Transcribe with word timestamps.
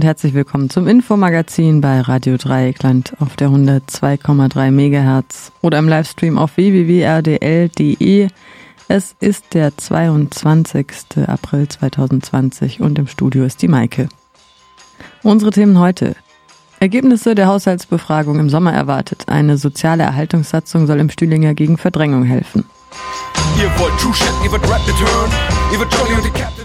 und 0.00 0.06
herzlich 0.06 0.32
willkommen 0.32 0.70
zum 0.70 0.88
Infomagazin 0.88 1.82
bei 1.82 2.00
Radio 2.00 2.38
Dreieckland 2.38 3.12
auf 3.20 3.36
der 3.36 3.50
102,3 3.50 4.70
Megahertz 4.70 5.52
oder 5.60 5.78
im 5.78 5.90
Livestream 5.90 6.38
auf 6.38 6.56
www.rdl.de. 6.56 8.28
Es 8.88 9.14
ist 9.20 9.52
der 9.52 9.76
22. 9.76 10.86
April 11.26 11.68
2020 11.68 12.80
und 12.80 12.98
im 12.98 13.08
Studio 13.08 13.44
ist 13.44 13.60
die 13.60 13.68
Maike. 13.68 14.08
Unsere 15.22 15.50
Themen 15.50 15.78
heute. 15.78 16.16
Ergebnisse 16.78 17.34
der 17.34 17.48
Haushaltsbefragung 17.48 18.40
im 18.40 18.48
Sommer 18.48 18.72
erwartet. 18.72 19.24
Eine 19.26 19.58
soziale 19.58 20.04
Erhaltungssatzung 20.04 20.86
soll 20.86 20.98
im 20.98 21.10
Stühlinger 21.10 21.52
gegen 21.52 21.76
Verdrängung 21.76 22.22
helfen. 22.22 22.64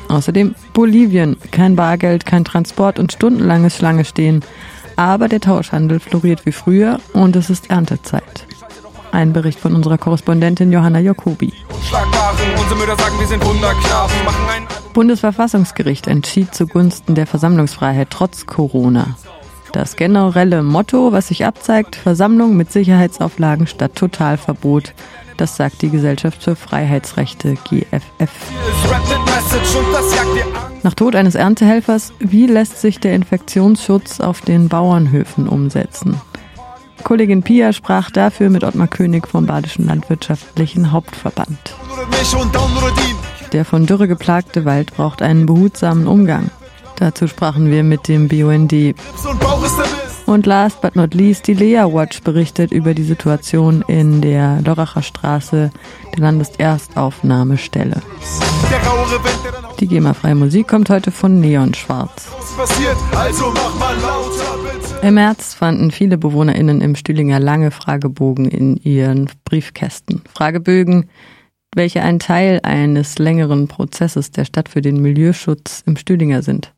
Außerdem 0.08 0.56
Bolivien. 0.74 1.38
Kein 1.52 1.76
Bargeld, 1.76 2.26
kein 2.26 2.46
Transport 2.46 3.00
und 3.00 3.12
stundenlanges 3.12 3.76
Schlange 3.76 4.06
stehen. 4.06 4.44
Aber 4.96 5.28
der 5.28 5.42
Tauschhandel 5.42 6.00
floriert 6.00 6.46
wie 6.46 6.52
früher 6.52 7.00
und 7.14 7.36
es 7.36 7.50
ist 7.50 7.70
Erntezeit. 7.70 8.48
Ein 9.12 9.34
Bericht 9.34 9.60
von 9.60 9.76
unserer 9.76 9.98
Korrespondentin 9.98 10.72
Johanna 10.72 11.00
Jacobi. 11.00 11.54
Bundesverfassungsgericht 14.94 16.08
entschied 16.08 16.56
zugunsten 16.56 17.16
der 17.16 17.28
Versammlungsfreiheit 17.28 18.10
trotz 18.10 18.46
Corona. 18.46 19.18
Das 19.74 19.98
generelle 19.98 20.64
Motto, 20.64 21.12
was 21.12 21.28
sich 21.28 21.46
abzeigt, 21.46 21.98
Versammlung 21.98 22.56
mit 22.56 22.72
Sicherheitsauflagen 22.72 23.68
statt 23.68 23.96
Totalverbot. 23.96 24.94
Das 25.38 25.58
sagt 25.58 25.82
die 25.82 25.90
Gesellschaft 25.90 26.44
für 26.44 26.56
Freiheitsrechte 26.56 27.56
GFF. 27.70 28.32
Nach 30.84 30.94
Tod 30.94 31.16
eines 31.16 31.36
Erntehelfers, 31.36 32.14
wie 32.20 32.46
lässt 32.46 32.80
sich 32.80 33.00
der 33.00 33.16
Infektionsschutz 33.16 34.22
auf 34.22 34.42
den 34.42 34.70
Bauernhöfen 34.70 35.48
umsetzen? 35.48 36.22
Kollegin 37.04 37.44
Pia 37.44 37.74
sprach 37.74 38.10
dafür 38.10 38.50
mit 38.50 38.64
Ottmar 38.64 38.88
König 38.88 39.28
vom 39.28 39.46
Badischen 39.46 39.86
Landwirtschaftlichen 39.86 40.92
Hauptverband. 40.92 41.76
Der 43.52 43.66
von 43.66 43.86
Dürre 43.86 44.08
geplagte 44.08 44.66
Wald 44.66 44.96
braucht 44.96 45.22
einen 45.22 45.46
behutsamen 45.46 46.08
Umgang. 46.08 46.50
Dazu 46.96 47.28
sprachen 47.28 47.70
wir 47.70 47.84
mit 47.84 48.08
dem 48.08 48.28
BUND. 48.28 48.74
Und 50.26 50.48
last 50.48 50.82
but 50.82 50.96
not 50.96 51.14
least, 51.14 51.48
die 51.48 51.54
Lea 51.54 51.84
Watch 51.86 52.22
berichtet 52.22 52.72
über 52.72 52.96
die 52.96 53.04
Situation 53.04 53.84
in 53.88 54.22
der 54.22 54.60
Loracher 54.66 55.04
Straße, 55.04 55.70
der 56.14 56.20
Landeserstaufnahmestelle. 56.20 58.02
Die 59.80 59.88
GEMA-freie 59.88 60.36
Musik 60.36 60.68
kommt 60.68 60.90
heute 60.90 61.12
von 61.12 61.40
Neon 61.40 61.76
Schwarz. 61.76 62.28
Im 65.04 65.14
März 65.14 65.54
fanden 65.54 65.92
viele 65.92 66.18
BewohnerInnen 66.18 66.82
im 66.82 66.96
Stühlinger 66.96 67.40
lange 67.40 67.70
Fragebogen 67.70 68.46
in 68.46 68.78
ihren 68.78 69.30
Briefkästen. 69.44 70.24
Fragebögen, 70.34 71.10
welche 71.76 72.02
ein 72.02 72.18
Teil 72.18 72.62
eines 72.64 73.20
längeren 73.20 73.68
Prozesses 73.68 74.32
der 74.32 74.46
Stadt 74.46 74.70
für 74.70 74.82
den 74.82 75.02
Milieuschutz 75.02 75.84
im 75.86 75.98
Stühlinger 75.98 76.42
sind. 76.42 76.72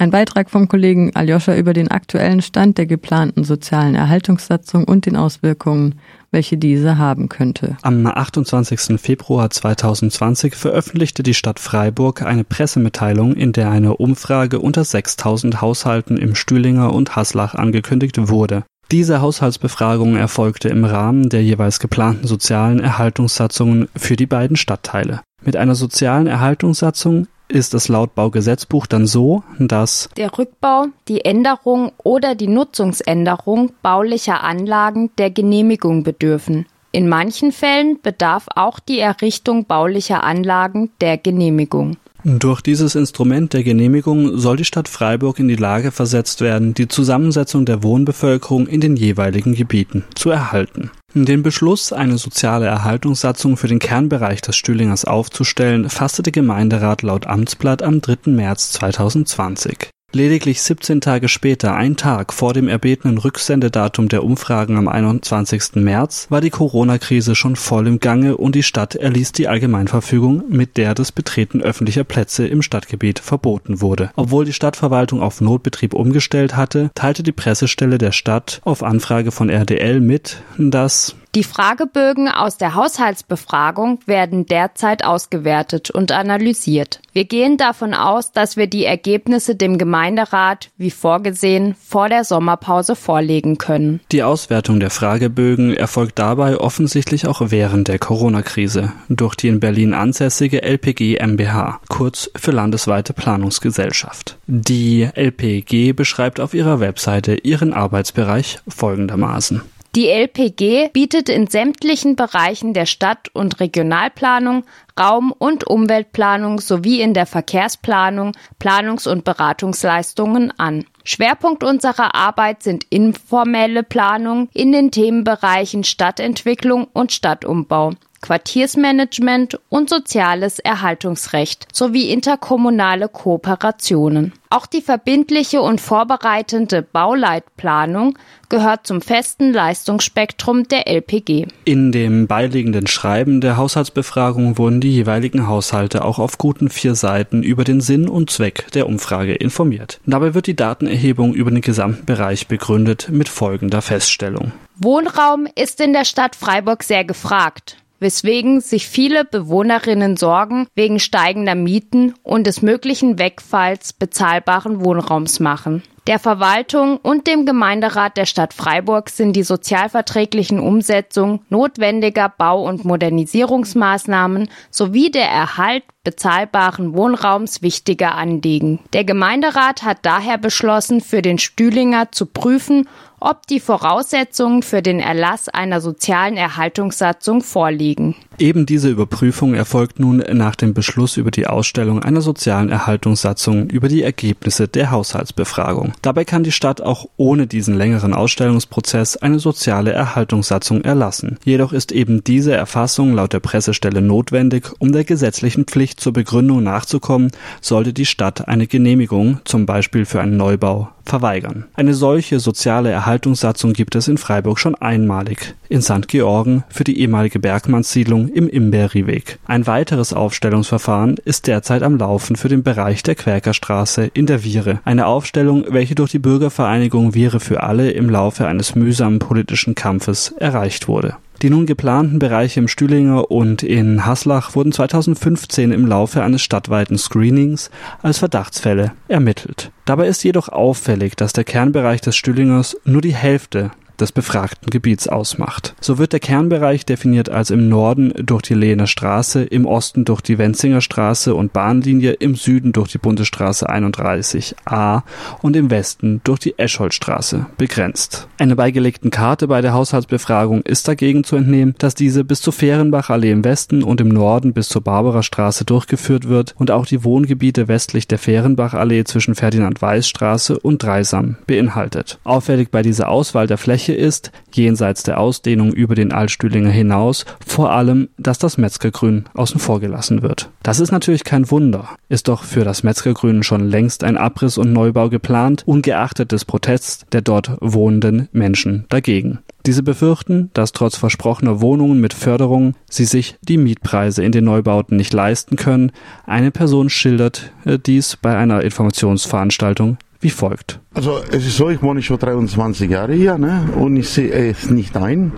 Ein 0.00 0.12
Beitrag 0.12 0.48
vom 0.48 0.66
Kollegen 0.66 1.14
Aljoscha 1.14 1.54
über 1.54 1.74
den 1.74 1.88
aktuellen 1.88 2.40
Stand 2.40 2.78
der 2.78 2.86
geplanten 2.86 3.44
sozialen 3.44 3.94
Erhaltungssatzung 3.94 4.84
und 4.84 5.04
den 5.04 5.14
Auswirkungen, 5.14 5.96
welche 6.30 6.56
diese 6.56 6.96
haben 6.96 7.28
könnte. 7.28 7.76
Am 7.82 8.06
28. 8.06 8.98
Februar 8.98 9.50
2020 9.50 10.54
veröffentlichte 10.54 11.22
die 11.22 11.34
Stadt 11.34 11.60
Freiburg 11.60 12.22
eine 12.22 12.44
Pressemitteilung, 12.44 13.34
in 13.34 13.52
der 13.52 13.70
eine 13.70 13.98
Umfrage 13.98 14.60
unter 14.60 14.84
6000 14.84 15.60
Haushalten 15.60 16.16
im 16.16 16.34
Stühlinger 16.34 16.94
und 16.94 17.14
Haslach 17.14 17.54
angekündigt 17.54 18.30
wurde. 18.30 18.64
Diese 18.90 19.20
Haushaltsbefragung 19.20 20.16
erfolgte 20.16 20.70
im 20.70 20.86
Rahmen 20.86 21.28
der 21.28 21.42
jeweils 21.42 21.78
geplanten 21.78 22.26
sozialen 22.26 22.80
Erhaltungssatzungen 22.80 23.88
für 23.94 24.16
die 24.16 24.24
beiden 24.24 24.56
Stadtteile. 24.56 25.20
Mit 25.44 25.56
einer 25.56 25.74
sozialen 25.74 26.26
Erhaltungssatzung 26.26 27.26
ist 27.50 27.74
es 27.74 27.88
laut 27.88 28.14
Baugesetzbuch 28.14 28.86
dann 28.86 29.06
so, 29.06 29.42
dass 29.58 30.08
Der 30.16 30.36
Rückbau, 30.36 30.86
die 31.08 31.24
Änderung 31.24 31.92
oder 32.02 32.34
die 32.34 32.48
Nutzungsänderung 32.48 33.72
baulicher 33.82 34.42
Anlagen 34.42 35.10
der 35.18 35.30
Genehmigung 35.30 36.02
bedürfen. 36.02 36.66
In 36.92 37.08
manchen 37.08 37.52
Fällen 37.52 37.98
bedarf 38.02 38.46
auch 38.56 38.80
die 38.80 38.98
Errichtung 38.98 39.64
baulicher 39.64 40.24
Anlagen 40.24 40.90
der 41.00 41.18
Genehmigung. 41.18 41.96
Durch 42.24 42.60
dieses 42.60 42.96
Instrument 42.96 43.54
der 43.54 43.62
Genehmigung 43.62 44.36
soll 44.36 44.56
die 44.58 44.64
Stadt 44.64 44.88
Freiburg 44.88 45.38
in 45.38 45.48
die 45.48 45.56
Lage 45.56 45.90
versetzt 45.90 46.40
werden, 46.40 46.74
die 46.74 46.88
Zusammensetzung 46.88 47.64
der 47.64 47.82
Wohnbevölkerung 47.82 48.66
in 48.66 48.80
den 48.80 48.96
jeweiligen 48.96 49.54
Gebieten 49.54 50.04
zu 50.14 50.30
erhalten. 50.30 50.90
Den 51.12 51.42
Beschluss, 51.42 51.92
eine 51.92 52.18
soziale 52.18 52.66
Erhaltungssatzung 52.66 53.56
für 53.56 53.66
den 53.66 53.80
Kernbereich 53.80 54.42
des 54.42 54.54
Stühlingers 54.54 55.04
aufzustellen, 55.04 55.90
fasste 55.90 56.22
der 56.22 56.32
Gemeinderat 56.32 57.02
laut 57.02 57.26
Amtsblatt 57.26 57.82
am 57.82 58.00
3. 58.00 58.30
März 58.30 58.70
2020. 58.72 59.90
Lediglich 60.12 60.60
17 60.62 61.00
Tage 61.00 61.28
später, 61.28 61.76
ein 61.76 61.94
Tag 61.94 62.32
vor 62.32 62.52
dem 62.52 62.66
erbetenen 62.66 63.16
Rücksendedatum 63.18 64.08
der 64.08 64.24
Umfragen 64.24 64.76
am 64.76 64.88
21. 64.88 65.76
März, 65.76 66.26
war 66.30 66.40
die 66.40 66.50
Corona-Krise 66.50 67.36
schon 67.36 67.54
voll 67.54 67.86
im 67.86 68.00
Gange 68.00 68.36
und 68.36 68.56
die 68.56 68.64
Stadt 68.64 68.96
erließ 68.96 69.30
die 69.30 69.46
Allgemeinverfügung, 69.46 70.42
mit 70.48 70.76
der 70.78 70.94
das 70.94 71.12
Betreten 71.12 71.62
öffentlicher 71.62 72.02
Plätze 72.02 72.44
im 72.48 72.60
Stadtgebiet 72.60 73.20
verboten 73.20 73.80
wurde. 73.80 74.10
Obwohl 74.16 74.44
die 74.44 74.52
Stadtverwaltung 74.52 75.22
auf 75.22 75.40
Notbetrieb 75.40 75.94
umgestellt 75.94 76.56
hatte, 76.56 76.90
teilte 76.96 77.22
die 77.22 77.30
Pressestelle 77.30 77.98
der 77.98 78.10
Stadt 78.10 78.60
auf 78.64 78.82
Anfrage 78.82 79.30
von 79.30 79.48
RDL 79.48 80.00
mit, 80.00 80.42
dass 80.58 81.14
Die 81.36 81.44
Fragebögen 81.44 82.26
aus 82.26 82.56
der 82.56 82.74
Haushaltsbefragung 82.74 84.00
werden 84.06 84.46
derzeit 84.46 85.04
ausgewertet 85.04 85.88
und 85.88 86.10
analysiert. 86.10 87.00
Wir 87.12 87.24
gehen 87.24 87.56
davon 87.56 87.94
aus, 87.94 88.32
dass 88.32 88.56
wir 88.56 88.66
die 88.66 88.84
Ergebnisse 88.84 89.54
dem 89.54 89.78
Gemeinderat, 89.78 90.70
wie 90.76 90.90
vorgesehen, 90.90 91.76
vor 91.80 92.08
der 92.08 92.24
Sommerpause 92.24 92.96
vorlegen 92.96 93.58
können. 93.58 94.00
Die 94.10 94.24
Auswertung 94.24 94.80
der 94.80 94.90
Fragebögen 94.90 95.72
erfolgt 95.72 96.18
dabei 96.18 96.56
offensichtlich 96.56 97.28
auch 97.28 97.40
während 97.44 97.86
der 97.86 98.00
Corona-Krise 98.00 98.92
durch 99.08 99.36
die 99.36 99.48
in 99.48 99.60
Berlin 99.60 99.94
ansässige 99.94 100.64
LPG 100.64 101.24
MBH, 101.24 101.78
kurz 101.88 102.28
für 102.34 102.50
Landesweite 102.50 103.12
Planungsgesellschaft. 103.12 104.36
Die 104.48 105.08
LPG 105.14 105.92
beschreibt 105.92 106.40
auf 106.40 106.54
ihrer 106.54 106.80
Webseite 106.80 107.34
ihren 107.34 107.72
Arbeitsbereich 107.72 108.58
folgendermaßen. 108.66 109.62
Die 109.96 110.08
LPG 110.08 110.90
bietet 110.92 111.28
in 111.28 111.48
sämtlichen 111.48 112.14
Bereichen 112.14 112.74
der 112.74 112.86
Stadt- 112.86 113.28
und 113.32 113.58
Regionalplanung, 113.58 114.62
Raum- 114.98 115.34
und 115.36 115.66
Umweltplanung 115.66 116.60
sowie 116.60 117.00
in 117.00 117.12
der 117.12 117.26
Verkehrsplanung 117.26 118.36
Planungs- 118.60 119.08
und 119.08 119.24
Beratungsleistungen 119.24 120.52
an. 120.58 120.84
Schwerpunkt 121.02 121.64
unserer 121.64 122.14
Arbeit 122.14 122.62
sind 122.62 122.84
informelle 122.90 123.82
Planung 123.82 124.48
in 124.54 124.70
den 124.70 124.92
Themenbereichen 124.92 125.82
Stadtentwicklung 125.82 126.86
und 126.92 127.10
Stadtumbau. 127.10 127.94
Quartiersmanagement 128.22 129.58
und 129.68 129.88
soziales 129.88 130.58
Erhaltungsrecht 130.58 131.66
sowie 131.72 132.10
interkommunale 132.10 133.08
Kooperationen. 133.08 134.32
Auch 134.52 134.66
die 134.66 134.82
verbindliche 134.82 135.62
und 135.62 135.80
vorbereitende 135.80 136.82
Bauleitplanung 136.82 138.18
gehört 138.48 138.86
zum 138.86 139.00
festen 139.00 139.52
Leistungsspektrum 139.52 140.64
der 140.64 140.88
LPG. 140.88 141.46
In 141.64 141.92
dem 141.92 142.26
beiliegenden 142.26 142.88
Schreiben 142.88 143.40
der 143.40 143.56
Haushaltsbefragung 143.56 144.58
wurden 144.58 144.80
die 144.80 144.92
jeweiligen 144.92 145.46
Haushalte 145.46 146.04
auch 146.04 146.18
auf 146.18 146.36
guten 146.36 146.68
vier 146.68 146.96
Seiten 146.96 147.44
über 147.44 147.62
den 147.62 147.80
Sinn 147.80 148.08
und 148.08 148.30
Zweck 148.30 148.66
der 148.72 148.88
Umfrage 148.88 149.34
informiert. 149.34 150.00
Dabei 150.04 150.34
wird 150.34 150.48
die 150.48 150.56
Datenerhebung 150.56 151.32
über 151.32 151.52
den 151.52 151.60
gesamten 151.60 152.04
Bereich 152.04 152.48
begründet 152.48 153.08
mit 153.10 153.28
folgender 153.28 153.82
Feststellung. 153.82 154.50
Wohnraum 154.76 155.46
ist 155.54 155.80
in 155.80 155.92
der 155.92 156.04
Stadt 156.04 156.34
Freiburg 156.34 156.82
sehr 156.82 157.04
gefragt. 157.04 157.76
Weswegen 158.00 158.60
sich 158.60 158.88
viele 158.88 159.24
Bewohnerinnen 159.24 160.16
Sorgen 160.16 160.66
wegen 160.74 160.98
steigender 160.98 161.54
Mieten 161.54 162.14
und 162.22 162.46
des 162.46 162.62
möglichen 162.62 163.18
Wegfalls 163.18 163.92
bezahlbaren 163.92 164.84
Wohnraums 164.84 165.38
machen. 165.38 165.82
Der 166.06 166.18
Verwaltung 166.18 166.96
und 166.96 167.26
dem 167.26 167.44
Gemeinderat 167.44 168.16
der 168.16 168.24
Stadt 168.24 168.54
Freiburg 168.54 169.10
sind 169.10 169.34
die 169.34 169.42
sozialverträglichen 169.42 170.58
Umsetzung 170.58 171.42
notwendiger 171.50 172.28
Bau- 172.28 172.66
und 172.66 172.84
Modernisierungsmaßnahmen 172.84 174.48
sowie 174.70 175.10
der 175.10 175.28
Erhalt 175.28 175.84
bezahlbaren 176.02 176.94
Wohnraums 176.94 177.60
wichtige 177.60 178.12
Anliegen. 178.12 178.80
Der 178.94 179.04
Gemeinderat 179.04 179.82
hat 179.82 179.98
daher 180.02 180.38
beschlossen, 180.38 181.02
für 181.02 181.20
den 181.20 181.38
Stühlinger 181.38 182.10
zu 182.10 182.24
prüfen, 182.24 182.88
ob 183.20 183.46
die 183.46 183.60
Voraussetzungen 183.60 184.62
für 184.62 184.82
den 184.82 184.98
Erlass 184.98 185.48
einer 185.48 185.80
sozialen 185.80 186.36
Erhaltungssatzung 186.36 187.42
vorliegen. 187.42 188.16
Eben 188.38 188.64
diese 188.64 188.88
Überprüfung 188.88 189.52
erfolgt 189.52 190.00
nun 190.00 190.24
nach 190.32 190.56
dem 190.56 190.72
Beschluss 190.72 191.18
über 191.18 191.30
die 191.30 191.46
Ausstellung 191.46 192.02
einer 192.02 192.22
sozialen 192.22 192.70
Erhaltungssatzung 192.70 193.68
über 193.68 193.88
die 193.88 194.02
Ergebnisse 194.02 194.66
der 194.66 194.90
Haushaltsbefragung. 194.90 195.92
Dabei 196.00 196.24
kann 196.24 196.42
die 196.42 196.52
Stadt 196.52 196.80
auch 196.80 197.06
ohne 197.18 197.46
diesen 197.46 197.76
längeren 197.76 198.14
Ausstellungsprozess 198.14 199.18
eine 199.18 199.38
soziale 199.38 199.92
Erhaltungssatzung 199.92 200.80
erlassen. 200.82 201.38
Jedoch 201.44 201.74
ist 201.74 201.92
eben 201.92 202.24
diese 202.24 202.54
Erfassung 202.54 203.12
laut 203.12 203.34
der 203.34 203.40
Pressestelle 203.40 204.00
notwendig, 204.00 204.72
um 204.78 204.92
der 204.92 205.04
gesetzlichen 205.04 205.66
Pflicht 205.66 206.00
zur 206.00 206.14
Begründung 206.14 206.62
nachzukommen, 206.62 207.32
sollte 207.60 207.92
die 207.92 208.06
Stadt 208.06 208.48
eine 208.48 208.66
Genehmigung, 208.66 209.40
zum 209.44 209.66
Beispiel 209.66 210.06
für 210.06 210.22
einen 210.22 210.38
Neubau, 210.38 210.88
verweigern. 211.10 211.64
Eine 211.74 211.92
solche 211.92 212.40
soziale 212.40 212.90
Erhaltungssatzung 212.90 213.74
gibt 213.74 213.94
es 213.96 214.08
in 214.08 214.16
Freiburg 214.16 214.58
schon 214.58 214.74
einmalig, 214.76 215.54
in 215.68 215.82
St. 215.82 216.08
Georgen 216.08 216.64
für 216.70 216.84
die 216.84 217.00
ehemalige 217.00 217.40
Bergmannssiedlung 217.40 218.28
im 218.28 218.48
Imberriweg. 218.48 219.38
Ein 219.46 219.66
weiteres 219.66 220.12
Aufstellungsverfahren 220.14 221.16
ist 221.24 221.48
derzeit 221.48 221.82
am 221.82 221.98
Laufen 221.98 222.36
für 222.36 222.48
den 222.48 222.62
Bereich 222.62 223.02
der 223.02 223.16
Quäkerstraße 223.16 224.10
in 224.14 224.26
der 224.26 224.44
Viere. 224.44 224.80
Eine 224.84 225.06
Aufstellung, 225.06 225.64
welche 225.68 225.94
durch 225.94 226.12
die 226.12 226.18
Bürgervereinigung 226.18 227.12
Viere 227.12 227.40
für 227.40 227.62
alle 227.62 227.90
im 227.90 228.08
Laufe 228.08 228.46
eines 228.46 228.74
mühsamen 228.74 229.18
politischen 229.18 229.74
Kampfes 229.74 230.32
erreicht 230.38 230.88
wurde. 230.88 231.16
Die 231.42 231.48
nun 231.48 231.64
geplanten 231.64 232.18
Bereiche 232.18 232.60
im 232.60 232.68
Stühlinger 232.68 233.30
und 233.30 233.62
in 233.62 234.04
Haslach 234.04 234.54
wurden 234.54 234.72
2015 234.72 235.72
im 235.72 235.86
Laufe 235.86 236.22
eines 236.22 236.42
stadtweiten 236.42 236.98
Screenings 236.98 237.70
als 238.02 238.18
Verdachtsfälle 238.18 238.92
ermittelt. 239.08 239.70
Dabei 239.86 240.08
ist 240.08 240.22
jedoch 240.22 240.50
auffällig, 240.50 241.16
dass 241.16 241.32
der 241.32 241.44
Kernbereich 241.44 242.02
des 242.02 242.14
Stühlingers 242.14 242.76
nur 242.84 243.00
die 243.00 243.14
Hälfte 243.14 243.70
des 244.00 244.12
befragten 244.12 244.70
Gebiets 244.70 245.08
ausmacht. 245.08 245.74
So 245.80 245.98
wird 245.98 246.12
der 246.12 246.20
Kernbereich 246.20 246.86
definiert 246.86 247.28
als 247.28 247.50
im 247.50 247.68
Norden 247.68 248.12
durch 248.16 248.42
die 248.42 248.54
Lehner 248.54 248.86
Straße, 248.86 249.42
im 249.42 249.66
Osten 249.66 250.04
durch 250.04 250.20
die 250.20 250.38
Wenzinger 250.38 250.80
Straße 250.80 251.34
und 251.34 251.52
Bahnlinie, 251.52 252.12
im 252.12 252.34
Süden 252.34 252.72
durch 252.72 252.90
die 252.92 252.98
Bundesstraße 252.98 253.68
31a 253.68 255.02
und 255.42 255.56
im 255.56 255.70
Westen 255.70 256.20
durch 256.24 256.40
die 256.40 256.58
Escholtstraße 256.58 257.46
begrenzt. 257.56 258.28
Einer 258.38 258.56
beigelegten 258.56 259.10
Karte 259.10 259.48
bei 259.48 259.60
der 259.60 259.72
Haushaltsbefragung 259.72 260.62
ist 260.62 260.88
dagegen 260.88 261.24
zu 261.24 261.36
entnehmen, 261.36 261.74
dass 261.78 261.94
diese 261.94 262.24
bis 262.24 262.40
zur 262.40 262.52
Fehrenbachallee 262.52 263.30
im 263.30 263.44
Westen 263.44 263.82
und 263.82 264.00
im 264.00 264.08
Norden 264.08 264.52
bis 264.52 264.68
zur 264.68 264.82
Barbarastraße 264.82 265.64
durchgeführt 265.64 266.28
wird 266.28 266.54
und 266.58 266.70
auch 266.70 266.86
die 266.86 267.04
Wohngebiete 267.04 267.68
westlich 267.68 268.08
der 268.08 268.18
Fehrenbachallee 268.18 269.04
zwischen 269.04 269.34
Ferdinand-Weiß-Straße 269.34 270.58
und 270.58 270.82
Dreisam 270.82 271.36
beinhaltet. 271.46 272.18
Auffällig 272.24 272.70
bei 272.70 272.82
dieser 272.82 273.08
Auswahl 273.08 273.46
der 273.46 273.58
Fläche 273.58 273.89
Fläche 273.90 273.94
ist, 273.94 274.32
jenseits 274.52 275.02
der 275.02 275.18
Ausdehnung 275.18 275.72
über 275.72 275.94
den 275.94 276.12
Altstühlinger 276.12 276.70
hinaus, 276.70 277.24
vor 277.44 277.72
allem, 277.72 278.08
dass 278.18 278.38
das 278.38 278.58
Metzgergrün 278.58 279.24
außen 279.34 279.60
vor 279.60 279.80
gelassen 279.80 280.22
wird. 280.22 280.50
Das 280.62 280.80
ist 280.80 280.92
natürlich 280.92 281.24
kein 281.24 281.50
Wunder, 281.50 281.88
ist 282.08 282.28
doch 282.28 282.44
für 282.44 282.64
das 282.64 282.82
Metzgergrün 282.82 283.42
schon 283.42 283.68
längst 283.68 284.04
ein 284.04 284.16
Abriss 284.16 284.58
und 284.58 284.72
Neubau 284.72 285.08
geplant, 285.08 285.62
ungeachtet 285.66 286.32
des 286.32 286.44
Protests 286.44 287.04
der 287.12 287.22
dort 287.22 287.56
wohnenden 287.60 288.28
Menschen 288.32 288.86
dagegen. 288.88 289.40
Diese 289.66 289.82
befürchten, 289.82 290.50
dass 290.54 290.72
trotz 290.72 290.96
versprochener 290.96 291.60
Wohnungen 291.60 292.00
mit 292.00 292.14
Förderung 292.14 292.74
sie 292.88 293.04
sich 293.04 293.36
die 293.42 293.58
Mietpreise 293.58 294.22
in 294.22 294.32
den 294.32 294.44
Neubauten 294.44 294.96
nicht 294.96 295.12
leisten 295.12 295.56
können. 295.56 295.92
Eine 296.26 296.50
Person 296.50 296.88
schildert 296.88 297.52
äh, 297.66 297.78
dies 297.78 298.16
bei 298.16 298.36
einer 298.36 298.62
Informationsveranstaltung 298.62 299.98
wie 300.20 300.30
folgt. 300.30 300.80
Also 300.92 301.20
es 301.30 301.46
ist 301.46 301.56
so, 301.56 301.70
ich 301.70 301.80
wohne 301.82 302.02
schon 302.02 302.18
23 302.18 302.90
Jahre 302.90 303.12
hier 303.12 303.38
ne? 303.38 303.68
und 303.76 303.96
ich 303.96 304.08
sehe 304.08 304.32
es 304.32 304.70
nicht 304.70 304.96
ein, 304.96 305.30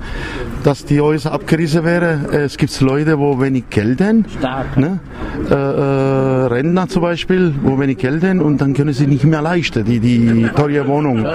dass 0.65 0.87
die 0.87 0.99
Häuser 0.99 1.33
abgerissen 1.33 1.85
wäre. 1.85 2.27
Es 2.33 2.57
gibt 2.57 2.81
Leute, 2.81 3.19
wo 3.19 3.39
wenig 3.39 3.69
Geld 3.69 4.01
haben, 4.01 4.25
ne? 4.77 5.01
äh, 5.51 5.55
äh, 5.55 6.47
Rentner 6.47 6.89
zum 6.89 7.03
Beispiel, 7.03 7.55
wo 7.63 7.79
wenig 7.79 7.99
Geld 7.99 8.25
haben 8.25 8.41
und 8.41 8.63
dann 8.63 8.73
können 8.73 8.95
sie 8.95 9.07
nicht 9.07 9.25
mehr 9.25 9.43
leisten, 9.43 9.85
die, 9.85 10.01
die 10.01 10.49
teure 10.57 10.87
Wohnung. 10.87 11.27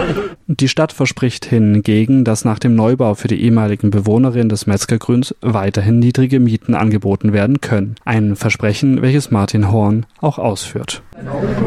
Die 0.48 0.68
Stadt 0.68 0.94
verspricht 0.94 1.46
hingegen, 1.46 2.24
dass 2.24 2.44
nach 2.44 2.58
dem 2.58 2.74
Neubau 2.74 3.14
für 3.14 3.28
die 3.28 3.40
ehemaligen 3.44 3.92
Bewohnerinnen 3.92 4.50
des 4.50 4.66
Metzgergrüns 4.66 5.36
weiterhin 5.42 6.00
niedrige 6.00 6.40
Mieten 6.40 6.74
angeboten 6.74 7.34
werden 7.34 7.62
können. 7.62 7.96
Ein 8.04 8.36
Versprechen, 8.36 9.04
welches 9.04 9.30
Martin 9.30 9.72
Horn 9.72 10.08
auch 10.22 10.40
ausführt. 10.40 11.04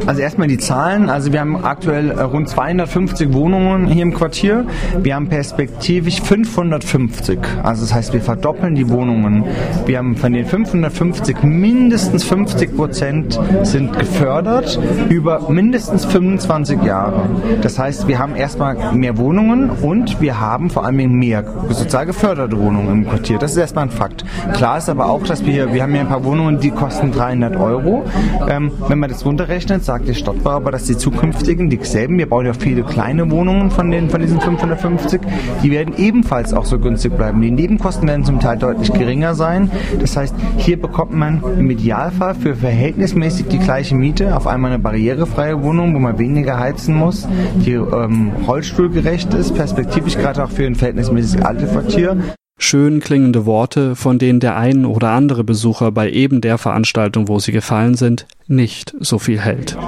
Also 0.06 0.20
erstmal 0.20 0.48
die 0.48 0.58
Zahlen. 0.58 1.10
Also 1.10 1.32
wir 1.32 1.40
haben 1.40 1.64
aktuell 1.64 2.10
äh, 2.10 2.14
rund 2.40 2.48
250 2.48 3.34
Wohnungen 3.34 3.86
hier 3.86 4.02
im 4.02 4.14
Quartier. 4.14 4.64
Wir 5.02 5.14
haben 5.14 5.28
perspektivisch 5.28 6.22
550. 6.22 7.38
Also 7.62 7.82
das 7.82 7.94
heißt, 7.94 8.12
wir 8.14 8.22
verdoppeln 8.22 8.74
die 8.74 8.88
Wohnungen. 8.88 9.44
Wir 9.84 9.98
haben 9.98 10.16
von 10.16 10.32
den 10.32 10.46
550 10.46 11.42
mindestens 11.42 12.24
50 12.24 12.76
Prozent 12.76 13.38
sind 13.62 13.98
gefördert 13.98 14.80
über 15.10 15.50
mindestens 15.50 16.06
25 16.06 16.82
Jahre. 16.82 17.28
Das 17.60 17.78
heißt, 17.78 18.08
wir 18.08 18.18
haben 18.18 18.36
erstmal 18.36 18.94
mehr 18.94 19.18
Wohnungen 19.18 19.68
und 19.68 20.20
wir 20.20 20.40
haben 20.40 20.70
vor 20.70 20.86
allem 20.86 21.12
mehr 21.12 21.44
sozial 21.68 22.06
geförderte 22.06 22.58
Wohnungen 22.58 23.02
im 23.02 23.08
Quartier. 23.08 23.38
Das 23.38 23.52
ist 23.52 23.58
erstmal 23.58 23.84
ein 23.84 23.90
Fakt. 23.90 24.24
Klar 24.54 24.78
ist 24.78 24.88
aber 24.88 25.06
auch, 25.06 25.24
dass 25.24 25.44
wir 25.44 25.52
hier, 25.52 25.74
wir 25.74 25.82
haben 25.82 25.92
hier 25.92 26.00
ein 26.00 26.08
paar 26.08 26.24
Wohnungen, 26.24 26.58
die 26.60 26.70
kosten 26.70 27.12
300 27.12 27.56
Euro. 27.56 28.04
Ähm, 28.48 28.72
wenn 28.88 28.98
man 28.98 29.10
das 29.10 29.26
runterrechnet, 29.26 29.84
sagt 29.84 30.08
der 30.08 30.14
Stadtbau 30.14 30.50
aber, 30.50 30.70
dass 30.70 30.84
die 30.84 30.96
zukünftigen 30.96 31.68
dieselben, 31.68 32.18
bauen 32.30 32.46
ja 32.46 32.54
viele 32.54 32.82
kleine 32.82 33.30
Wohnungen 33.30 33.70
von, 33.70 33.90
den, 33.90 34.08
von 34.08 34.22
diesen 34.22 34.40
550, 34.40 35.20
die 35.62 35.70
werden 35.70 35.94
ebenfalls 35.98 36.54
auch 36.54 36.64
so 36.64 36.78
günstig 36.78 37.14
bleiben. 37.16 37.42
Die 37.42 37.50
Nebenkosten 37.50 38.08
werden 38.08 38.24
zum 38.24 38.40
Teil 38.40 38.56
deutlich 38.56 38.92
geringer 38.92 39.34
sein. 39.34 39.70
Das 40.00 40.16
heißt, 40.16 40.34
hier 40.56 40.80
bekommt 40.80 41.12
man 41.12 41.42
im 41.58 41.68
Idealfall 41.70 42.34
für 42.34 42.54
verhältnismäßig 42.54 43.48
die 43.48 43.58
gleiche 43.58 43.94
Miete 43.94 44.36
auf 44.36 44.46
einmal 44.46 44.70
eine 44.72 44.82
barrierefreie 44.82 45.62
Wohnung, 45.62 45.94
wo 45.94 45.98
man 45.98 46.18
weniger 46.18 46.58
heizen 46.58 46.94
muss, 46.94 47.28
die 47.56 47.72
ähm, 47.72 48.30
rollstuhlgerecht 48.46 49.34
ist, 49.34 49.54
perspektivisch 49.54 50.16
gerade 50.16 50.44
auch 50.44 50.50
für 50.50 50.64
ein 50.64 50.76
verhältnismäßig 50.76 51.44
altes 51.44 51.70
Quartier. 51.72 52.16
Schön 52.62 53.00
klingende 53.00 53.46
Worte, 53.46 53.96
von 53.96 54.18
denen 54.18 54.38
der 54.38 54.56
ein 54.56 54.84
oder 54.84 55.10
andere 55.10 55.44
Besucher 55.44 55.92
bei 55.92 56.10
eben 56.10 56.42
der 56.42 56.58
Veranstaltung, 56.58 57.26
wo 57.26 57.38
sie 57.38 57.52
gefallen 57.52 57.94
sind, 57.94 58.26
nicht 58.48 58.94
so 59.00 59.18
viel 59.18 59.40
hält. 59.40 59.78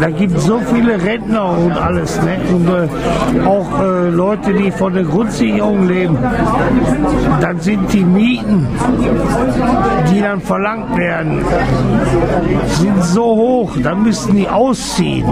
Da 0.00 0.10
gibt 0.10 0.36
es 0.36 0.44
so 0.44 0.58
viele 0.72 1.02
Rentner 1.02 1.58
und 1.58 1.72
alles. 1.72 2.20
Ne? 2.22 2.38
Und 2.52 2.68
äh, 2.68 3.46
auch 3.46 3.80
äh, 3.80 4.08
Leute, 4.10 4.52
die 4.52 4.70
von 4.70 4.94
der 4.94 5.04
Grundsicherung 5.04 5.88
leben. 5.88 6.18
Dann 7.40 7.60
sind 7.60 7.92
die 7.92 8.04
Mieten, 8.04 8.66
die 10.10 10.20
dann 10.20 10.40
verlangt 10.40 10.96
werden, 10.96 11.44
sind 12.66 13.04
so 13.04 13.24
hoch. 13.24 13.72
Dann 13.82 14.02
müssten 14.02 14.36
die 14.36 14.48
ausziehen, 14.48 15.26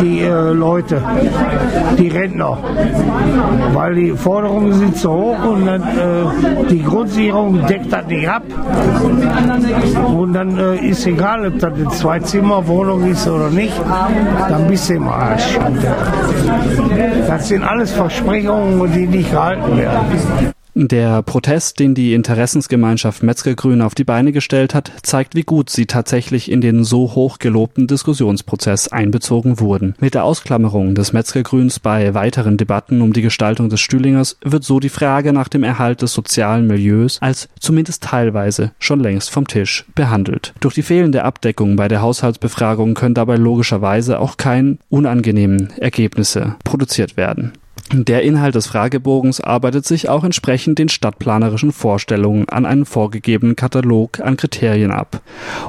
die 0.00 0.20
äh, 0.20 0.52
Leute, 0.52 1.02
die 1.98 2.08
Rentner. 2.08 2.58
Weil 3.72 3.94
die 3.94 4.10
Forderungen 4.12 4.72
sind 4.74 4.96
so 4.96 5.10
hoch 5.10 5.44
und 5.44 5.66
dann, 5.66 5.82
äh, 5.82 6.64
die 6.70 6.82
Grundsicherung 6.82 7.66
deckt 7.66 7.92
das 7.92 8.06
nicht 8.06 8.28
ab. 8.28 8.42
Und 10.16 10.32
dann 10.32 10.58
äh, 10.58 10.76
ist 10.88 11.06
egal, 11.06 11.46
ob 11.46 11.58
das 11.58 11.72
eine 11.72 11.90
Zwei-Zimmer-Wohnung 12.30 13.10
ist 13.10 13.26
oder 13.26 13.50
nicht, 13.50 13.74
dann 14.48 14.68
bist 14.68 14.88
du 14.88 14.94
im 14.94 15.08
Arsch. 15.08 15.58
Das 17.26 17.48
sind 17.48 17.64
alles 17.64 17.90
Versprechungen, 17.90 18.92
die 18.92 19.06
nicht 19.08 19.32
gehalten 19.32 19.76
werden. 19.76 20.52
Der 20.74 21.22
Protest, 21.22 21.80
den 21.80 21.94
die 21.94 22.14
Interessensgemeinschaft 22.14 23.22
Metzgergrün 23.22 23.82
auf 23.82 23.94
die 23.96 24.04
Beine 24.04 24.30
gestellt 24.30 24.74
hat, 24.74 24.92
zeigt, 25.02 25.34
wie 25.34 25.42
gut 25.42 25.68
sie 25.68 25.86
tatsächlich 25.86 26.50
in 26.50 26.60
den 26.60 26.84
so 26.84 27.14
hoch 27.14 27.38
gelobten 27.38 27.88
Diskussionsprozess 27.88 28.88
einbezogen 28.88 29.58
wurden. 29.58 29.94
Mit 29.98 30.14
der 30.14 30.24
Ausklammerung 30.24 30.94
des 30.94 31.12
Metzgergrüns 31.12 31.80
bei 31.80 32.14
weiteren 32.14 32.56
Debatten 32.56 33.00
um 33.02 33.12
die 33.12 33.22
Gestaltung 33.22 33.68
des 33.68 33.80
Stühlingers 33.80 34.36
wird 34.42 34.62
so 34.62 34.78
die 34.78 34.88
Frage 34.88 35.32
nach 35.32 35.48
dem 35.48 35.64
Erhalt 35.64 36.02
des 36.02 36.12
sozialen 36.12 36.68
Milieus 36.68 37.18
als 37.20 37.48
zumindest 37.58 38.04
teilweise 38.04 38.72
schon 38.78 39.00
längst 39.00 39.30
vom 39.30 39.48
Tisch 39.48 39.84
behandelt. 39.94 40.54
Durch 40.60 40.74
die 40.74 40.82
fehlende 40.82 41.24
Abdeckung 41.24 41.76
bei 41.76 41.88
der 41.88 42.00
Haushaltsbefragung 42.00 42.94
können 42.94 43.14
dabei 43.14 43.36
logischerweise 43.36 44.20
auch 44.20 44.36
keine 44.36 44.78
unangenehmen 44.88 45.70
Ergebnisse 45.78 46.56
produziert 46.64 47.16
werden. 47.16 47.52
Der 47.92 48.22
Inhalt 48.22 48.54
des 48.54 48.68
Fragebogens 48.68 49.40
arbeitet 49.40 49.84
sich 49.84 50.08
auch 50.08 50.22
entsprechend 50.22 50.78
den 50.78 50.88
stadtplanerischen 50.88 51.72
Vorstellungen 51.72 52.48
an 52.48 52.64
einem 52.64 52.86
vorgegebenen 52.86 53.56
Katalog 53.56 54.20
an 54.20 54.36
Kriterien 54.36 54.92
ab 54.92 55.22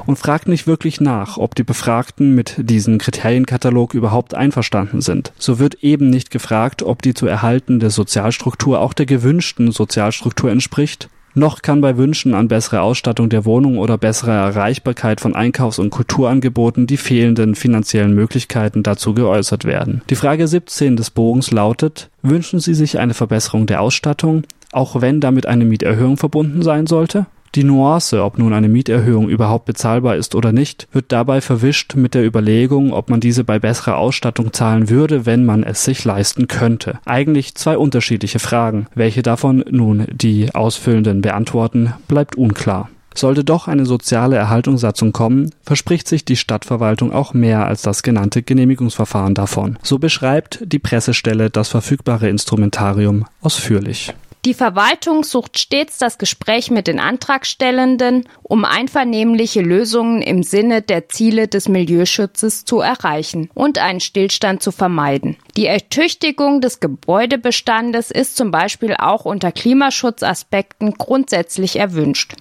und 0.06 0.20
fragt 0.20 0.46
nicht 0.46 0.68
wirklich 0.68 1.00
nach, 1.00 1.36
ob 1.36 1.56
die 1.56 1.64
Befragten 1.64 2.32
mit 2.36 2.54
diesem 2.58 2.98
Kriterienkatalog 2.98 3.92
überhaupt 3.94 4.34
einverstanden 4.34 5.00
sind. 5.00 5.32
So 5.36 5.58
wird 5.58 5.82
eben 5.82 6.10
nicht 6.10 6.30
gefragt, 6.30 6.84
ob 6.84 7.02
die 7.02 7.12
zu 7.12 7.26
erhaltende 7.26 7.90
Sozialstruktur 7.90 8.78
auch 8.78 8.92
der 8.92 9.06
gewünschten 9.06 9.72
Sozialstruktur 9.72 10.52
entspricht, 10.52 11.08
noch 11.34 11.62
kann 11.62 11.80
bei 11.80 11.96
Wünschen 11.96 12.34
an 12.34 12.48
bessere 12.48 12.82
Ausstattung 12.82 13.28
der 13.28 13.44
Wohnung 13.44 13.78
oder 13.78 13.98
bessere 13.98 14.32
Erreichbarkeit 14.32 15.20
von 15.20 15.34
Einkaufs- 15.34 15.78
und 15.78 15.90
Kulturangeboten 15.90 16.86
die 16.86 16.96
fehlenden 16.96 17.54
finanziellen 17.54 18.14
Möglichkeiten 18.14 18.82
dazu 18.82 19.14
geäußert 19.14 19.64
werden. 19.64 20.02
Die 20.10 20.14
Frage 20.14 20.46
17 20.46 20.96
des 20.96 21.10
Bogens 21.10 21.50
lautet, 21.50 22.10
wünschen 22.22 22.60
Sie 22.60 22.74
sich 22.74 22.98
eine 22.98 23.14
Verbesserung 23.14 23.66
der 23.66 23.80
Ausstattung, 23.80 24.44
auch 24.72 25.00
wenn 25.00 25.20
damit 25.20 25.46
eine 25.46 25.64
Mieterhöhung 25.64 26.16
verbunden 26.16 26.62
sein 26.62 26.86
sollte? 26.86 27.26
Die 27.54 27.64
Nuance, 27.64 28.24
ob 28.24 28.38
nun 28.38 28.54
eine 28.54 28.68
Mieterhöhung 28.68 29.28
überhaupt 29.28 29.66
bezahlbar 29.66 30.16
ist 30.16 30.34
oder 30.34 30.52
nicht, 30.52 30.88
wird 30.92 31.12
dabei 31.12 31.42
verwischt 31.42 31.94
mit 31.94 32.14
der 32.14 32.24
Überlegung, 32.24 32.94
ob 32.94 33.10
man 33.10 33.20
diese 33.20 33.44
bei 33.44 33.58
besserer 33.58 33.98
Ausstattung 33.98 34.54
zahlen 34.54 34.88
würde, 34.88 35.26
wenn 35.26 35.44
man 35.44 35.62
es 35.62 35.84
sich 35.84 36.02
leisten 36.06 36.48
könnte. 36.48 36.98
Eigentlich 37.04 37.54
zwei 37.54 37.76
unterschiedliche 37.76 38.38
Fragen. 38.38 38.86
Welche 38.94 39.22
davon 39.22 39.64
nun 39.70 40.06
die 40.10 40.54
Ausfüllenden 40.54 41.20
beantworten, 41.20 41.92
bleibt 42.08 42.36
unklar. 42.36 42.88
Sollte 43.14 43.44
doch 43.44 43.68
eine 43.68 43.84
soziale 43.84 44.36
Erhaltungssatzung 44.36 45.12
kommen, 45.12 45.50
verspricht 45.62 46.08
sich 46.08 46.24
die 46.24 46.36
Stadtverwaltung 46.36 47.12
auch 47.12 47.34
mehr 47.34 47.66
als 47.66 47.82
das 47.82 48.02
genannte 48.02 48.42
Genehmigungsverfahren 48.42 49.34
davon. 49.34 49.78
So 49.82 49.98
beschreibt 49.98 50.60
die 50.64 50.78
Pressestelle 50.78 51.50
das 51.50 51.68
verfügbare 51.68 52.30
Instrumentarium 52.30 53.26
ausführlich. 53.42 54.14
Die 54.44 54.54
Verwaltung 54.54 55.22
sucht 55.22 55.56
stets 55.56 55.98
das 55.98 56.18
Gespräch 56.18 56.68
mit 56.68 56.88
den 56.88 56.98
Antragstellenden, 56.98 58.28
um 58.42 58.64
einvernehmliche 58.64 59.60
Lösungen 59.60 60.20
im 60.20 60.42
Sinne 60.42 60.82
der 60.82 61.08
Ziele 61.08 61.46
des 61.46 61.68
Milieuschutzes 61.68 62.64
zu 62.64 62.80
erreichen 62.80 63.50
und 63.54 63.78
einen 63.78 64.00
Stillstand 64.00 64.60
zu 64.60 64.72
vermeiden. 64.72 65.36
Die 65.56 65.66
Ertüchtigung 65.66 66.60
des 66.60 66.80
Gebäudebestandes 66.80 68.10
ist 68.10 68.36
zum 68.36 68.50
Beispiel 68.50 68.96
auch 68.98 69.26
unter 69.26 69.52
Klimaschutzaspekten 69.52 70.94
grundsätzlich 70.94 71.76
erwünscht. 71.76 72.34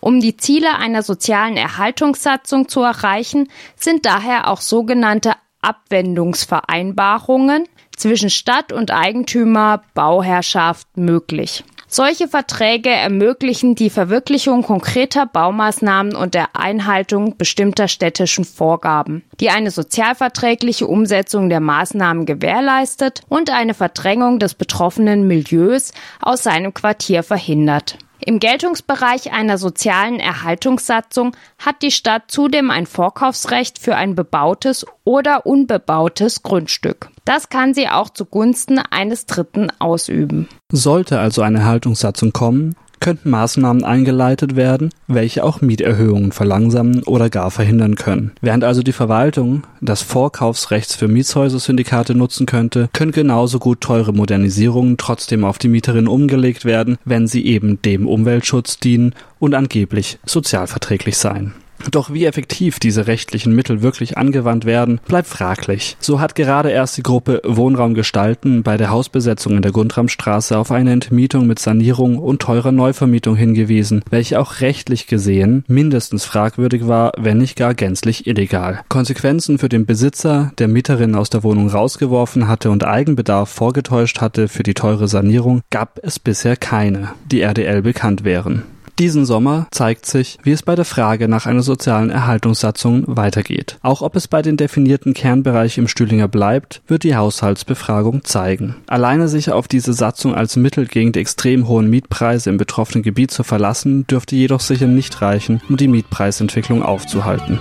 Um 0.00 0.20
die 0.20 0.36
Ziele 0.36 0.76
einer 0.76 1.02
sozialen 1.02 1.56
Erhaltungssatzung 1.56 2.68
zu 2.68 2.82
erreichen, 2.82 3.48
sind 3.74 4.04
daher 4.04 4.48
auch 4.48 4.60
sogenannte 4.60 5.32
Abwendungsvereinbarungen 5.62 7.64
zwischen 7.98 8.30
Stadt 8.30 8.72
und 8.72 8.90
Eigentümer 8.90 9.82
Bauherrschaft 9.94 10.96
möglich. 10.96 11.64
Solche 11.90 12.28
Verträge 12.28 12.90
ermöglichen 12.90 13.74
die 13.74 13.88
Verwirklichung 13.88 14.62
konkreter 14.62 15.24
Baumaßnahmen 15.24 16.14
und 16.14 16.34
der 16.34 16.54
Einhaltung 16.54 17.38
bestimmter 17.38 17.88
städtischen 17.88 18.44
Vorgaben, 18.44 19.24
die 19.40 19.48
eine 19.48 19.70
sozialverträgliche 19.70 20.86
Umsetzung 20.86 21.48
der 21.48 21.60
Maßnahmen 21.60 22.26
gewährleistet 22.26 23.22
und 23.30 23.48
eine 23.48 23.72
Verdrängung 23.72 24.38
des 24.38 24.52
betroffenen 24.54 25.26
Milieus 25.26 25.92
aus 26.20 26.42
seinem 26.42 26.74
Quartier 26.74 27.22
verhindert. 27.22 27.96
Im 28.20 28.38
Geltungsbereich 28.38 29.32
einer 29.32 29.56
sozialen 29.56 30.20
Erhaltungssatzung 30.20 31.34
hat 31.58 31.80
die 31.80 31.90
Stadt 31.90 32.24
zudem 32.26 32.70
ein 32.70 32.84
Vorkaufsrecht 32.84 33.78
für 33.78 33.96
ein 33.96 34.14
bebautes 34.14 34.84
oder 35.04 35.46
unbebautes 35.46 36.42
Grundstück. 36.42 37.08
Das 37.28 37.50
kann 37.50 37.74
sie 37.74 37.88
auch 37.88 38.08
zugunsten 38.08 38.78
eines 38.78 39.26
Dritten 39.26 39.68
ausüben. 39.80 40.48
Sollte 40.72 41.20
also 41.20 41.42
eine 41.42 41.58
Erhaltungssatzung 41.58 42.32
kommen, 42.32 42.74
könnten 43.00 43.28
Maßnahmen 43.28 43.84
eingeleitet 43.84 44.56
werden, 44.56 44.88
welche 45.08 45.44
auch 45.44 45.60
Mieterhöhungen 45.60 46.32
verlangsamen 46.32 47.02
oder 47.02 47.28
gar 47.28 47.50
verhindern 47.50 47.96
können. 47.96 48.32
Während 48.40 48.64
also 48.64 48.82
die 48.82 48.92
Verwaltung 48.92 49.64
das 49.82 50.00
Vorkaufsrechts 50.00 50.94
für 50.94 51.06
Mietshäuser-Syndikate 51.06 52.14
nutzen 52.14 52.46
könnte, 52.46 52.88
können 52.94 53.12
genauso 53.12 53.58
gut 53.58 53.82
teure 53.82 54.14
Modernisierungen 54.14 54.96
trotzdem 54.96 55.44
auf 55.44 55.58
die 55.58 55.68
Mieterin 55.68 56.08
umgelegt 56.08 56.64
werden, 56.64 56.96
wenn 57.04 57.26
sie 57.26 57.44
eben 57.44 57.82
dem 57.82 58.06
Umweltschutz 58.06 58.78
dienen 58.78 59.14
und 59.38 59.52
angeblich 59.52 60.18
sozialverträglich 60.24 61.18
seien. 61.18 61.52
Doch 61.90 62.12
wie 62.12 62.24
effektiv 62.24 62.78
diese 62.78 63.06
rechtlichen 63.06 63.54
Mittel 63.54 63.82
wirklich 63.82 64.18
angewandt 64.18 64.64
werden, 64.64 65.00
bleibt 65.06 65.28
fraglich. 65.28 65.96
So 66.00 66.20
hat 66.20 66.34
gerade 66.34 66.70
erst 66.70 66.96
die 66.96 67.02
Gruppe 67.02 67.40
Wohnraum 67.44 67.94
gestalten 67.94 68.62
bei 68.62 68.76
der 68.76 68.90
Hausbesetzung 68.90 69.56
in 69.56 69.62
der 69.62 69.72
Gundramstraße 69.72 70.58
auf 70.58 70.70
eine 70.70 70.92
Entmietung 70.92 71.46
mit 71.46 71.58
Sanierung 71.58 72.18
und 72.18 72.42
teurer 72.42 72.72
Neuvermietung 72.72 73.36
hingewiesen, 73.36 74.02
welche 74.10 74.40
auch 74.40 74.60
rechtlich 74.60 75.06
gesehen 75.06 75.64
mindestens 75.68 76.24
fragwürdig 76.24 76.86
war, 76.86 77.12
wenn 77.16 77.38
nicht 77.38 77.56
gar 77.56 77.74
gänzlich 77.74 78.26
illegal. 78.26 78.80
Konsequenzen 78.88 79.58
für 79.58 79.68
den 79.68 79.86
Besitzer, 79.86 80.52
der 80.58 80.68
Mieterin 80.68 81.14
aus 81.14 81.30
der 81.30 81.42
Wohnung 81.42 81.68
rausgeworfen 81.68 82.48
hatte 82.48 82.70
und 82.70 82.84
Eigenbedarf 82.84 83.48
vorgetäuscht 83.48 84.20
hatte 84.20 84.48
für 84.48 84.62
die 84.62 84.74
teure 84.74 85.08
Sanierung, 85.08 85.62
gab 85.70 85.98
es 86.02 86.18
bisher 86.18 86.56
keine, 86.56 87.10
die 87.30 87.40
RDL 87.40 87.82
bekannt 87.82 88.24
wären. 88.24 88.64
Diesen 88.98 89.24
Sommer 89.24 89.68
zeigt 89.70 90.06
sich, 90.06 90.38
wie 90.42 90.50
es 90.50 90.64
bei 90.64 90.74
der 90.74 90.84
Frage 90.84 91.28
nach 91.28 91.46
einer 91.46 91.62
sozialen 91.62 92.10
Erhaltungssatzung 92.10 93.04
weitergeht. 93.06 93.78
Auch 93.82 94.02
ob 94.02 94.16
es 94.16 94.26
bei 94.26 94.42
den 94.42 94.56
definierten 94.56 95.14
Kernbereichen 95.14 95.84
im 95.84 95.88
Stühlinger 95.88 96.26
bleibt, 96.26 96.82
wird 96.88 97.04
die 97.04 97.14
Haushaltsbefragung 97.14 98.24
zeigen. 98.24 98.74
Alleine 98.88 99.28
sich 99.28 99.52
auf 99.52 99.68
diese 99.68 99.92
Satzung 99.92 100.34
als 100.34 100.56
Mittel 100.56 100.86
gegen 100.86 101.12
die 101.12 101.20
extrem 101.20 101.68
hohen 101.68 101.88
Mietpreise 101.88 102.50
im 102.50 102.56
betroffenen 102.56 103.04
Gebiet 103.04 103.30
zu 103.30 103.44
verlassen, 103.44 104.04
dürfte 104.08 104.34
jedoch 104.34 104.60
sicher 104.60 104.88
nicht 104.88 105.22
reichen, 105.22 105.60
um 105.68 105.76
die 105.76 105.86
Mietpreisentwicklung 105.86 106.82
aufzuhalten. 106.82 107.60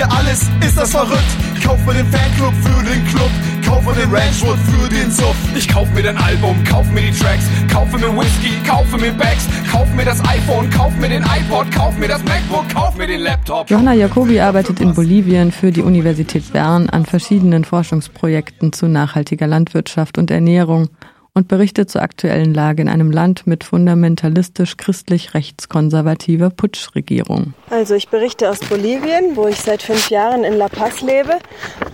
Mir 0.00 0.10
alles, 0.12 0.48
ist 0.66 0.78
das 0.78 0.92
verrückt? 0.92 1.30
Kaufe 1.62 1.92
den 1.92 2.06
Fanclub 2.06 2.54
für 2.62 2.82
den 2.84 3.04
Club, 3.08 3.30
kaufe 3.66 3.94
den 4.00 4.10
Ranchwood 4.10 4.56
für 4.56 4.88
den 4.88 5.10
Suff. 5.10 5.36
Ich 5.54 5.68
kaufe 5.68 5.92
mir 5.92 6.02
dein 6.02 6.16
Album, 6.16 6.56
kaufe 6.64 6.90
mir 6.92 7.02
die 7.02 7.10
Tracks, 7.10 7.44
kaufe 7.70 7.98
mir 7.98 8.08
Whisky, 8.18 8.52
kaufe 8.66 8.96
mir 8.96 9.12
Bags, 9.12 9.46
kaufe 9.70 9.94
mir 9.94 10.06
das 10.06 10.18
iPhone, 10.20 10.70
kaufe 10.70 10.98
mir 10.98 11.10
den 11.10 11.22
iPod, 11.22 11.70
kaufe 11.70 12.00
mir 12.00 12.08
das 12.08 12.24
MacBook, 12.24 12.66
kaufe 12.70 12.96
mir 12.96 13.08
den 13.08 13.20
Laptop. 13.20 13.68
Johanna 13.68 13.92
Jacobi 13.92 14.40
arbeitet 14.40 14.80
in 14.80 14.94
Bolivien 14.94 15.52
für 15.52 15.70
die 15.70 15.82
Universität 15.82 16.50
Bern 16.50 16.88
an 16.88 17.04
verschiedenen 17.04 17.66
Forschungsprojekten 17.66 18.72
zu 18.72 18.88
nachhaltiger 18.88 19.46
Landwirtschaft 19.46 20.16
und 20.16 20.30
Ernährung 20.30 20.88
und 21.34 21.48
berichtet 21.48 21.90
zur 21.90 22.02
aktuellen 22.02 22.52
Lage 22.54 22.82
in 22.82 22.88
einem 22.88 23.10
Land 23.10 23.46
mit 23.46 23.64
fundamentalistisch 23.64 24.76
christlich-rechtskonservativer 24.76 26.50
Putschregierung. 26.50 27.54
Also 27.70 27.94
ich 27.94 28.08
berichte 28.08 28.50
aus 28.50 28.60
Bolivien, 28.60 29.36
wo 29.36 29.46
ich 29.46 29.60
seit 29.60 29.82
fünf 29.82 30.10
Jahren 30.10 30.44
in 30.44 30.54
La 30.54 30.68
Paz 30.68 31.02
lebe 31.02 31.38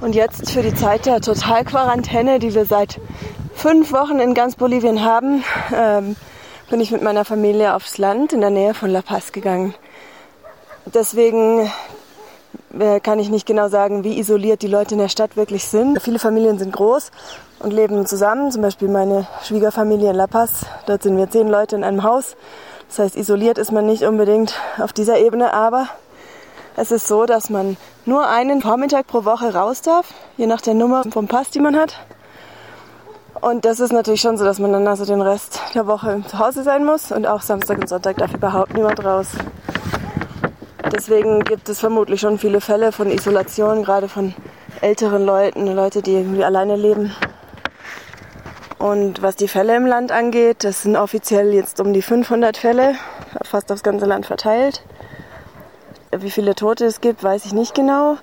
und 0.01 0.15
jetzt 0.15 0.51
für 0.51 0.63
die 0.63 0.75
Zeit 0.75 1.07
der 1.07 1.21
Totalquarantäne, 1.21 2.39
die 2.39 2.55
wir 2.55 2.65
seit 2.65 2.99
fünf 3.55 3.93
Wochen 3.93 4.19
in 4.19 4.35
ganz 4.35 4.57
Bolivien 4.57 5.05
haben, 5.05 5.45
ähm, 5.75 6.17
bin 6.71 6.81
ich 6.81 6.91
mit 6.91 7.03
meiner 7.03 7.25
Familie 7.25 7.75
aufs 7.75 7.99
Land 7.99 8.33
in 8.33 8.41
der 8.41 8.51
Nähe 8.51 8.75
von 8.75 8.91
La 8.91 9.03
Paz 9.03 9.33
gegangen. 9.33 9.75
Deswegen 10.95 11.71
äh, 12.79 13.01
kann 13.01 13.19
ich 13.19 13.29
nicht 13.29 13.47
genau 13.47 13.69
sagen, 13.69 14.05
wie 14.05 14.19
isoliert 14.19 14.63
die 14.63 14.67
Leute 14.67 14.95
in 14.95 15.01
der 15.01 15.09
Stadt 15.09 15.37
wirklich 15.37 15.65
sind. 15.65 16.01
Viele 16.03 16.19
Familien 16.19 16.59
sind 16.59 16.73
groß 16.73 17.11
und 17.59 17.73
leben 17.73 18.07
zusammen. 18.07 18.51
Zum 18.51 18.63
Beispiel 18.63 18.89
meine 18.89 19.27
Schwiegerfamilie 19.43 20.11
in 20.11 20.17
La 20.17 20.27
Paz. 20.27 20.67
Dort 20.87 21.03
sind 21.03 21.17
wir 21.17 21.31
zehn 21.31 21.49
Leute 21.49 21.77
in 21.77 21.85
einem 21.85 22.03
Haus. 22.03 22.37
Das 22.89 22.99
heißt, 22.99 23.17
isoliert 23.17 23.59
ist 23.59 23.73
man 23.73 23.87
nicht 23.87 24.05
unbedingt 24.05 24.55
auf 24.79 24.93
dieser 24.93 25.19
Ebene, 25.19 25.53
aber 25.53 25.89
es 26.77 26.93
ist 26.93 27.09
so, 27.09 27.27
dass 27.27 27.51
man 27.51 27.77
nur 28.05 28.29
einen 28.29 28.61
Vormittag 28.61 29.07
pro 29.07 29.25
Woche 29.25 29.55
raus 29.55 29.83
darf, 29.83 30.13
je 30.37 30.47
nach 30.47 30.61
der 30.61 30.75
Nummer 30.75 31.05
vom 31.11 31.27
Pass, 31.27 31.51
die 31.51 31.61
man 31.61 31.77
hat. 31.77 31.95
Und 33.41 33.65
das 33.65 33.81
ist 33.81 33.93
natürlich 33.93 34.21
schon 34.21 34.39
so, 34.39 34.45
dass 34.45 34.59
man 34.59 34.73
dann 34.73 34.87
also 34.87 35.05
den 35.05 35.21
Rest 35.21 35.61
der 35.75 35.87
Woche 35.87 36.23
zu 36.27 36.39
Hause 36.39 36.63
sein 36.63 36.85
muss 36.85 37.13
und 37.13 37.27
auch 37.27 37.43
Samstag 37.43 37.79
und 37.79 37.89
Sonntag 37.89 38.17
darf 38.19 38.35
überhaupt 38.35 38.75
niemand 38.75 39.05
raus. 39.05 39.29
Deswegen 40.93 41.41
gibt 41.41 41.69
es 41.69 41.81
vermutlich 41.81 42.21
schon 42.21 42.39
viele 42.39 42.61
Fälle 42.61 42.93
von 42.93 43.11
Isolation, 43.11 43.83
gerade 43.83 44.09
von 44.09 44.35
älteren 44.81 45.25
Leuten, 45.27 45.67
Leute, 45.75 46.01
die 46.03 46.13
irgendwie 46.13 46.45
alleine 46.45 46.77
leben. 46.77 47.13
Und 48.79 49.23
was 49.23 49.37
die 49.37 49.49
Fälle 49.49 49.75
im 49.77 49.87
Land 49.87 50.13
angeht, 50.13 50.65
das 50.65 50.83
sind 50.83 50.97
offiziell 50.97 51.55
jetzt 51.55 51.81
um 51.81 51.93
die 51.93 52.03
500 52.03 52.57
Fälle, 52.57 52.95
fast 53.43 53.73
aufs 53.73 53.83
ganze 53.83 54.07
Land 54.07 54.27
verteilt. 54.27 54.83
Wie 56.17 56.31
viele 56.31 56.55
Tote 56.55 56.85
es 56.85 57.01
gibt, 57.01 57.25
weiß 57.25 57.47
ich 57.47 57.53
nicht 57.53 57.75
genau. 57.75 58.17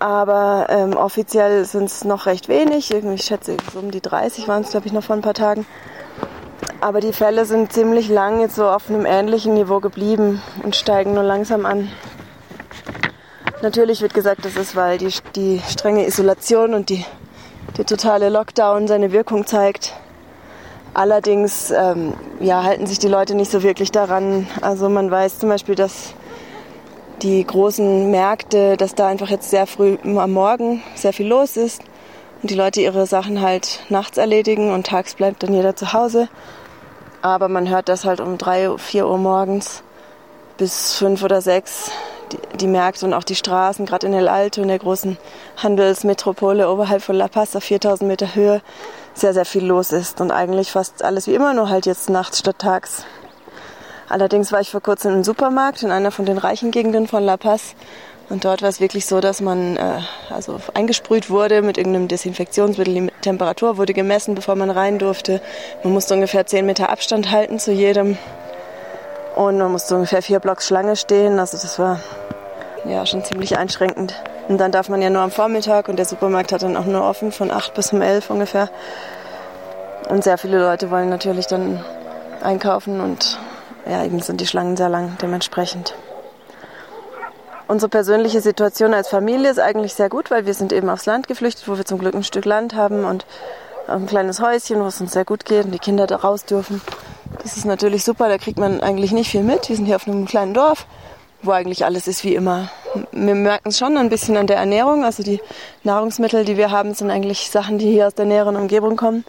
Aber 0.00 0.66
ähm, 0.68 0.96
offiziell 0.96 1.64
sind 1.64 1.84
es 1.84 2.04
noch 2.04 2.26
recht 2.26 2.48
wenig. 2.48 2.92
Ich 2.92 3.24
schätze, 3.24 3.56
so 3.72 3.80
um 3.80 3.90
die 3.90 4.00
30 4.00 4.46
waren 4.46 4.62
es, 4.62 4.70
glaube 4.70 4.86
ich, 4.86 4.92
noch 4.92 5.02
vor 5.02 5.16
ein 5.16 5.22
paar 5.22 5.34
Tagen. 5.34 5.66
Aber 6.80 7.00
die 7.00 7.12
Fälle 7.12 7.44
sind 7.44 7.72
ziemlich 7.72 8.08
lang 8.08 8.40
jetzt 8.40 8.54
so 8.54 8.68
auf 8.68 8.88
einem 8.88 9.04
ähnlichen 9.04 9.54
Niveau 9.54 9.80
geblieben 9.80 10.40
und 10.62 10.76
steigen 10.76 11.14
nur 11.14 11.24
langsam 11.24 11.66
an. 11.66 11.90
Natürlich 13.62 14.00
wird 14.02 14.14
gesagt, 14.14 14.44
das 14.44 14.56
ist, 14.56 14.76
weil 14.76 14.98
die, 14.98 15.12
die 15.34 15.60
strenge 15.68 16.06
Isolation 16.06 16.74
und 16.74 16.90
die, 16.90 17.04
der 17.78 17.86
totale 17.86 18.28
Lockdown 18.28 18.88
seine 18.88 19.12
Wirkung 19.12 19.46
zeigt. 19.46 19.94
Allerdings 20.94 21.70
ähm, 21.70 22.14
ja, 22.40 22.64
halten 22.64 22.86
sich 22.86 22.98
die 22.98 23.08
Leute 23.08 23.34
nicht 23.34 23.50
so 23.50 23.62
wirklich 23.62 23.92
daran. 23.92 24.48
Also 24.60 24.88
man 24.88 25.10
weiß 25.10 25.38
zum 25.38 25.48
Beispiel, 25.48 25.76
dass 25.76 26.14
die 27.22 27.44
großen 27.44 28.10
Märkte, 28.10 28.76
dass 28.76 28.94
da 28.94 29.06
einfach 29.06 29.28
jetzt 29.28 29.50
sehr 29.50 29.66
früh 29.66 29.96
am 30.04 30.32
Morgen 30.32 30.82
sehr 30.96 31.12
viel 31.12 31.28
los 31.28 31.56
ist 31.56 31.82
und 32.42 32.50
die 32.50 32.54
Leute 32.54 32.80
ihre 32.80 33.06
Sachen 33.06 33.40
halt 33.40 33.80
nachts 33.88 34.18
erledigen 34.18 34.72
und 34.72 34.86
tags 34.86 35.14
bleibt 35.14 35.42
dann 35.42 35.52
jeder 35.52 35.76
zu 35.76 35.92
Hause. 35.92 36.28
Aber 37.22 37.48
man 37.48 37.68
hört 37.68 37.88
das 37.88 38.04
halt 38.04 38.20
um 38.20 38.38
drei, 38.38 38.76
vier 38.78 39.08
Uhr 39.08 39.18
morgens 39.18 39.82
bis 40.56 40.94
fünf 40.94 41.22
oder 41.22 41.40
sechs 41.40 41.90
die, 42.32 42.38
die 42.58 42.66
Märkte 42.66 43.06
und 43.06 43.14
auch 43.14 43.24
die 43.24 43.34
Straßen, 43.34 43.86
gerade 43.86 44.06
in 44.06 44.14
El 44.14 44.28
Alto, 44.28 44.62
in 44.62 44.68
der 44.68 44.78
großen 44.78 45.16
Handelsmetropole 45.56 46.70
oberhalb 46.70 47.02
von 47.02 47.16
La 47.16 47.28
Paz 47.28 47.56
auf 47.56 47.64
4000 47.64 48.08
Meter 48.08 48.34
Höhe, 48.34 48.62
sehr, 49.14 49.34
sehr 49.34 49.44
viel 49.44 49.64
los 49.64 49.92
ist 49.92 50.20
und 50.20 50.30
eigentlich 50.30 50.70
fast 50.70 51.02
alles 51.02 51.26
wie 51.26 51.34
immer, 51.34 51.54
nur 51.54 51.68
halt 51.68 51.86
jetzt 51.86 52.10
nachts 52.10 52.38
statt 52.38 52.58
tags. 52.58 53.04
Allerdings 54.08 54.52
war 54.52 54.60
ich 54.60 54.70
vor 54.70 54.80
kurzem 54.80 55.14
im 55.14 55.24
Supermarkt 55.24 55.82
in 55.82 55.90
einer 55.90 56.10
von 56.10 56.24
den 56.24 56.38
reichen 56.38 56.70
Gegenden 56.70 57.08
von 57.08 57.22
La 57.22 57.36
Paz 57.36 57.74
und 58.30 58.44
dort 58.44 58.60
war 58.60 58.68
es 58.68 58.80
wirklich 58.80 59.06
so, 59.06 59.20
dass 59.20 59.40
man 59.40 59.76
äh, 59.76 60.00
also 60.30 60.60
eingesprüht 60.74 61.30
wurde 61.30 61.62
mit 61.62 61.78
irgendeinem 61.78 62.08
Desinfektionsmittel. 62.08 62.94
Die 62.94 63.08
Temperatur 63.22 63.78
wurde 63.78 63.94
gemessen, 63.94 64.34
bevor 64.34 64.54
man 64.54 64.70
rein 64.70 64.98
durfte. 64.98 65.40
Man 65.82 65.94
musste 65.94 66.14
ungefähr 66.14 66.46
10 66.46 66.66
Meter 66.66 66.90
Abstand 66.90 67.30
halten 67.30 67.58
zu 67.58 67.72
jedem. 67.72 68.18
Und 69.36 69.58
man 69.58 69.72
musste 69.72 69.94
ungefähr 69.94 70.22
vier 70.22 70.40
Blocks 70.40 70.66
Schlange 70.66 70.96
stehen. 70.96 71.38
Also 71.38 71.56
das 71.56 71.78
war 71.78 72.00
ja 72.84 73.06
schon 73.06 73.24
ziemlich 73.24 73.58
einschränkend. 73.58 74.14
Und 74.48 74.58
dann 74.58 74.72
darf 74.72 74.88
man 74.88 75.02
ja 75.02 75.10
nur 75.10 75.22
am 75.22 75.30
Vormittag 75.30 75.88
und 75.88 75.96
der 75.96 76.06
Supermarkt 76.06 76.52
hat 76.52 76.62
dann 76.62 76.76
auch 76.76 76.86
nur 76.86 77.02
offen 77.02 77.32
von 77.32 77.50
8 77.50 77.74
bis 77.74 77.92
um 77.92 78.00
11 78.00 78.30
ungefähr. 78.30 78.70
Und 80.08 80.24
sehr 80.24 80.38
viele 80.38 80.58
Leute 80.58 80.90
wollen 80.90 81.10
natürlich 81.10 81.46
dann 81.46 81.84
einkaufen 82.42 83.00
und 83.00 83.38
ja, 83.86 84.04
eben 84.04 84.20
sind 84.20 84.40
die 84.40 84.46
Schlangen 84.46 84.76
sehr 84.76 84.88
lang 84.88 85.16
dementsprechend. 85.20 85.94
Unsere 87.66 87.90
persönliche 87.90 88.40
Situation 88.40 88.94
als 88.94 89.08
Familie 89.08 89.50
ist 89.50 89.60
eigentlich 89.60 89.92
sehr 89.92 90.08
gut, 90.08 90.30
weil 90.30 90.46
wir 90.46 90.54
sind 90.54 90.72
eben 90.72 90.88
aufs 90.88 91.04
Land 91.04 91.28
geflüchtet, 91.28 91.68
wo 91.68 91.76
wir 91.76 91.84
zum 91.84 91.98
Glück 91.98 92.14
ein 92.14 92.24
Stück 92.24 92.46
Land 92.46 92.74
haben 92.74 93.04
und 93.04 93.26
ein 93.88 94.06
kleines 94.06 94.40
Häuschen, 94.40 94.80
wo 94.80 94.86
es 94.86 95.00
uns 95.00 95.12
sehr 95.12 95.24
gut 95.24 95.44
geht 95.44 95.66
und 95.66 95.72
die 95.72 95.78
Kinder 95.78 96.06
da 96.06 96.16
raus 96.16 96.44
dürfen. 96.44 96.80
Das 97.42 97.56
ist 97.56 97.64
natürlich 97.64 98.04
super, 98.04 98.28
da 98.28 98.38
kriegt 98.38 98.58
man 98.58 98.80
eigentlich 98.80 99.12
nicht 99.12 99.30
viel 99.30 99.42
mit. 99.42 99.68
Wir 99.68 99.76
sind 99.76 99.86
hier 99.86 99.96
auf 99.96 100.06
einem 100.06 100.26
kleinen 100.26 100.54
Dorf, 100.54 100.86
wo 101.42 101.52
eigentlich 101.52 101.84
alles 101.84 102.08
ist 102.08 102.24
wie 102.24 102.34
immer. 102.34 102.70
Wir 103.12 103.34
merken 103.34 103.68
es 103.68 103.78
schon 103.78 103.96
ein 103.96 104.08
bisschen 104.08 104.36
an 104.36 104.46
der 104.46 104.56
Ernährung. 104.56 105.04
Also 105.04 105.22
die 105.22 105.40
Nahrungsmittel, 105.84 106.44
die 106.44 106.56
wir 106.56 106.70
haben, 106.70 106.94
sind 106.94 107.10
eigentlich 107.10 107.50
Sachen, 107.50 107.78
die 107.78 107.90
hier 107.90 108.06
aus 108.06 108.14
der 108.14 108.24
näheren 108.24 108.56
Umgebung 108.56 108.96
kommen. 108.96 109.24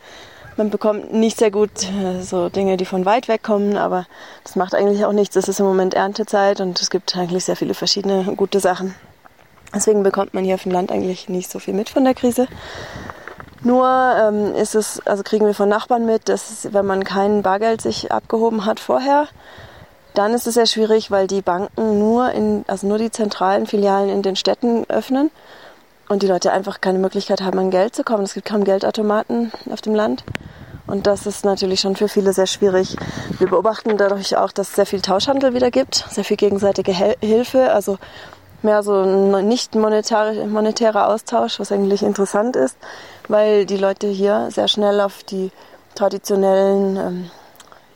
Man 0.57 0.69
bekommt 0.69 1.13
nicht 1.13 1.37
sehr 1.37 1.51
gut 1.51 1.71
äh, 1.83 2.21
so 2.21 2.49
Dinge, 2.49 2.75
die 2.75 2.83
von 2.83 3.05
weit 3.05 3.29
weg 3.29 3.43
kommen, 3.43 3.77
aber 3.77 4.05
das 4.43 4.57
macht 4.57 4.75
eigentlich 4.75 5.05
auch 5.05 5.13
nichts. 5.13 5.37
Es 5.37 5.47
ist 5.47 5.61
im 5.61 5.65
Moment 5.65 5.93
Erntezeit 5.93 6.59
und 6.59 6.81
es 6.81 6.89
gibt 6.89 7.15
eigentlich 7.15 7.45
sehr 7.45 7.55
viele 7.55 7.73
verschiedene 7.73 8.33
gute 8.35 8.59
Sachen. 8.59 8.93
Deswegen 9.73 10.03
bekommt 10.03 10.33
man 10.33 10.43
hier 10.43 10.55
auf 10.55 10.63
dem 10.63 10.73
Land 10.73 10.91
eigentlich 10.91 11.29
nicht 11.29 11.49
so 11.49 11.59
viel 11.59 11.73
mit 11.73 11.89
von 11.89 12.03
der 12.03 12.13
Krise. 12.13 12.47
Nur 13.61 13.87
ähm, 13.87 14.55
ist 14.55 14.75
es, 14.75 15.05
also 15.05 15.23
kriegen 15.23 15.45
wir 15.45 15.53
von 15.53 15.69
Nachbarn 15.69 16.05
mit, 16.05 16.29
dass 16.29 16.71
wenn 16.71 16.85
man 16.85 17.03
kein 17.03 17.41
Bargeld 17.41 17.81
sich 17.81 18.11
abgehoben 18.11 18.65
hat 18.65 18.79
vorher, 18.79 19.27
dann 20.13 20.33
ist 20.33 20.47
es 20.47 20.55
sehr 20.55 20.65
schwierig, 20.65 21.11
weil 21.11 21.27
die 21.27 21.41
Banken 21.41 21.99
nur 21.99 22.31
in, 22.31 22.63
also 22.67 22.87
nur 22.87 22.97
die 22.97 23.11
zentralen 23.11 23.67
Filialen 23.67 24.09
in 24.09 24.21
den 24.21 24.35
Städten 24.35 24.85
öffnen 24.89 25.29
und 26.07 26.23
die 26.23 26.27
Leute 26.27 26.51
einfach 26.51 26.81
keine 26.81 26.99
Möglichkeit 26.99 27.41
haben, 27.41 27.59
an 27.59 27.69
Geld 27.69 27.95
zu 27.95 28.03
kommen. 28.03 28.23
Es 28.23 28.33
gibt 28.33 28.47
kaum 28.47 28.63
Geldautomaten 28.63 29.51
auf 29.71 29.81
dem 29.81 29.93
Land. 29.93 30.23
Und 30.87 31.05
das 31.05 31.27
ist 31.27 31.45
natürlich 31.45 31.81
schon 31.81 31.95
für 31.95 32.07
viele 32.07 32.33
sehr 32.33 32.47
schwierig. 32.47 32.95
Wir 33.37 33.47
beobachten 33.47 33.95
dadurch 33.95 34.35
auch, 34.37 34.51
dass 34.51 34.69
es 34.69 34.75
sehr 34.75 34.87
viel 34.87 35.01
Tauschhandel 35.01 35.53
wieder 35.53 35.69
gibt, 35.69 36.05
sehr 36.09 36.23
viel 36.23 36.37
gegenseitige 36.37 36.91
Hilfe, 36.91 37.71
also 37.71 37.99
mehr 38.63 38.81
so 38.81 39.03
ein 39.03 39.47
nicht 39.47 39.75
monetärer 39.75 41.07
Austausch, 41.07 41.59
was 41.59 41.71
eigentlich 41.71 42.01
interessant 42.01 42.55
ist, 42.55 42.75
weil 43.29 43.65
die 43.65 43.77
Leute 43.77 44.07
hier 44.07 44.49
sehr 44.51 44.67
schnell 44.67 44.99
auf 44.99 45.23
die 45.23 45.51
traditionellen 45.95 46.97
ähm, 46.97 47.31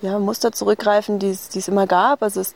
ja, 0.01 0.19
Muster 0.19 0.51
zurückgreifen, 0.51 1.19
die 1.19 1.31
es 1.31 1.67
immer 1.67 1.87
gab. 1.87 2.23
Also 2.23 2.39
dass 2.39 2.53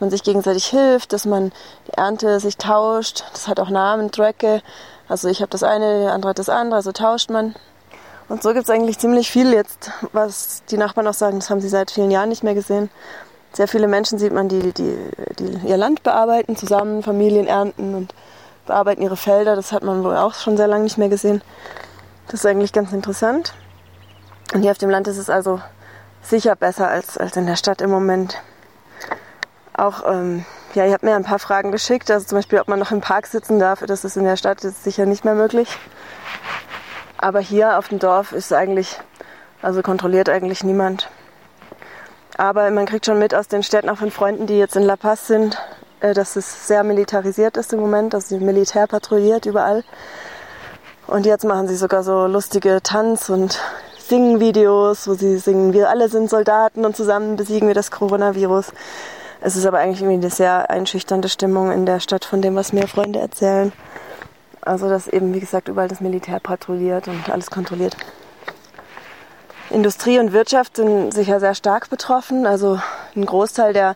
man 0.00 0.10
sich 0.10 0.22
gegenseitig 0.22 0.66
hilft, 0.66 1.12
dass 1.12 1.24
man 1.24 1.52
die 1.86 1.92
Ernte 1.92 2.40
sich 2.40 2.56
tauscht. 2.56 3.24
Das 3.32 3.48
hat 3.48 3.60
auch 3.60 3.70
Namen, 3.70 4.10
Drecke. 4.10 4.62
Also 5.08 5.28
ich 5.28 5.40
habe 5.40 5.50
das 5.50 5.62
eine, 5.62 6.00
der 6.00 6.12
andere 6.12 6.30
hat 6.30 6.38
das 6.38 6.48
andere, 6.48 6.76
also 6.76 6.92
tauscht 6.92 7.30
man. 7.30 7.54
Und 8.28 8.42
so 8.42 8.52
gibt 8.52 8.64
es 8.64 8.70
eigentlich 8.70 8.98
ziemlich 8.98 9.30
viel 9.30 9.52
jetzt, 9.52 9.92
was 10.12 10.62
die 10.70 10.76
Nachbarn 10.76 11.06
auch 11.06 11.14
sagen, 11.14 11.38
das 11.38 11.48
haben 11.48 11.60
sie 11.60 11.68
seit 11.68 11.92
vielen 11.92 12.10
Jahren 12.10 12.28
nicht 12.28 12.42
mehr 12.42 12.54
gesehen. 12.54 12.90
Sehr 13.52 13.68
viele 13.68 13.86
Menschen 13.86 14.18
sieht 14.18 14.32
man, 14.32 14.48
die, 14.48 14.72
die, 14.72 14.98
die 15.38 15.68
ihr 15.68 15.76
Land 15.76 16.02
bearbeiten, 16.02 16.56
zusammen 16.56 17.04
Familien 17.04 17.46
ernten 17.46 17.94
und 17.94 18.12
bearbeiten 18.66 19.02
ihre 19.02 19.16
Felder. 19.16 19.54
Das 19.54 19.70
hat 19.70 19.84
man 19.84 20.02
wohl 20.02 20.16
auch 20.16 20.34
schon 20.34 20.56
sehr 20.56 20.66
lange 20.66 20.84
nicht 20.84 20.98
mehr 20.98 21.08
gesehen. 21.08 21.40
Das 22.26 22.40
ist 22.40 22.46
eigentlich 22.46 22.72
ganz 22.72 22.92
interessant. 22.92 23.54
Und 24.52 24.62
hier 24.62 24.72
auf 24.72 24.78
dem 24.78 24.90
Land 24.90 25.06
ist 25.08 25.18
es 25.18 25.30
also 25.30 25.60
sicher 26.22 26.56
besser 26.56 26.88
als, 26.88 27.16
als 27.16 27.36
in 27.36 27.46
der 27.46 27.56
Stadt 27.56 27.80
im 27.80 27.90
Moment. 27.90 28.42
Auch, 29.74 30.04
ähm, 30.10 30.44
ja, 30.74 30.86
ich 30.86 30.92
habe 30.92 31.06
mir 31.06 31.14
ein 31.14 31.24
paar 31.24 31.38
Fragen 31.38 31.70
geschickt, 31.70 32.10
also 32.10 32.26
zum 32.26 32.38
Beispiel, 32.38 32.58
ob 32.60 32.68
man 32.68 32.78
noch 32.78 32.90
im 32.90 33.00
Park 33.00 33.26
sitzen 33.26 33.58
darf. 33.58 33.80
Das 33.86 34.04
ist 34.04 34.16
in 34.16 34.24
der 34.24 34.36
Stadt 34.36 34.64
ist 34.64 34.82
sicher 34.82 35.06
nicht 35.06 35.24
mehr 35.24 35.34
möglich. 35.34 35.68
Aber 37.18 37.40
hier 37.40 37.78
auf 37.78 37.88
dem 37.88 37.98
Dorf 37.98 38.32
ist 38.32 38.52
eigentlich, 38.52 38.98
also 39.62 39.82
kontrolliert 39.82 40.28
eigentlich 40.28 40.64
niemand. 40.64 41.08
Aber 42.36 42.70
man 42.70 42.86
kriegt 42.86 43.06
schon 43.06 43.18
mit 43.18 43.34
aus 43.34 43.48
den 43.48 43.62
Städten, 43.62 43.88
auch 43.88 43.98
von 43.98 44.10
Freunden, 44.10 44.46
die 44.46 44.58
jetzt 44.58 44.76
in 44.76 44.82
La 44.82 44.96
Paz 44.96 45.26
sind, 45.26 45.58
äh, 46.00 46.12
dass 46.12 46.36
es 46.36 46.66
sehr 46.66 46.82
militarisiert 46.82 47.56
ist 47.56 47.72
im 47.72 47.80
Moment, 47.80 48.12
dass 48.12 48.32
also 48.32 48.44
Militär 48.44 48.86
patrouilliert 48.86 49.46
überall. 49.46 49.84
Und 51.06 51.24
jetzt 51.24 51.44
machen 51.44 51.68
sie 51.68 51.76
sogar 51.76 52.02
so 52.02 52.26
lustige 52.26 52.82
Tanz- 52.82 53.30
und 53.30 53.60
Singen-Videos, 54.08 55.06
wo 55.06 55.14
sie 55.14 55.38
singen, 55.38 55.72
wir 55.72 55.88
alle 55.88 56.08
sind 56.08 56.30
Soldaten 56.30 56.84
und 56.84 56.96
zusammen 56.96 57.36
besiegen 57.36 57.68
wir 57.68 57.74
das 57.74 57.90
Coronavirus. 57.90 58.72
Es 59.40 59.56
ist 59.56 59.66
aber 59.66 59.78
eigentlich 59.78 60.00
irgendwie 60.00 60.24
eine 60.24 60.30
sehr 60.30 60.70
einschüchternde 60.70 61.28
Stimmung 61.28 61.70
in 61.70 61.86
der 61.86 62.00
Stadt 62.00 62.24
von 62.24 62.42
dem, 62.42 62.56
was 62.56 62.72
mir 62.72 62.88
Freunde 62.88 63.20
erzählen. 63.20 63.72
Also, 64.60 64.88
dass 64.88 65.06
eben, 65.06 65.32
wie 65.32 65.40
gesagt, 65.40 65.68
überall 65.68 65.86
das 65.86 66.00
Militär 66.00 66.40
patrouilliert 66.40 67.06
und 67.06 67.30
alles 67.30 67.50
kontrolliert. 67.50 67.96
Industrie 69.70 70.18
und 70.18 70.32
Wirtschaft 70.32 70.76
sind 70.76 71.12
sicher 71.12 71.38
sehr 71.38 71.54
stark 71.54 71.90
betroffen. 71.90 72.46
Also 72.46 72.80
ein 73.14 73.26
Großteil 73.26 73.72
der 73.72 73.94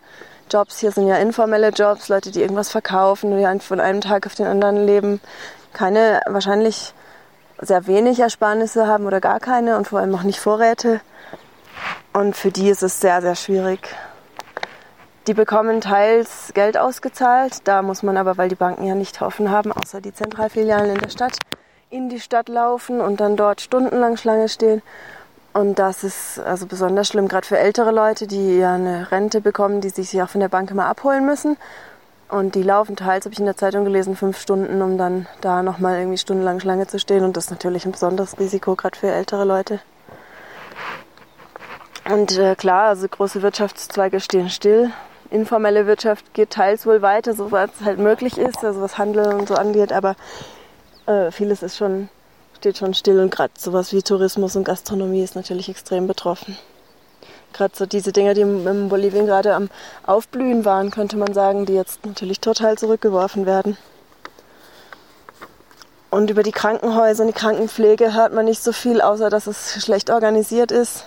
Jobs 0.51 0.79
hier 0.79 0.93
sind 0.93 1.07
ja 1.07 1.17
informelle 1.17 1.71
Jobs, 1.71 2.09
Leute, 2.09 2.31
die 2.31 2.41
irgendwas 2.41 2.71
verkaufen, 2.71 3.37
die 3.37 3.61
von 3.61 3.81
einem 3.81 4.01
Tag 4.01 4.27
auf 4.27 4.35
den 4.35 4.47
anderen 4.47 4.85
leben. 4.87 5.21
Keine 5.73 6.21
wahrscheinlich 6.27 6.93
sehr 7.61 7.87
wenig 7.87 8.21
Ersparnisse 8.21 8.87
haben 8.87 9.07
oder 9.07 9.21
gar 9.21 9.41
keine 9.41 9.77
und 9.77 9.89
vor 9.89 10.01
allem 10.01 10.15
auch 10.15 10.23
nicht 10.23 10.41
Vorräte. 10.41 11.01
Und 12.13 12.37
für 12.37 12.51
die 12.51 12.69
ist 12.69 12.83
es 12.83 13.01
sehr, 13.01 13.21
sehr 13.21 13.37
schwierig. 13.37 13.95
Die 15.27 15.35
bekommen 15.35 15.81
teils 15.81 16.53
Geld 16.55 16.77
ausgezahlt. 16.77 17.59
Da 17.65 17.83
muss 17.83 18.03
man 18.03 18.17
aber, 18.17 18.37
weil 18.37 18.49
die 18.49 18.55
Banken 18.55 18.85
ja 18.85 18.95
nicht 18.95 19.21
offen 19.23 19.51
haben, 19.51 19.71
außer 19.73 20.01
die 20.01 20.15
Zentralfilialen 20.15 20.91
in 20.91 20.99
der 20.99 21.11
Stadt, 21.11 21.37
in 21.91 22.09
die 22.09 22.21
Stadt 22.21 22.49
laufen 22.49 23.01
und 23.01 23.21
dann 23.21 23.37
dort 23.37 23.61
stundenlang 23.61 24.17
Schlange 24.17 24.49
stehen. 24.49 24.83
Und 25.53 25.79
das 25.79 26.05
ist 26.05 26.39
also 26.39 26.67
besonders 26.67 27.09
schlimm, 27.09 27.29
gerade 27.29 27.47
für 27.47 27.59
ältere 27.59 27.91
Leute, 27.91 28.27
die 28.27 28.59
ja 28.59 28.75
eine 28.75 29.11
Rente 29.11 29.41
bekommen, 29.41 29.81
die 29.81 29.91
sich 29.91 30.21
auch 30.23 30.29
von 30.29 30.41
der 30.41 30.49
Bank 30.49 30.71
immer 30.71 30.87
abholen 30.87 31.27
müssen 31.27 31.57
und 32.31 32.55
die 32.55 32.63
laufen 32.63 32.97
teils, 32.97 33.25
habe 33.25 33.33
ich 33.33 33.41
in 33.41 33.45
der 33.45 33.57
Zeitung 33.57 33.85
gelesen, 33.85 34.17
fünf 34.17 34.41
Stunden, 34.41 34.83
um 34.83 34.97
dann 34.97 35.27
da 35.41 35.63
nochmal 35.63 35.99
irgendwie 35.99 36.19
stundenlang 36.19 36.61
Schlange 36.61 36.87
zu 36.87 36.99
stehen. 36.99 37.25
Und 37.25 37.37
das 37.37 37.45
ist 37.45 37.51
natürlich 37.51 37.85
ein 37.85 37.93
besonderes 37.93 38.39
Risiko, 38.39 38.77
gerade 38.77 38.97
für 38.97 39.11
ältere 39.11 39.45
Leute. 39.45 39.81
Und 42.09 42.39
äh, 42.39 42.55
klar, 42.55 42.89
also 42.89 43.09
große 43.09 43.43
Wirtschaftszweige 43.43 44.21
stehen 44.21 44.49
still. 44.49 44.91
Informelle 45.31 45.87
Wirtschaft 45.87 46.33
geht 46.35 46.51
teils 46.51 46.87
wohl 46.87 47.03
weiter, 47.03 47.35
soweit 47.35 47.71
es 47.75 47.85
halt 47.85 47.99
möglich 47.99 48.39
ist, 48.39 48.65
also 48.65 48.81
was 48.81 48.99
Handel 48.99 49.35
und 49.35 49.49
so 49.49 49.55
angeht. 49.55 49.93
Aber 49.93 50.17
äh, 51.07 51.31
vieles 51.31 51.63
ist 51.63 51.77
schon, 51.77 52.09
steht 52.57 52.79
schon 52.79 52.95
still 52.95 53.21
und 53.21 53.31
gerade 53.31 53.53
sowas 53.59 53.93
wie 53.93 54.03
Tourismus 54.03 54.57
und 54.57 54.65
Gastronomie 54.65 55.23
ist 55.23 55.37
natürlich 55.37 55.69
extrem 55.69 56.07
betroffen 56.07 56.57
gerade 57.53 57.75
so 57.77 57.87
diese 57.87 58.13
Dinge, 58.13 58.35
die 58.35 58.43
in 58.43 58.89
Bolivien 58.89 59.27
gerade 59.27 59.55
am 59.55 59.69
Aufblühen 60.07 60.65
waren, 60.65 60.91
könnte 60.91 61.17
man 61.17 61.33
sagen, 61.35 61.67
die 61.67 61.75
jetzt 61.75 62.05
natürlich 62.07 62.41
total 62.41 62.79
zurückgeworfen 62.79 63.47
werden. 63.47 63.77
Und 66.11 66.29
über 66.31 66.43
die 66.43 66.53
Krankenhäuser 66.53 67.23
und 67.23 67.29
die 67.29 67.39
Krankenpflege 67.39 68.15
hört 68.15 68.33
man 68.33 68.45
nicht 68.45 68.63
so 68.63 68.73
viel, 68.73 69.01
außer 69.01 69.31
dass 69.31 69.47
es 69.47 69.83
schlecht 69.83 70.11
organisiert 70.11 70.73
ist. 70.73 71.05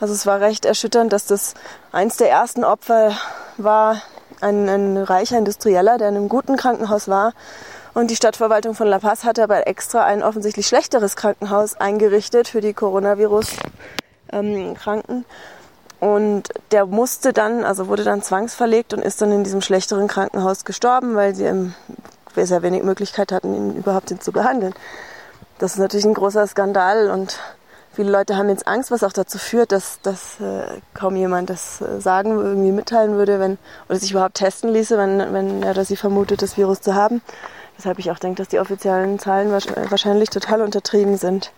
Also 0.00 0.12
es 0.14 0.26
war 0.26 0.40
recht 0.40 0.64
erschütternd, 0.64 1.12
dass 1.12 1.26
das 1.26 1.54
eins 1.92 2.16
der 2.16 2.28
ersten 2.28 2.64
Opfer 2.64 3.16
war, 3.56 4.02
ein, 4.40 4.68
ein 4.68 4.96
reicher 4.96 5.38
Industrieller, 5.38 5.98
der 5.98 6.08
in 6.08 6.16
einem 6.16 6.28
guten 6.28 6.56
Krankenhaus 6.56 7.06
war. 7.06 7.32
Und 7.94 8.10
die 8.10 8.16
Stadtverwaltung 8.16 8.74
von 8.74 8.88
La 8.88 8.98
Paz 8.98 9.22
hatte 9.22 9.44
aber 9.44 9.68
extra 9.68 10.04
ein 10.04 10.22
offensichtlich 10.22 10.66
schlechteres 10.66 11.14
Krankenhaus 11.14 11.76
eingerichtet 11.76 12.48
für 12.48 12.60
die 12.60 12.72
Coronavirus-Kranken. 14.32 15.24
und 16.00 16.48
der 16.72 16.86
musste 16.86 17.32
dann, 17.32 17.64
also 17.64 17.86
wurde 17.86 18.04
dann 18.04 18.22
zwangsverlegt 18.22 18.92
und 18.92 19.02
ist 19.02 19.22
dann 19.22 19.30
in 19.30 19.44
diesem 19.44 19.60
schlechteren 19.60 20.08
Krankenhaus 20.08 20.64
gestorben, 20.64 21.14
weil 21.14 21.34
sie 21.34 21.44
im, 21.44 21.74
sehr 22.34 22.62
wenig 22.62 22.82
Möglichkeit 22.82 23.30
hatten, 23.30 23.54
ihn 23.54 23.76
überhaupt 23.76 24.12
zu 24.22 24.32
behandeln. 24.32 24.74
Das 25.58 25.74
ist 25.74 25.78
natürlich 25.78 26.06
ein 26.06 26.14
großer 26.14 26.46
Skandal 26.46 27.10
und 27.10 27.38
Viele 27.94 28.10
Leute 28.10 28.38
haben 28.38 28.48
jetzt 28.48 28.66
Angst, 28.66 28.90
was 28.90 29.04
auch 29.04 29.12
dazu 29.12 29.36
führt, 29.36 29.70
dass, 29.70 30.00
dass 30.00 30.40
äh, 30.40 30.80
kaum 30.94 31.14
jemand 31.14 31.50
das 31.50 31.82
äh, 31.82 32.00
sagen, 32.00 32.38
irgendwie 32.38 32.72
mitteilen 32.72 33.16
würde, 33.16 33.38
wenn, 33.38 33.58
oder 33.86 33.98
sich 33.98 34.12
überhaupt 34.12 34.36
testen 34.36 34.72
ließe, 34.72 34.96
wenn, 34.96 35.18
wenn 35.34 35.62
er 35.62 35.72
oder 35.72 35.84
sie 35.84 35.96
vermutet, 35.96 36.40
das 36.40 36.56
Virus 36.56 36.80
zu 36.80 36.94
haben. 36.94 37.20
Deshalb 37.76 37.98
ich 37.98 38.10
auch 38.10 38.18
denke, 38.18 38.38
dass 38.38 38.48
die 38.48 38.60
offiziellen 38.60 39.18
Zahlen 39.18 39.52
wahrscheinlich 39.52 40.30
total 40.30 40.62
untertrieben 40.62 41.18
sind. 41.18 41.52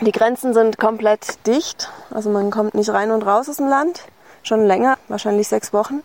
Die 0.00 0.12
Grenzen 0.12 0.54
sind 0.54 0.78
komplett 0.78 1.46
dicht, 1.46 1.90
also 2.10 2.30
man 2.30 2.50
kommt 2.50 2.74
nicht 2.74 2.90
rein 2.90 3.10
und 3.10 3.22
raus 3.22 3.48
aus 3.48 3.56
dem 3.56 3.68
Land, 3.68 4.02
schon 4.42 4.64
länger, 4.66 4.98
wahrscheinlich 5.08 5.48
sechs 5.48 5.72
Wochen. 5.72 6.02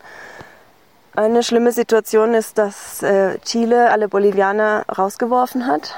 Eine 1.15 1.43
schlimme 1.43 1.71
Situation 1.71 2.33
ist, 2.33 2.57
dass 2.57 3.01
äh, 3.03 3.39
Chile 3.39 3.91
alle 3.91 4.07
Bolivianer 4.07 4.85
rausgeworfen 4.87 5.67
hat 5.67 5.95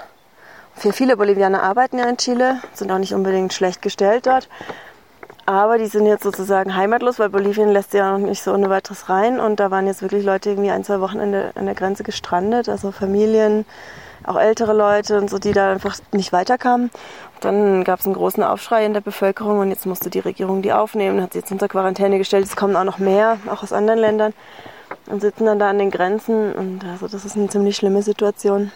für 0.76 0.94
viele 0.94 1.18
Bolivianer 1.18 1.62
arbeiten 1.62 2.00
ja 2.00 2.06
in 2.06 2.18
Chile, 2.18 2.60
sind 2.74 2.92
auch 2.92 2.98
nicht 2.98 3.14
unbedingt 3.14 3.54
schlecht 3.54 3.82
gestellt 3.82 4.26
dort. 4.26 4.50
Aber 5.46 5.78
die 5.78 5.88
sind 5.88 6.06
jetzt 6.06 6.24
sozusagen 6.24 6.76
heimatlos, 6.76 7.20
weil 7.20 7.30
Bolivien 7.30 7.70
lässt 7.70 7.94
ja 7.94 8.18
noch 8.18 8.26
nicht 8.26 8.42
so 8.42 8.54
ohne 8.54 8.70
weiteres 8.70 9.10
rein. 9.10 9.40
Und 9.40 9.60
da 9.60 9.70
waren 9.70 9.88
jetzt 9.88 10.02
wirklich 10.02 10.24
Leute 10.24 10.52
irgendwie 10.52 10.72
ein, 10.72 10.84
zwei 10.84 11.00
Wochen 11.02 11.20
an 11.20 11.32
der, 11.32 11.52
an 11.56 11.66
der 11.66 11.76
Grenze 11.76 12.04
gestrandet, 12.04 12.70
also 12.70 12.92
Familien, 12.92 13.66
auch 14.26 14.38
ältere 14.38 14.74
Leute 14.74 15.18
und 15.18 15.30
so, 15.30 15.40
die 15.40 15.54
da 15.54 15.72
einfach 15.72 15.98
nicht 16.12 16.34
weiterkamen. 16.34 16.92
Dann 17.40 17.84
gab 17.84 18.00
es 18.00 18.06
einen 18.06 18.16
großen 18.16 18.44
Aufschrei 18.44 18.86
in 18.86 18.94
der 18.94 19.02
Bevölkerung 19.02 19.60
und 19.60 19.70
jetzt 19.70 19.86
musste 19.86 20.10
die 20.10 20.20
Regierung 20.20 20.62
die 20.62 20.74
aufnehmen, 20.74 21.22
hat 21.22 21.34
sie 21.34 21.40
jetzt 21.40 21.52
unter 21.52 21.68
Quarantäne 21.68 22.18
gestellt. 22.18 22.46
Es 22.46 22.56
kommen 22.56 22.76
auch 22.76 22.84
noch 22.84 23.00
mehr, 23.00 23.38
auch 23.48 23.64
aus 23.64 23.74
anderen 23.74 24.00
Ländern 24.00 24.34
und 25.08 25.22
sitzen 25.22 25.46
dann 25.46 25.60
da 25.60 25.70
an 25.70 25.80
den 25.80 25.92
Grenzen. 25.92 26.54
Und 26.54 26.86
also 26.86 27.08
das 27.08 27.26
ist 27.26 27.36
eine 27.36 27.50
ziemlich 27.50 27.76
schlimme 27.76 28.04
Situation. 28.04 28.72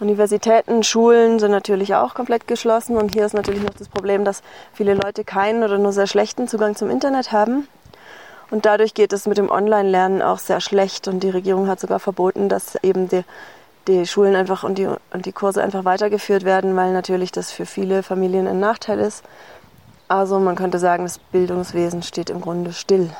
Universitäten, 0.00 0.82
Schulen 0.82 1.38
sind 1.38 1.52
natürlich 1.52 1.94
auch 1.94 2.14
komplett 2.14 2.48
geschlossen 2.48 2.96
und 2.96 3.14
hier 3.14 3.24
ist 3.24 3.34
natürlich 3.34 3.62
noch 3.62 3.74
das 3.74 3.88
Problem, 3.88 4.24
dass 4.24 4.42
viele 4.72 4.94
Leute 4.94 5.22
keinen 5.22 5.62
oder 5.62 5.78
nur 5.78 5.92
sehr 5.92 6.08
schlechten 6.08 6.48
Zugang 6.48 6.74
zum 6.74 6.90
Internet 6.90 7.30
haben. 7.30 7.68
Und 8.50 8.66
dadurch 8.66 8.94
geht 8.94 9.12
es 9.12 9.26
mit 9.26 9.38
dem 9.38 9.50
Online-Lernen 9.50 10.20
auch 10.20 10.38
sehr 10.38 10.60
schlecht 10.60 11.08
und 11.08 11.20
die 11.20 11.30
Regierung 11.30 11.68
hat 11.68 11.80
sogar 11.80 12.00
verboten, 12.00 12.48
dass 12.48 12.76
eben 12.82 13.08
die, 13.08 13.24
die 13.88 14.06
Schulen 14.06 14.36
einfach 14.36 14.64
und 14.64 14.78
die, 14.78 14.86
und 14.86 15.26
die 15.26 15.32
Kurse 15.32 15.62
einfach 15.62 15.84
weitergeführt 15.84 16.44
werden, 16.44 16.76
weil 16.76 16.92
natürlich 16.92 17.32
das 17.32 17.52
für 17.52 17.66
viele 17.66 18.02
Familien 18.02 18.46
ein 18.46 18.60
Nachteil 18.60 18.98
ist. 18.98 19.24
Also 20.08 20.38
man 20.38 20.56
könnte 20.56 20.78
sagen, 20.78 21.04
das 21.04 21.18
Bildungswesen 21.18 22.02
steht 22.02 22.30
im 22.30 22.40
Grunde 22.40 22.72
still. 22.72 23.10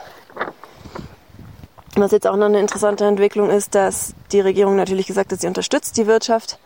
Was 1.94 2.11
jetzt 2.11 2.27
auch 2.27 2.37
noch 2.37 2.46
eine 2.46 2.61
interessante 2.61 3.05
Entwicklung 3.05 3.51
ist, 3.51 3.75
dass 3.75 4.14
die 4.31 4.40
Regierung 4.40 4.77
natürlich 4.77 5.07
gesagt 5.07 5.33
hat, 5.33 5.40
sie 5.40 5.46
unterstützt 5.46 5.96
die 5.98 6.07
Wirtschaft, 6.07 6.59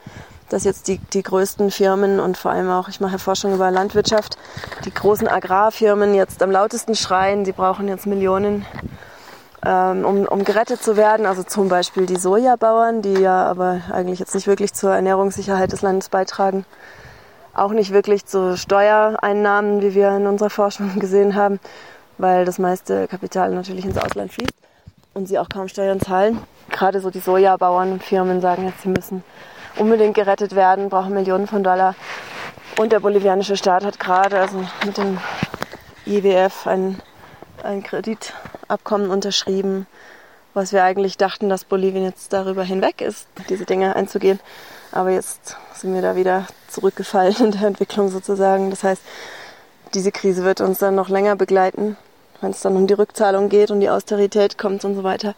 dass 0.49 0.65
jetzt 0.65 0.87
die, 0.87 0.99
die 0.99 1.23
größten 1.23 1.71
Firmen 1.71 2.21
und 2.21 2.37
vor 2.37 2.53
allem 2.53 2.71
auch, 2.71 2.89
ich 2.89 3.01
mache 3.01 3.19
Forschung 3.19 3.55
über 3.55 3.71
Landwirtschaft, 3.71 4.39
die 4.85 4.95
großen 4.95 5.27
Agrarfirmen 5.27 6.15
jetzt 6.15 6.43
am 6.43 6.51
lautesten 6.51 6.95
schreien, 6.95 7.45
sie 7.45 7.53
brauchen 7.53 7.89
jetzt 7.89 8.07
Millionen, 8.07 8.65
um, 9.65 10.27
um 10.27 10.45
gerettet 10.45 10.83
zu 10.83 10.97
werden. 10.97 11.27
Also 11.27 11.43
zum 11.43 11.69
Beispiel 11.69 12.07
die 12.07 12.17
Sojabauern, 12.17 13.03
die 13.03 13.15
ja 13.15 13.47
aber 13.47 13.81
eigentlich 13.93 14.19
jetzt 14.19 14.35
nicht 14.35 14.47
wirklich 14.47 14.75
zur 14.75 14.95
Ernährungssicherheit 14.95 15.73
des 15.73 15.83
Landes 15.83 16.09
beitragen. 16.09 16.65
Auch 17.55 17.73
nicht 17.73 17.93
wirklich 17.93 18.27
zu 18.27 18.57
Steuereinnahmen, 18.57 19.81
wie 19.81 19.95
wir 19.95 20.17
in 20.17 20.27
unserer 20.27 20.51
Forschung 20.51 20.99
gesehen 20.99 21.35
haben, 21.35 21.59
weil 22.19 22.45
das 22.45 22.59
meiste 22.59 23.09
Kapital 23.09 23.51
natürlich 23.51 23.85
ins 23.85 23.99
Ausland 23.99 24.33
fließt 24.33 24.53
und 25.15 25.27
sie 25.27 25.39
auch 25.39 25.49
kaum 25.49 25.69
Steuern 25.69 26.01
zahlen. 26.01 26.39
Gerade 26.71 27.01
so 27.01 27.11
die 27.11 27.21
Sojabauern 27.21 27.93
und 27.93 28.03
Firmen 28.03 28.41
sagen 28.41 28.67
jetzt, 28.67 28.83
sie 28.83 28.89
müssen 28.89 29.25
unbedingt 29.79 30.15
gerettet 30.15 30.55
werden, 30.55 30.91
brauchen 30.91 31.15
Millionen 31.15 31.47
von 31.47 31.63
Dollar. 31.65 31.95
Und 32.79 32.93
der 32.93 33.01
bolivianische 33.01 33.57
Staat 33.57 33.85
hat 33.85 33.99
gerade 33.99 34.39
also 34.39 34.63
mit 34.85 34.99
dem 34.99 35.19
IWF 36.05 36.67
ein, 36.67 37.01
ein 37.67 37.83
Kreditabkommen 37.83 39.11
unterschrieben, 39.11 39.87
was 40.55 40.73
wir 40.73 40.85
eigentlich 40.85 41.19
dachten, 41.19 41.49
dass 41.49 41.65
Bolivien 41.65 42.05
jetzt 42.05 42.33
darüber 42.33 42.65
hinweg 42.65 43.01
ist, 43.01 43.29
diese 43.49 43.67
Dinge 43.67 43.95
einzugehen. 43.95 44.41
Aber 44.93 45.11
jetzt 45.11 45.57
sind 45.75 45.95
wir 45.95 46.03
da 46.03 46.17
wieder 46.17 46.47
zurückgefallen 46.69 47.37
in 47.39 47.51
der 47.51 47.63
Entwicklung 47.63 48.09
sozusagen. 48.09 48.71
Das 48.71 48.83
heißt, 48.83 49.03
diese 49.95 50.13
Krise 50.13 50.45
wird 50.45 50.61
uns 50.61 50.79
dann 50.79 50.95
noch 50.95 51.09
länger 51.09 51.37
begleiten 51.37 51.97
wenn 52.41 52.51
es 52.51 52.61
dann 52.61 52.77
um 52.77 52.87
die 52.87 52.95
Rückzahlung 52.95 53.49
geht 53.49 53.71
und 53.71 53.81
die 53.81 53.91
Austerität 53.91 54.59
kommt 54.59 54.85
und 54.85 54.95
so 54.95 55.05
weiter. 55.05 55.35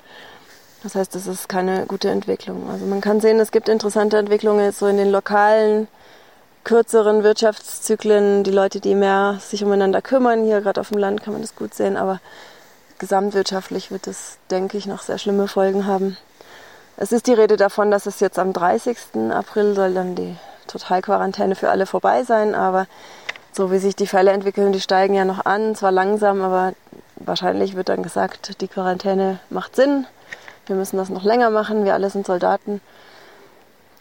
Das 0.82 0.94
heißt, 0.94 1.14
das 1.14 1.26
ist 1.26 1.48
keine 1.48 1.86
gute 1.86 2.10
Entwicklung. 2.10 2.70
Also 2.70 2.86
man 2.86 3.00
kann 3.00 3.20
sehen, 3.20 3.40
es 3.40 3.50
gibt 3.50 3.68
interessante 3.68 4.16
Entwicklungen 4.16 4.70
so 4.72 4.86
in 4.86 4.96
den 4.96 5.10
lokalen, 5.10 5.88
kürzeren 6.68 7.22
Wirtschaftszyklen, 7.22 8.44
die 8.44 8.50
Leute, 8.50 8.78
die 8.78 8.94
mehr 8.94 9.38
sich 9.40 9.64
umeinander 9.64 10.02
kümmern. 10.02 10.44
Hier 10.44 10.61
gerade 10.61 10.83
auf 10.83 10.90
dem 10.90 10.98
Land 10.98 11.22
kann 11.22 11.33
man 11.33 11.40
das 11.40 11.57
gut 11.57 11.72
sehen, 11.72 11.96
aber 11.96 12.20
gesamtwirtschaftlich 12.98 13.90
wird 13.90 14.07
es, 14.07 14.37
denke 14.50 14.76
ich, 14.76 14.85
noch 14.85 15.00
sehr 15.00 15.16
schlimme 15.16 15.48
Folgen 15.48 15.87
haben. 15.87 16.18
Es 16.98 17.11
ist 17.11 17.26
die 17.26 17.33
Rede 17.33 17.57
davon, 17.57 17.90
dass 17.90 18.04
es 18.04 18.20
jetzt 18.20 18.38
am 18.38 18.52
30. 18.52 18.98
April 19.31 19.74
soll 19.74 19.94
dann 19.94 20.14
die 20.14 20.37
Totalquarantäne 20.66 21.54
für 21.54 21.70
alle 21.70 21.87
vorbei 21.87 22.22
sein, 22.24 22.54
aber 22.54 22.87
so 23.52 23.72
wie 23.72 23.78
sich 23.78 23.96
die 23.96 24.07
Fälle 24.07 24.33
entwickeln, 24.33 24.72
die 24.72 24.83
steigen 24.83 25.14
ja 25.14 25.24
noch 25.24 25.46
an, 25.46 25.74
zwar 25.74 25.90
langsam, 25.90 26.42
aber 26.42 26.74
wahrscheinlich 27.16 27.76
wird 27.76 27.88
dann 27.88 28.02
gesagt, 28.02 28.61
die 28.61 28.68
Quarantäne 28.68 29.38
macht 29.48 29.74
Sinn, 29.74 30.07
wir 30.66 30.76
müssen 30.76 30.98
das 30.98 31.09
noch 31.09 31.24
länger 31.24 31.48
machen, 31.48 31.87
wir 31.87 31.94
alle 31.94 32.11
sind 32.11 32.26
Soldaten. 32.26 32.83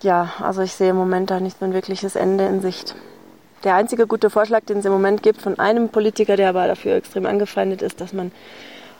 Ja, 0.03 0.33
also 0.39 0.61
ich 0.61 0.73
sehe 0.73 0.91
im 0.91 0.95
Moment 0.95 1.31
da 1.31 1.39
nicht 1.39 1.57
so 1.59 1.65
ein 1.65 1.73
wirkliches 1.73 2.15
Ende 2.15 2.45
in 2.45 2.61
Sicht. 2.61 2.95
Der 3.63 3.75
einzige 3.75 4.05
gute 4.05 4.29
Vorschlag, 4.29 4.63
den 4.65 4.77
es 4.77 4.85
im 4.85 4.91
Moment 4.91 5.23
gibt 5.23 5.41
von 5.41 5.57
einem 5.57 5.89
Politiker, 5.89 6.35
der 6.37 6.49
aber 6.49 6.67
dafür 6.67 6.95
extrem 6.95 7.25
angefeindet 7.25 7.81
ist, 7.81 7.99
dass 7.99 8.13
man 8.13 8.31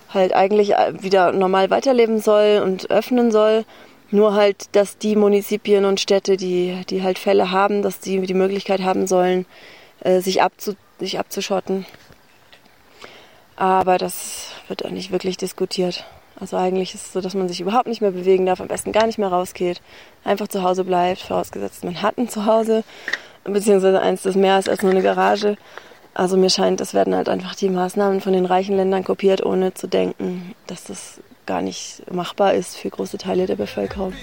halt 0.10 0.34
eigentlich 0.34 0.70
wieder 0.70 1.32
normal 1.32 1.70
weiterleben 1.70 2.20
soll 2.20 2.62
und 2.64 2.90
öffnen 2.90 3.32
soll. 3.32 3.66
Nur 4.10 4.34
halt, 4.34 4.76
dass 4.76 4.98
die 4.98 5.16
Munizipien 5.16 5.86
und 5.86 6.00
Städte, 6.00 6.38
die, 6.38 6.82
die 6.90 7.04
halt 7.04 7.20
Fälle 7.20 7.52
haben, 7.52 7.82
dass 7.82 8.00
die 8.00 8.20
die 8.22 8.34
Möglichkeit 8.34 8.82
haben 8.82 9.06
sollen, 9.06 9.46
äh, 10.00 10.22
sich, 10.22 10.42
abzu, 10.42 10.76
sich 11.00 11.20
abzuschotten. 11.20 11.86
Aber 13.58 13.98
das 13.98 14.52
wird 14.68 14.86
auch 14.86 14.92
nicht 14.92 15.12
wirklich 15.12 15.36
diskutiert. 15.38 16.06
Also 16.40 16.58
eigentlich 16.58 16.94
ist 16.94 17.08
es 17.08 17.14
so, 17.14 17.22
dass 17.22 17.34
man 17.34 17.48
sich 17.48 17.62
überhaupt 17.62 17.88
nicht 17.88 18.02
mehr 18.02 18.12
bewegen 18.12 18.46
darf, 18.46 18.62
am 18.62 18.68
besten 18.68 18.92
gar 18.92 19.08
nicht 19.08 19.18
mehr 19.18 19.30
rausgeht, 19.30 19.82
einfach 20.24 20.48
zu 20.48 20.62
Hause 20.62 20.84
bleibt, 20.84 21.22
vorausgesetzt 21.22 21.84
man 21.84 22.02
hat 22.02 22.18
ein 22.18 22.30
Zuhause, 22.30 22.84
beziehungsweise 23.44 24.02
eins, 24.02 24.22
das 24.22 24.36
mehr 24.36 24.60
ist 24.60 24.70
als 24.70 24.84
nur 24.84 24.92
eine 24.92 25.02
Garage. 25.02 25.58
Also 26.14 26.38
mir 26.38 26.50
scheint, 26.50 26.80
das 26.80 26.94
werden 26.94 27.16
halt 27.16 27.30
einfach 27.30 27.56
die 27.56 27.70
Maßnahmen 27.70 28.22
von 28.22 28.34
den 28.34 28.46
reichen 28.46 28.76
Ländern 28.76 29.04
kopiert, 29.04 29.46
ohne 29.46 29.74
zu 29.74 29.88
denken, 29.88 30.56
dass 30.68 30.84
das 30.84 31.22
gar 31.48 31.62
nicht 31.62 32.04
machbar 32.12 32.54
ist 32.54 32.76
für 32.78 32.90
große 32.90 33.18
Teile 33.18 33.46
der 33.46 33.56
Bevölkerung. 33.56 34.14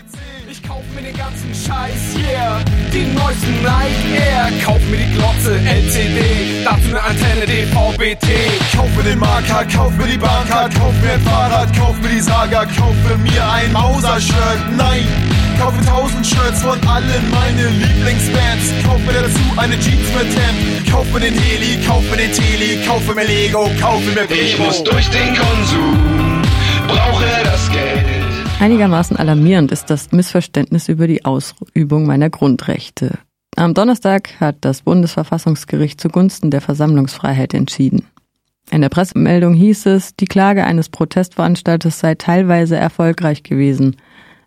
Ich 0.48 0.62
kauf 0.62 0.82
mir 0.94 1.02
den 1.02 1.16
ganzen 1.16 1.52
Scheiß, 1.54 2.16
yeah, 2.18 2.62
die 2.92 3.06
neuesten 3.14 3.62
Nike 3.62 4.14
Air, 4.14 4.52
kauf 4.62 4.80
mir 4.90 4.98
die 4.98 5.14
Glotze 5.14 5.56
LCD, 5.56 6.64
dazu 6.64 6.88
eine 6.90 7.02
Antenne 7.44 7.66
DVB-T, 7.66 8.26
kauf 8.76 8.96
mir 8.96 9.02
den 9.02 9.18
Marker, 9.18 9.66
kauf 9.74 9.96
mir 9.96 10.06
die 10.06 10.16
Banker, 10.16 10.68
kauf 10.78 10.94
mir 11.02 11.12
ein 11.12 11.20
Fahrrad, 11.20 11.76
kauf 11.76 12.00
mir 12.00 12.08
die 12.08 12.20
Saga, 12.20 12.64
kauf 12.64 12.94
mir 13.22 13.50
ein 13.50 13.72
Mauser-Shirt, 13.72 14.76
nein, 14.76 15.06
kaufe 15.58 15.84
tausend 15.84 16.26
Shirts 16.26 16.62
von 16.62 16.78
allen 16.86 17.30
meinen 17.30 17.80
Lieblingsbands. 17.80 18.72
Kauf 18.84 18.98
mir 19.00 19.12
dazu 19.12 19.40
eine 19.56 19.78
Jeans 19.78 20.08
mit 20.16 20.34
Hemd. 20.34 20.90
Kauf 20.90 21.12
mir 21.12 21.20
den 21.20 21.34
Heli, 21.34 21.84
kauf 21.86 22.02
mir 22.10 22.16
den 22.16 22.32
Teli, 22.32 22.86
kauf 22.86 23.14
mir 23.14 23.24
Lego, 23.24 23.70
kauf 23.80 24.00
mir 24.06 24.26
Bremo. 24.26 24.42
Ich 24.42 24.58
muss 24.58 24.84
durch 24.84 25.08
den 25.10 25.34
Konsum 25.34 26.42
brauche 26.88 27.24
das 27.44 27.70
Geld. 27.70 28.04
Einigermaßen 28.60 29.16
alarmierend 29.16 29.72
ist 29.72 29.90
das 29.90 30.12
Missverständnis 30.12 30.88
über 30.88 31.06
die 31.06 31.24
Ausübung 31.24 32.06
meiner 32.06 32.30
Grundrechte. 32.30 33.18
Am 33.56 33.72
Donnerstag 33.72 34.40
hat 34.40 34.56
das 34.62 34.82
Bundesverfassungsgericht 34.82 36.00
zugunsten 36.00 36.50
der 36.50 36.60
Versammlungsfreiheit 36.60 37.54
entschieden. 37.54 38.04
In 38.72 38.80
der 38.80 38.88
Pressemeldung 38.88 39.54
hieß 39.54 39.86
es, 39.86 40.16
die 40.16 40.24
Klage 40.24 40.64
eines 40.64 40.88
Protestveranstalters 40.88 42.00
sei 42.00 42.16
teilweise 42.16 42.76
erfolgreich 42.76 43.44
gewesen. 43.44 43.96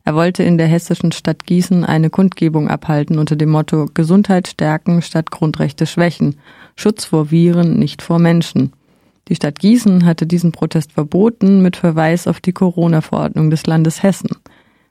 Er 0.04 0.16
wollte 0.16 0.44
in 0.44 0.58
der 0.58 0.68
hessischen 0.68 1.14
Stadt 1.14 1.46
Gießen 1.46 1.86
eine 1.86 2.10
Kundgebung 2.10 2.68
abhalten 2.68 3.18
unter 3.18 3.38
dem 3.38 3.50
Motto 3.50 3.86
Gesundheit 3.94 4.50
stärken 4.50 5.02
statt 5.02 5.32
Grundrechte 5.32 5.86
schwächen, 5.86 6.40
Schutz 6.76 7.06
vor 7.06 7.32
Viren, 7.32 7.80
nicht 7.80 8.02
vor 8.02 8.20
Menschen. 8.20 8.74
Die 9.30 9.36
Stadt 9.36 9.60
Gießen 9.60 10.06
hatte 10.06 10.26
diesen 10.26 10.52
Protest 10.52 10.92
verboten 10.92 11.62
mit 11.62 11.78
Verweis 11.78 12.28
auf 12.28 12.42
die 12.42 12.54
Corona-Verordnung 12.54 13.50
des 13.52 13.66
Landes 13.68 14.04
Hessen. 14.04 14.30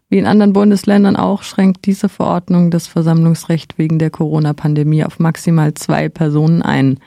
Wie 0.08 0.18
in 0.18 0.26
anderen 0.26 0.52
Bundesländern 0.52 1.16
auch 1.16 1.42
schränkt 1.42 1.84
diese 1.86 2.08
Verordnung 2.08 2.70
das 2.70 2.86
Versammlungsrecht 2.86 3.76
wegen 3.76 3.98
der 3.98 4.10
Corona-Pandemie 4.10 5.04
auf 5.04 5.18
maximal 5.18 5.74
zwei 5.74 6.08
Personen 6.08 6.62
ein. 6.62 6.98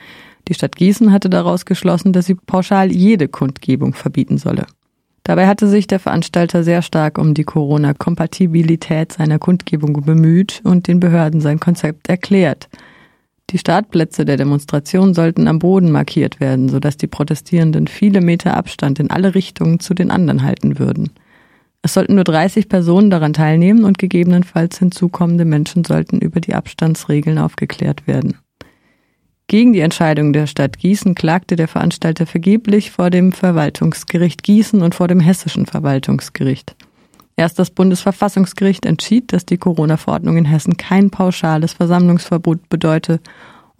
Die 0.48 0.54
Stadt 0.54 0.76
Gießen 0.76 1.10
hatte 1.10 1.30
daraus 1.30 1.64
geschlossen, 1.64 2.12
dass 2.12 2.26
sie 2.26 2.34
pauschal 2.34 2.92
jede 2.92 3.28
Kundgebung 3.28 3.94
verbieten 3.94 4.36
solle. 4.36 4.66
Dabei 5.24 5.46
hatte 5.46 5.66
sich 5.66 5.86
der 5.86 6.00
Veranstalter 6.00 6.62
sehr 6.62 6.82
stark 6.82 7.16
um 7.16 7.34
die 7.34 7.44
Corona-Kompatibilität 7.44 9.12
seiner 9.12 9.38
Kundgebung 9.38 9.92
bemüht 10.04 10.60
und 10.64 10.88
den 10.88 11.00
Behörden 11.00 11.40
sein 11.40 11.60
Konzept 11.60 12.08
erklärt. 12.08 12.68
Die 13.50 13.58
Startplätze 13.58 14.24
der 14.24 14.36
Demonstration 14.36 15.14
sollten 15.14 15.48
am 15.48 15.58
Boden 15.58 15.90
markiert 15.90 16.38
werden, 16.38 16.68
sodass 16.68 16.96
die 16.96 17.06
Protestierenden 17.06 17.86
viele 17.86 18.20
Meter 18.20 18.56
Abstand 18.56 19.00
in 19.00 19.10
alle 19.10 19.34
Richtungen 19.34 19.80
zu 19.80 19.94
den 19.94 20.10
anderen 20.10 20.42
halten 20.42 20.78
würden. 20.78 21.10
Es 21.82 21.94
sollten 21.94 22.14
nur 22.14 22.24
30 22.24 22.68
Personen 22.68 23.10
daran 23.10 23.32
teilnehmen 23.32 23.84
und 23.84 23.98
gegebenenfalls 23.98 24.78
hinzukommende 24.78 25.44
Menschen 25.44 25.84
sollten 25.84 26.18
über 26.18 26.40
die 26.40 26.54
Abstandsregeln 26.54 27.38
aufgeklärt 27.38 28.06
werden. 28.06 28.36
Gegen 29.46 29.72
die 29.72 29.80
Entscheidung 29.80 30.32
der 30.32 30.46
Stadt 30.46 30.78
Gießen 30.78 31.14
klagte 31.14 31.56
der 31.56 31.66
Veranstalter 31.66 32.26
vergeblich 32.26 32.92
vor 32.92 33.10
dem 33.10 33.32
Verwaltungsgericht 33.32 34.42
Gießen 34.44 34.80
und 34.82 34.94
vor 34.94 35.08
dem 35.08 35.18
hessischen 35.18 35.66
Verwaltungsgericht. 35.66 36.76
Erst 37.34 37.58
das 37.58 37.70
Bundesverfassungsgericht 37.70 38.84
entschied, 38.84 39.32
dass 39.32 39.46
die 39.46 39.56
Corona-Verordnung 39.56 40.36
in 40.36 40.44
Hessen 40.44 40.76
kein 40.76 41.10
pauschales 41.10 41.72
Versammlungsverbot 41.72 42.68
bedeute 42.68 43.18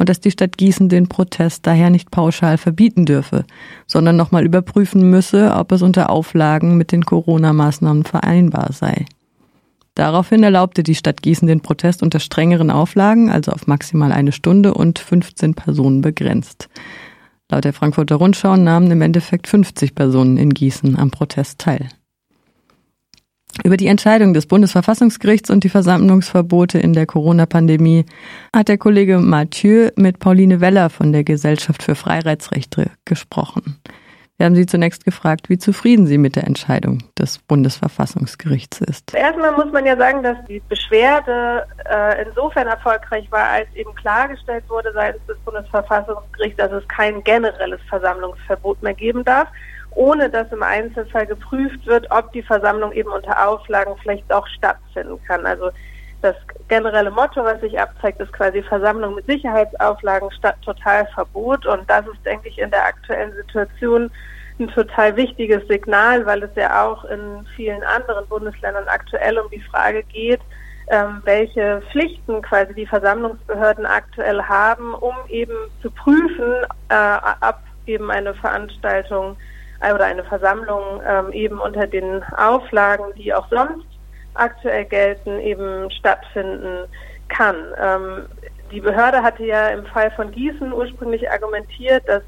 und 0.00 0.08
dass 0.08 0.18
die 0.18 0.30
Stadt 0.30 0.56
Gießen 0.56 0.88
den 0.88 1.08
Protest 1.08 1.66
daher 1.66 1.90
nicht 1.90 2.10
pauschal 2.10 2.56
verbieten 2.56 3.04
dürfe, 3.04 3.44
sondern 3.86 4.16
nochmal 4.16 4.46
überprüfen 4.46 5.10
müsse, 5.10 5.54
ob 5.54 5.72
es 5.72 5.82
unter 5.82 6.08
Auflagen 6.08 6.78
mit 6.78 6.90
den 6.90 7.04
Corona-Maßnahmen 7.04 8.04
vereinbar 8.04 8.72
sei. 8.72 9.04
Daraufhin 9.94 10.42
erlaubte 10.42 10.82
die 10.82 10.94
Stadt 10.94 11.20
Gießen 11.20 11.46
den 11.46 11.60
Protest 11.60 12.02
unter 12.02 12.18
strengeren 12.18 12.70
Auflagen, 12.70 13.28
also 13.28 13.52
auf 13.52 13.66
maximal 13.66 14.10
eine 14.10 14.32
Stunde 14.32 14.72
und 14.72 14.98
15 14.98 15.52
Personen 15.52 16.00
begrenzt. 16.00 16.70
Laut 17.50 17.64
der 17.64 17.74
Frankfurter 17.74 18.16
Rundschau 18.16 18.56
nahmen 18.56 18.90
im 18.90 19.02
Endeffekt 19.02 19.48
50 19.48 19.94
Personen 19.94 20.38
in 20.38 20.54
Gießen 20.54 20.98
am 20.98 21.10
Protest 21.10 21.58
teil. 21.58 21.90
Über 23.64 23.76
die 23.76 23.86
Entscheidung 23.86 24.34
des 24.34 24.46
Bundesverfassungsgerichts 24.46 25.50
und 25.50 25.64
die 25.64 25.68
Versammlungsverbote 25.68 26.78
in 26.78 26.92
der 26.92 27.06
Corona-Pandemie 27.06 28.06
hat 28.54 28.68
der 28.68 28.78
Kollege 28.78 29.18
Mathieu 29.18 29.90
mit 29.96 30.18
Pauline 30.18 30.60
Weller 30.60 30.90
von 30.90 31.12
der 31.12 31.24
Gesellschaft 31.24 31.82
für 31.82 31.94
Freiheitsrechte 31.94 32.90
gesprochen. 33.04 33.80
Wir 34.40 34.46
haben 34.46 34.54
Sie 34.54 34.64
zunächst 34.64 35.04
gefragt, 35.04 35.50
wie 35.50 35.58
zufrieden 35.58 36.06
Sie 36.06 36.16
mit 36.16 36.34
der 36.34 36.46
Entscheidung 36.46 37.02
des 37.18 37.40
Bundesverfassungsgerichts 37.40 38.80
ist. 38.80 39.14
Erstmal 39.14 39.52
muss 39.52 39.70
man 39.70 39.84
ja 39.84 39.98
sagen, 39.98 40.22
dass 40.22 40.38
die 40.48 40.62
Beschwerde 40.66 41.66
äh, 41.84 42.24
insofern 42.26 42.66
erfolgreich 42.66 43.30
war, 43.30 43.46
als 43.50 43.68
eben 43.74 43.94
klargestellt 43.96 44.64
wurde 44.70 44.92
seitens 44.94 45.26
des 45.26 45.36
Bundesverfassungsgerichts, 45.40 46.56
dass 46.56 46.72
es 46.72 46.88
kein 46.88 47.22
generelles 47.22 47.80
Versammlungsverbot 47.90 48.82
mehr 48.82 48.94
geben 48.94 49.24
darf 49.24 49.48
ohne 49.92 50.30
dass 50.30 50.50
im 50.52 50.62
Einzelfall 50.62 51.26
geprüft 51.26 51.86
wird, 51.86 52.06
ob 52.10 52.32
die 52.32 52.42
Versammlung 52.42 52.92
eben 52.92 53.10
unter 53.10 53.48
Auflagen 53.48 53.94
vielleicht 54.02 54.32
auch 54.32 54.46
stattfinden 54.46 55.20
kann. 55.26 55.46
Also 55.46 55.70
das 56.22 56.36
generelle 56.68 57.10
Motto, 57.10 57.42
was 57.44 57.60
sich 57.60 57.78
abzeigt, 57.78 58.20
ist 58.20 58.32
quasi 58.32 58.62
Versammlung 58.62 59.14
mit 59.14 59.26
Sicherheitsauflagen 59.26 60.30
statt 60.32 60.56
Totalverbot. 60.62 61.66
Und 61.66 61.88
das 61.88 62.06
ist, 62.06 62.24
denke 62.24 62.48
ich, 62.48 62.58
in 62.58 62.70
der 62.70 62.84
aktuellen 62.84 63.32
Situation 63.34 64.10
ein 64.58 64.68
total 64.68 65.16
wichtiges 65.16 65.66
Signal, 65.68 66.26
weil 66.26 66.42
es 66.42 66.54
ja 66.54 66.84
auch 66.84 67.04
in 67.04 67.46
vielen 67.56 67.82
anderen 67.82 68.26
Bundesländern 68.26 68.86
aktuell 68.88 69.38
um 69.38 69.50
die 69.50 69.62
Frage 69.62 70.02
geht, 70.04 70.40
ähm, 70.88 71.22
welche 71.24 71.82
Pflichten 71.90 72.42
quasi 72.42 72.74
die 72.74 72.86
Versammlungsbehörden 72.86 73.86
aktuell 73.86 74.42
haben, 74.42 74.92
um 74.94 75.14
eben 75.28 75.54
zu 75.80 75.90
prüfen, 75.90 76.52
äh, 76.90 77.16
ob 77.40 77.56
eben 77.86 78.10
eine 78.10 78.34
Veranstaltung 78.34 79.36
oder 79.80 80.04
eine 80.04 80.24
Versammlung 80.24 81.00
ähm, 81.06 81.32
eben 81.32 81.58
unter 81.58 81.86
den 81.86 82.22
Auflagen, 82.36 83.14
die 83.16 83.32
auch 83.32 83.48
sonst 83.48 83.86
aktuell 84.34 84.84
gelten, 84.84 85.40
eben 85.40 85.90
stattfinden 85.90 86.86
kann. 87.28 87.56
Ähm, 87.80 88.26
die 88.70 88.80
Behörde 88.80 89.22
hatte 89.22 89.44
ja 89.44 89.68
im 89.68 89.84
Fall 89.86 90.10
von 90.12 90.30
Gießen 90.30 90.72
ursprünglich 90.72 91.28
argumentiert, 91.30 92.06
dass 92.06 92.22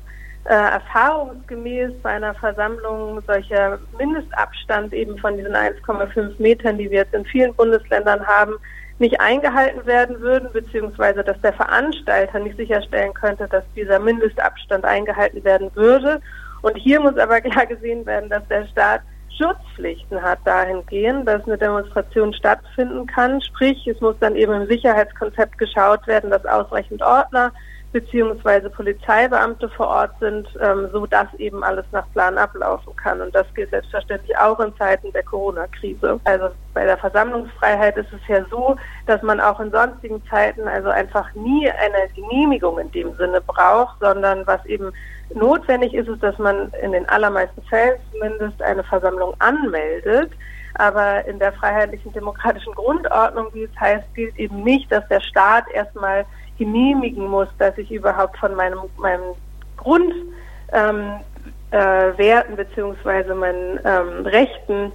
äh, 0.44 0.54
erfahrungsgemäß 0.54 1.92
bei 2.02 2.10
einer 2.10 2.34
Versammlung 2.34 3.22
solcher 3.26 3.78
Mindestabstand 3.96 4.92
eben 4.92 5.16
von 5.18 5.36
diesen 5.36 5.54
1,5 5.54 6.40
Metern, 6.42 6.78
die 6.78 6.90
wir 6.90 6.98
jetzt 7.00 7.14
in 7.14 7.24
vielen 7.24 7.54
Bundesländern 7.54 8.26
haben, 8.26 8.54
nicht 8.98 9.20
eingehalten 9.20 9.84
werden 9.86 10.20
würden, 10.20 10.48
beziehungsweise 10.52 11.22
dass 11.22 11.40
der 11.42 11.52
Veranstalter 11.52 12.40
nicht 12.40 12.56
sicherstellen 12.56 13.14
könnte, 13.14 13.46
dass 13.48 13.64
dieser 13.76 13.98
Mindestabstand 13.98 14.84
eingehalten 14.84 15.44
werden 15.44 15.70
würde. 15.74 16.20
Und 16.62 16.76
hier 16.76 17.00
muss 17.00 17.16
aber 17.18 17.40
klar 17.40 17.66
gesehen 17.66 18.06
werden, 18.06 18.30
dass 18.30 18.46
der 18.48 18.66
Staat 18.68 19.02
Schutzpflichten 19.36 20.20
hat 20.20 20.38
dahingehend, 20.44 21.26
dass 21.26 21.44
eine 21.44 21.58
Demonstration 21.58 22.32
stattfinden 22.34 23.06
kann. 23.06 23.40
Sprich, 23.40 23.86
es 23.86 24.00
muss 24.00 24.14
dann 24.20 24.36
eben 24.36 24.52
im 24.52 24.66
Sicherheitskonzept 24.66 25.58
geschaut 25.58 26.06
werden, 26.06 26.30
dass 26.30 26.44
ausreichend 26.44 27.02
Ordner 27.02 27.52
beziehungsweise 27.92 28.70
Polizeibeamte 28.70 29.68
vor 29.68 29.88
Ort 29.88 30.12
sind, 30.18 30.48
ähm, 30.60 30.88
so 30.92 31.06
dass 31.06 31.32
eben 31.38 31.62
alles 31.62 31.84
nach 31.92 32.10
Plan 32.12 32.38
ablaufen 32.38 32.96
kann. 32.96 33.20
Und 33.20 33.34
das 33.34 33.46
gilt 33.54 33.70
selbstverständlich 33.70 34.36
auch 34.38 34.58
in 34.60 34.74
Zeiten 34.76 35.12
der 35.12 35.22
Corona-Krise. 35.22 36.18
Also 36.24 36.48
bei 36.72 36.84
der 36.84 36.96
Versammlungsfreiheit 36.96 37.96
ist 37.98 38.12
es 38.12 38.26
ja 38.28 38.44
so, 38.50 38.76
dass 39.06 39.22
man 39.22 39.40
auch 39.40 39.60
in 39.60 39.70
sonstigen 39.70 40.22
Zeiten 40.26 40.66
also 40.66 40.88
einfach 40.88 41.32
nie 41.34 41.70
eine 41.70 42.08
Genehmigung 42.14 42.78
in 42.78 42.90
dem 42.92 43.14
Sinne 43.16 43.40
braucht, 43.42 44.00
sondern 44.00 44.46
was 44.46 44.64
eben 44.66 44.92
Notwendig 45.34 45.94
ist 45.94 46.08
es, 46.08 46.18
dass 46.20 46.38
man 46.38 46.70
in 46.82 46.92
den 46.92 47.08
allermeisten 47.08 47.62
Fällen 47.62 47.98
zumindest 48.12 48.60
eine 48.62 48.84
Versammlung 48.84 49.34
anmeldet. 49.38 50.30
Aber 50.74 51.24
in 51.26 51.38
der 51.38 51.52
freiheitlichen 51.52 52.12
demokratischen 52.12 52.74
Grundordnung, 52.74 53.48
wie 53.52 53.64
es 53.64 53.80
heißt, 53.80 54.14
gilt 54.14 54.36
eben 54.38 54.62
nicht, 54.62 54.90
dass 54.90 55.06
der 55.08 55.20
Staat 55.20 55.64
erstmal 55.72 56.24
genehmigen 56.58 57.26
muss, 57.26 57.48
dass 57.58 57.76
ich 57.78 57.90
überhaupt 57.90 58.36
von 58.38 58.54
meinem, 58.54 58.80
meinem 58.96 59.34
Grundwerten 59.76 60.32
ähm, 60.72 61.12
äh, 61.70 62.56
beziehungsweise 62.56 63.34
meinen 63.34 63.80
ähm, 63.84 64.26
Rechten 64.26 64.92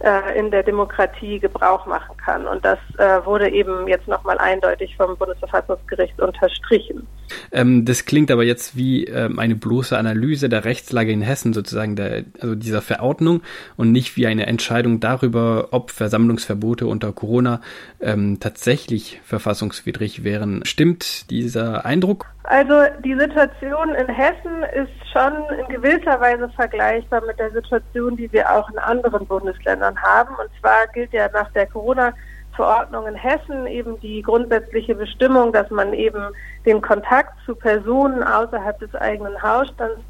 äh, 0.00 0.38
in 0.38 0.50
der 0.50 0.62
Demokratie 0.62 1.38
Gebrauch 1.38 1.86
machen 1.86 2.16
kann. 2.16 2.46
Und 2.46 2.64
das 2.64 2.78
äh, 2.98 3.24
wurde 3.24 3.50
eben 3.50 3.86
jetzt 3.88 4.08
nochmal 4.08 4.38
eindeutig 4.38 4.96
vom 4.96 5.16
Bundesverfassungsgericht 5.16 6.20
unterstrichen. 6.20 7.06
Ähm, 7.52 7.84
das 7.84 8.04
klingt 8.04 8.30
aber 8.30 8.44
jetzt 8.44 8.76
wie 8.76 9.04
ähm, 9.04 9.38
eine 9.38 9.54
bloße 9.54 9.96
Analyse 9.96 10.48
der 10.48 10.64
Rechtslage 10.64 11.12
in 11.12 11.22
Hessen 11.22 11.52
sozusagen, 11.52 11.96
der, 11.96 12.24
also 12.40 12.54
dieser 12.54 12.82
Verordnung 12.82 13.42
und 13.76 13.92
nicht 13.92 14.16
wie 14.16 14.26
eine 14.26 14.46
Entscheidung 14.46 15.00
darüber, 15.00 15.68
ob 15.70 15.90
Versammlungsverbote 15.90 16.86
unter 16.86 17.12
Corona 17.12 17.60
ähm, 18.00 18.38
tatsächlich 18.40 19.20
verfassungswidrig 19.24 20.24
wären. 20.24 20.64
Stimmt 20.64 21.30
dieser 21.30 21.84
Eindruck? 21.84 22.26
Also 22.44 22.84
die 23.04 23.14
Situation 23.18 23.94
in 23.94 24.08
Hessen 24.08 24.62
ist 24.74 25.12
schon 25.12 25.32
in 25.58 25.68
gewisser 25.68 26.20
Weise 26.20 26.48
vergleichbar 26.50 27.22
mit 27.26 27.38
der 27.38 27.50
Situation, 27.50 28.16
die 28.16 28.32
wir 28.32 28.50
auch 28.50 28.68
in 28.70 28.78
anderen 28.78 29.26
Bundesländern 29.26 30.00
haben. 30.00 30.34
Und 30.36 30.50
zwar 30.60 30.86
gilt 30.94 31.12
ja 31.12 31.28
nach 31.32 31.50
der 31.52 31.66
Corona 31.66 32.14
Verordnung 32.56 33.06
in 33.06 33.14
Hessen 33.14 33.66
eben 33.66 33.98
die 34.00 34.22
grundsätzliche 34.22 34.94
Bestimmung, 34.94 35.52
dass 35.52 35.70
man 35.70 35.92
eben 35.92 36.22
den 36.66 36.80
Kontakt 36.80 37.32
zu 37.46 37.54
Personen 37.54 38.22
außerhalb 38.22 38.78
des 38.78 38.94
eigenen 38.94 39.40
Hausstands 39.42 40.00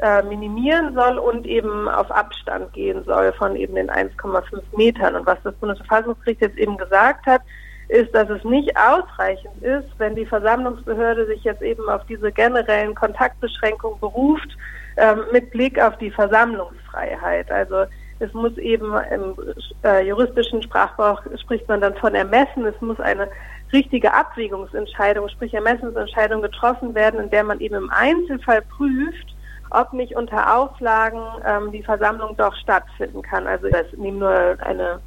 äh, 0.00 0.22
minimieren 0.22 0.94
soll 0.94 1.18
und 1.18 1.46
eben 1.46 1.88
auf 1.88 2.10
Abstand 2.10 2.72
gehen 2.72 3.04
soll 3.04 3.32
von 3.34 3.54
eben 3.56 3.74
den 3.74 3.90
1,5 3.90 4.62
Metern. 4.76 5.16
Und 5.16 5.26
was 5.26 5.38
das 5.44 5.54
Bundesverfassungsgericht 5.56 6.40
jetzt 6.40 6.58
eben 6.58 6.76
gesagt 6.76 7.26
hat, 7.26 7.42
ist, 7.90 8.14
dass 8.14 8.30
es 8.30 8.44
nicht 8.44 8.70
ausreichend 8.76 9.62
ist, 9.62 9.88
wenn 9.98 10.14
die 10.14 10.26
Versammlungsbehörde 10.26 11.26
sich 11.26 11.42
jetzt 11.42 11.62
eben 11.62 11.88
auf 11.88 12.04
diese 12.06 12.30
generellen 12.30 12.94
Kontaktbeschränkungen 12.94 13.98
beruft, 13.98 14.56
äh, 14.96 15.14
mit 15.32 15.50
Blick 15.50 15.80
auf 15.80 15.98
die 15.98 16.10
Versammlungsfreiheit. 16.10 17.50
Also 17.50 17.84
es 18.20 18.32
muss 18.32 18.56
eben 18.58 18.94
im 19.10 19.34
äh, 19.82 20.06
juristischen 20.06 20.62
Sprachgebrauch 20.62 21.22
spricht 21.42 21.66
man 21.68 21.80
dann 21.80 21.94
von 21.96 22.14
Ermessen. 22.14 22.64
Es 22.64 22.80
muss 22.80 23.00
eine 23.00 23.28
richtige 23.72 24.12
Abwägungsentscheidung, 24.12 25.28
sprich 25.28 25.52
Ermessensentscheidung 25.54 26.42
getroffen 26.42 26.94
werden, 26.94 27.20
in 27.20 27.30
der 27.30 27.42
man 27.44 27.60
eben 27.60 27.74
im 27.74 27.90
Einzelfall 27.90 28.62
prüft, 28.62 29.34
ob 29.70 29.92
nicht 29.92 30.14
unter 30.14 30.56
Auflagen 30.56 31.22
ähm, 31.44 31.72
die 31.72 31.82
Versammlung 31.82 32.36
doch 32.36 32.54
stattfinden 32.56 33.22
kann. 33.22 33.46
Also 33.46 33.68
das 33.68 33.86
nehmen 33.96 34.18
nur 34.18 34.56
eine 34.60 35.00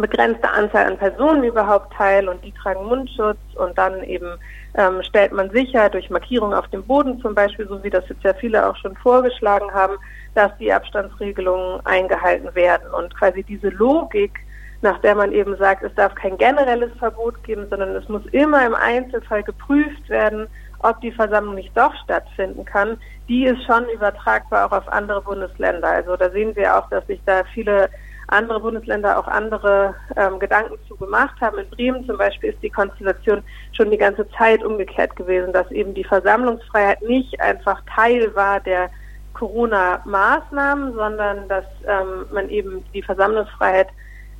begrenzte 0.00 0.48
Anzahl 0.50 0.86
an 0.86 0.98
Personen 0.98 1.44
überhaupt 1.44 1.92
teil 1.92 2.28
und 2.28 2.44
die 2.44 2.52
tragen 2.52 2.86
Mundschutz 2.86 3.38
und 3.56 3.76
dann 3.76 4.02
eben 4.04 4.38
ähm, 4.74 5.02
stellt 5.02 5.32
man 5.32 5.50
sicher 5.50 5.88
durch 5.88 6.10
Markierung 6.10 6.54
auf 6.54 6.68
dem 6.68 6.84
Boden 6.84 7.20
zum 7.20 7.34
Beispiel, 7.34 7.66
so 7.66 7.82
wie 7.82 7.90
das 7.90 8.08
jetzt 8.08 8.22
ja 8.22 8.34
viele 8.34 8.68
auch 8.68 8.76
schon 8.76 8.96
vorgeschlagen 8.96 9.72
haben, 9.72 9.96
dass 10.34 10.56
die 10.58 10.72
Abstandsregelungen 10.72 11.84
eingehalten 11.84 12.54
werden 12.54 12.90
und 12.92 13.14
quasi 13.16 13.42
diese 13.42 13.70
Logik, 13.70 14.38
nach 14.82 15.00
der 15.00 15.14
man 15.14 15.32
eben 15.32 15.56
sagt, 15.56 15.82
es 15.82 15.94
darf 15.94 16.14
kein 16.14 16.38
generelles 16.38 16.92
Verbot 16.98 17.42
geben, 17.42 17.66
sondern 17.68 17.96
es 17.96 18.08
muss 18.08 18.24
immer 18.26 18.64
im 18.64 18.74
Einzelfall 18.74 19.42
geprüft 19.42 20.08
werden, 20.08 20.46
ob 20.80 21.00
die 21.00 21.10
Versammlung 21.10 21.56
nicht 21.56 21.76
doch 21.76 21.92
stattfinden 22.04 22.64
kann, 22.64 22.98
die 23.28 23.44
ist 23.44 23.64
schon 23.64 23.88
übertragbar 23.88 24.66
auch 24.66 24.72
auf 24.72 24.88
andere 24.88 25.20
Bundesländer. 25.22 25.88
Also 25.88 26.16
da 26.16 26.30
sehen 26.30 26.54
wir 26.54 26.76
auch, 26.78 26.88
dass 26.88 27.06
sich 27.06 27.20
da 27.26 27.42
viele 27.52 27.90
andere 28.28 28.60
Bundesländer 28.60 29.18
auch 29.18 29.26
andere 29.26 29.94
ähm, 30.16 30.38
Gedanken 30.38 30.78
zu 30.86 30.96
gemacht 30.96 31.40
haben. 31.40 31.58
In 31.58 31.68
Bremen 31.70 32.06
zum 32.06 32.18
Beispiel 32.18 32.50
ist 32.50 32.62
die 32.62 32.70
Konstellation 32.70 33.42
schon 33.72 33.90
die 33.90 33.98
ganze 33.98 34.28
Zeit 34.30 34.62
umgekehrt 34.62 35.16
gewesen, 35.16 35.52
dass 35.52 35.70
eben 35.70 35.94
die 35.94 36.04
Versammlungsfreiheit 36.04 37.02
nicht 37.02 37.40
einfach 37.40 37.80
Teil 37.94 38.34
war 38.34 38.60
der 38.60 38.90
Corona-Maßnahmen, 39.34 40.94
sondern 40.94 41.48
dass 41.48 41.64
ähm, 41.86 42.26
man 42.32 42.48
eben 42.50 42.84
die 42.92 43.02
Versammlungsfreiheit 43.02 43.88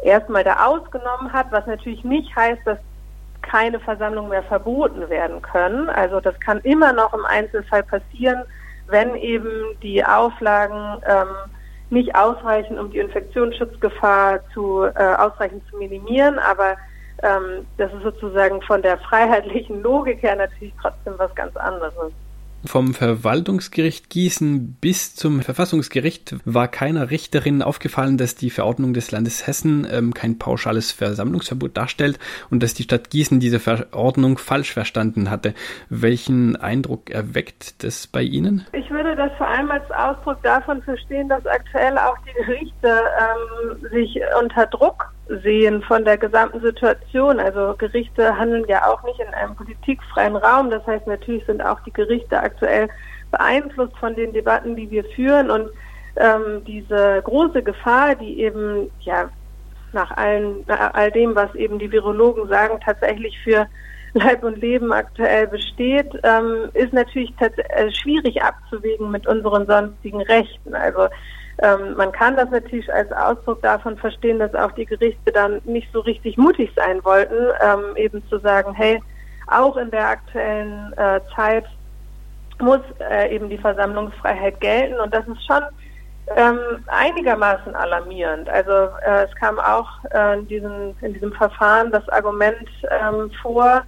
erstmal 0.03 0.45
da 0.45 0.67
ausgenommen 0.67 1.33
hat, 1.33 1.47
was 1.51 1.67
natürlich 1.67 2.05
nicht 2.05 2.35
heißt, 2.37 2.61
dass 2.65 2.79
keine 3.43 3.81
Versammlungen 3.81 4.31
mehr 4.31 4.43
verboten 4.43 5.09
werden 5.09 5.41
können. 5.41 5.89
Also 5.89 6.21
das 6.21 6.39
kann 6.41 6.61
immer 6.61 6.93
noch 6.93 7.15
im 7.15 7.25
Einzelfall 7.25 7.83
passieren, 7.85 8.43
wenn 8.89 9.15
eben 9.15 9.77
die 9.83 10.05
Auflagen 10.05 11.03
ähm, 11.07 11.29
nicht 11.91 12.15
ausreichen, 12.15 12.79
um 12.79 12.91
die 12.91 12.99
Infektionsschutzgefahr 12.99 14.41
zu 14.53 14.85
äh, 14.85 15.15
ausreichend 15.17 15.63
zu 15.71 15.77
minimieren, 15.79 16.39
aber 16.39 16.77
ähm, 17.23 17.67
das 17.77 17.93
ist 17.93 18.03
sozusagen 18.03 18.63
von 18.63 18.83
der 18.83 18.99
freiheitlichen 18.99 19.83
Logik 19.83 20.23
her 20.23 20.37
natürlich 20.37 20.75
trotzdem 20.81 21.15
was 21.17 21.35
ganz 21.35 21.57
anderes. 21.57 22.13
Vom 22.65 22.93
Verwaltungsgericht 22.93 24.11
Gießen 24.11 24.77
bis 24.81 25.15
zum 25.15 25.43
Verfassungsgericht 25.43 26.35
war 26.45 26.67
keiner 26.67 27.11
Richterin 27.11 27.63
aufgefallen, 27.63 28.19
dass 28.19 28.35
die 28.35 28.51
Verordnung 28.51 28.95
des 28.95 29.13
Landes 29.13 29.47
Hessen 29.47 29.87
ähm, 29.91 30.13
kein 30.13 30.39
pauschales 30.39 30.91
Versammlungsverbot 30.91 31.77
darstellt 31.77 32.19
und 32.51 32.63
dass 32.63 32.75
die 32.75 32.83
Stadt 32.83 33.11
Gießen 33.11 33.39
diese 33.39 33.61
Verordnung 33.61 34.39
falsch 34.39 34.73
verstanden 34.73 35.31
hatte. 35.31 35.55
Welchen 35.89 36.57
Eindruck 36.57 37.11
erweckt 37.11 37.85
das 37.85 38.09
bei 38.09 38.23
Ihnen? 38.23 38.67
Ich 38.73 38.91
würde 38.91 39.15
das 39.15 39.31
vor 39.39 39.47
allem 39.47 39.71
als 39.71 39.89
Ausdruck 39.93 40.43
davon 40.43 40.83
verstehen, 40.83 41.29
dass 41.29 41.47
aktuell 41.47 41.97
auch 41.97 42.17
die 42.27 42.45
Gerichte 42.45 42.89
ähm, 42.91 43.89
sich 43.91 44.21
unter 44.43 44.67
Druck 44.67 45.13
sehen 45.43 45.83
von 45.83 46.05
der 46.05 46.17
gesamten 46.17 46.61
Situation. 46.61 47.39
Also 47.39 47.75
Gerichte 47.77 48.37
handeln 48.37 48.65
ja 48.69 48.87
auch 48.87 49.03
nicht 49.05 49.21
in 49.21 49.33
einem 49.35 49.55
politikfreien 49.55 50.37
Raum. 50.37 50.71
Das 50.71 50.87
heißt, 50.87 51.07
natürlich 51.07 51.45
sind 51.47 51.65
auch 51.65 51.81
die 51.81 51.93
Gerichte 51.93 52.39
aktuell 52.39 52.89
beeinflusst 53.31 53.97
von 53.99 54.15
den 54.15 54.33
Debatten, 54.33 54.77
die 54.77 54.91
wir 54.91 55.05
führen. 55.05 55.51
Und 55.51 55.71
ähm, 56.17 56.65
diese 56.67 57.21
große 57.25 57.63
Gefahr, 57.63 58.15
die 58.15 58.41
eben 58.41 58.91
ja 59.01 59.29
nach 59.93 60.11
allen, 60.17 60.65
all 60.69 61.11
dem, 61.11 61.35
was 61.35 61.55
eben 61.55 61.79
die 61.79 61.91
Virologen 61.91 62.49
sagen, 62.49 62.79
tatsächlich 62.85 63.39
für 63.43 63.67
Leib 64.15 64.43
und 64.43 64.59
Leben 64.59 64.93
aktuell 64.93 65.47
besteht, 65.47 66.11
ähm, 66.23 66.71
ist 66.75 66.93
natürlich 66.93 67.33
äh, 67.41 67.91
schwierig 67.93 68.43
abzuwägen 68.43 69.11
mit 69.11 69.27
unseren 69.27 69.67
sonstigen 69.67 70.23
Rechten. 70.23 70.75
Also 70.75 71.09
ähm, 71.61 71.97
man 71.97 72.13
kann 72.13 72.37
das 72.37 72.51
natürlich 72.51 72.93
als 72.93 73.11
Ausdruck 73.13 73.63
davon 73.63 73.97
verstehen, 73.97 74.39
dass 74.39 74.55
auch 74.55 74.73
die 74.73 74.87
Gerichte 74.87 75.33
dann 75.33 75.61
nicht 75.65 75.89
so 75.93 76.01
richtig 76.01 76.37
mutig 76.37 76.71
sein 76.77 77.05
wollten, 77.05 77.49
ähm, 77.61 77.97
eben 77.97 78.23
zu 78.29 78.39
sagen, 78.39 78.75
hey, 78.75 79.03
auch 79.49 79.77
in 79.77 79.91
der 79.91 80.09
aktuellen 80.09 80.93
äh, 80.97 81.21
Zeit 81.35 81.65
muss 82.61 82.81
äh, 83.01 83.35
eben 83.35 83.49
die 83.49 83.59
Versammlungsfreiheit 83.59 84.61
gelten 84.61 85.01
und 85.01 85.13
das 85.13 85.27
ist 85.27 85.45
schon 85.47 85.63
ähm, 86.37 86.59
einigermaßen 86.87 87.75
alarmierend. 87.75 88.49
Also 88.49 88.71
äh, 89.07 89.25
es 89.25 89.35
kam 89.37 89.59
auch 89.59 89.89
äh, 90.13 90.39
in, 90.39 90.49
diesem, 90.49 90.95
in 91.01 91.15
diesem 91.15 91.33
Verfahren 91.33 91.91
das 91.91 92.09
Argument 92.11 92.69
ähm, 92.91 93.31
vor, 93.43 93.83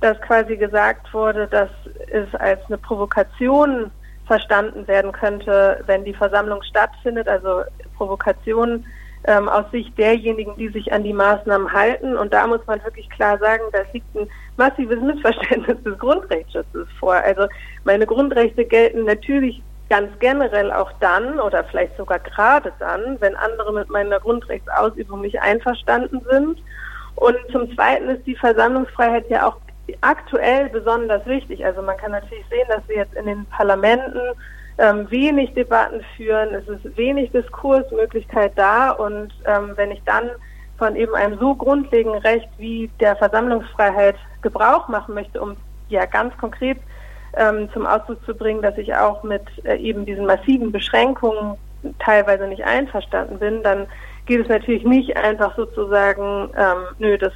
dass 0.00 0.20
quasi 0.22 0.56
gesagt 0.56 1.12
wurde, 1.14 1.46
dass 1.46 1.70
es 2.08 2.34
als 2.34 2.60
eine 2.66 2.78
Provokation 2.78 3.90
verstanden 4.26 4.86
werden 4.88 5.12
könnte, 5.12 5.82
wenn 5.86 6.04
die 6.04 6.14
Versammlung 6.14 6.62
stattfindet, 6.62 7.28
also 7.28 7.62
Provokation 7.96 8.84
ähm, 9.26 9.48
aus 9.48 9.64
Sicht 9.70 9.96
derjenigen, 9.98 10.56
die 10.56 10.68
sich 10.68 10.92
an 10.92 11.02
die 11.02 11.12
Maßnahmen 11.12 11.72
halten. 11.72 12.16
Und 12.16 12.32
da 12.32 12.46
muss 12.46 12.60
man 12.66 12.82
wirklich 12.84 13.08
klar 13.10 13.38
sagen, 13.38 13.62
da 13.72 13.80
liegt 13.92 14.14
ein 14.14 14.28
massives 14.56 15.00
Missverständnis 15.00 15.82
des 15.82 15.98
Grundrechtsschutzes 15.98 16.88
vor. 16.98 17.14
Also 17.14 17.46
meine 17.84 18.06
Grundrechte 18.06 18.64
gelten 18.64 19.04
natürlich 19.04 19.62
ganz 19.90 20.10
generell 20.18 20.72
auch 20.72 20.90
dann 21.00 21.38
oder 21.38 21.64
vielleicht 21.64 21.96
sogar 21.96 22.18
gerade 22.18 22.72
dann, 22.78 23.20
wenn 23.20 23.36
andere 23.36 23.72
mit 23.72 23.90
meiner 23.90 24.20
Grundrechtsausübung 24.20 25.20
nicht 25.20 25.40
einverstanden 25.40 26.20
sind. 26.30 26.62
Und 27.16 27.36
zum 27.52 27.72
Zweiten 27.74 28.08
ist 28.08 28.26
die 28.26 28.36
Versammlungsfreiheit 28.36 29.28
ja 29.30 29.46
auch 29.46 29.56
aktuell 30.00 30.68
besonders 30.70 31.24
wichtig. 31.26 31.64
Also 31.64 31.82
man 31.82 31.96
kann 31.96 32.12
natürlich 32.12 32.44
sehen, 32.50 32.66
dass 32.68 32.86
wir 32.88 32.96
jetzt 32.96 33.14
in 33.14 33.26
den 33.26 33.46
Parlamenten 33.46 34.20
ähm, 34.78 35.10
wenig 35.10 35.52
Debatten 35.54 36.00
führen, 36.16 36.54
es 36.54 36.66
ist 36.68 36.96
wenig 36.96 37.30
Diskursmöglichkeit 37.30 38.52
da 38.56 38.90
und 38.90 39.32
ähm, 39.46 39.72
wenn 39.76 39.92
ich 39.92 40.02
dann 40.04 40.30
von 40.78 40.96
eben 40.96 41.14
einem 41.14 41.38
so 41.38 41.54
grundlegenden 41.54 42.20
Recht 42.22 42.48
wie 42.58 42.90
der 42.98 43.14
Versammlungsfreiheit 43.16 44.16
Gebrauch 44.42 44.88
machen 44.88 45.14
möchte, 45.14 45.40
um 45.40 45.56
ja 45.88 46.04
ganz 46.06 46.36
konkret 46.38 46.78
ähm, 47.36 47.68
zum 47.72 47.86
Ausdruck 47.86 48.24
zu 48.24 48.34
bringen, 48.34 48.62
dass 48.62 48.76
ich 48.76 48.94
auch 48.94 49.22
mit 49.22 49.42
äh, 49.64 49.76
eben 49.76 50.04
diesen 50.04 50.26
massiven 50.26 50.72
Beschränkungen 50.72 51.56
teilweise 51.98 52.46
nicht 52.48 52.64
einverstanden 52.64 53.38
bin, 53.38 53.62
dann 53.62 53.86
geht 54.26 54.40
es 54.40 54.48
natürlich 54.48 54.84
nicht 54.84 55.16
einfach 55.16 55.54
sozusagen, 55.54 56.50
ähm, 56.56 56.96
nö, 56.98 57.18
das 57.18 57.32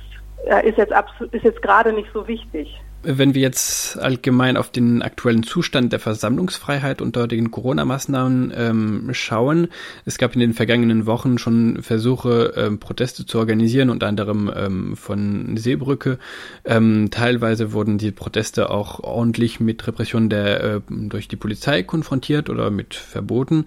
ist 0.65 0.79
jetzt 0.79 0.93
ist 1.33 1.45
jetzt 1.45 1.63
gerade 1.63 1.93
nicht 1.93 2.09
so 2.13 2.27
wichtig. 2.27 2.81
Wenn 3.05 3.33
wir 3.33 3.43
jetzt 3.43 3.97
allgemein 3.97 4.57
auf 4.57 4.71
den 4.71 5.03
aktuellen 5.03 5.45
Zustand 5.45 5.93
der 5.93 6.01
Versammlungsfreiheit 6.01 7.01
unter 7.01 7.29
den 7.29 7.53
Corona-Maßnahmen 7.53 8.53
ähm, 8.57 9.09
schauen, 9.13 9.69
es 10.05 10.19
gab 10.19 10.35
in 10.35 10.41
den 10.41 10.53
vergangenen 10.53 11.07
Wochen 11.07 11.39
schon 11.39 11.81
Versuche, 11.81 12.55
ähm, 12.57 12.81
Proteste 12.81 13.25
zu 13.25 13.39
organisieren, 13.39 13.91
unter 13.91 14.09
anderem 14.09 14.51
ähm, 14.53 14.97
von 14.97 15.57
Seebrücke. 15.57 16.19
Ähm, 16.65 17.11
teilweise 17.13 17.73
wurden 17.73 17.99
die 17.99 18.11
Proteste 18.11 18.69
auch 18.69 18.99
ordentlich 18.99 19.61
mit 19.61 19.87
Repression 19.87 20.29
der, 20.29 20.65
äh, 20.65 20.81
durch 20.89 21.29
die 21.29 21.37
Polizei 21.37 21.85
konfrontiert 21.85 22.51
oder 22.51 22.73
mit 22.73 22.97
Verboten. 22.97 23.67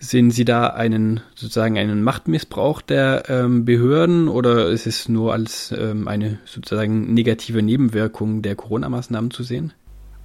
Sehen 0.00 0.32
Sie 0.32 0.44
da 0.44 0.66
einen 0.66 1.20
sozusagen 1.36 1.78
einen 1.78 2.02
Machtmissbrauch 2.02 2.82
der 2.82 3.24
ähm, 3.28 3.64
Behörden 3.64 4.26
oder 4.26 4.70
ist 4.70 4.88
es 4.88 5.08
nur 5.08 5.32
als 5.32 5.72
ähm, 5.78 6.08
eine 6.08 6.40
sozusagen 6.46 7.14
negative 7.14 7.62
Nebenwirkung 7.62 8.42
der 8.42 8.56
Corona 8.56 8.71
Corona-Maßnahmen 8.72 9.30
zu 9.30 9.42
sehen? 9.42 9.72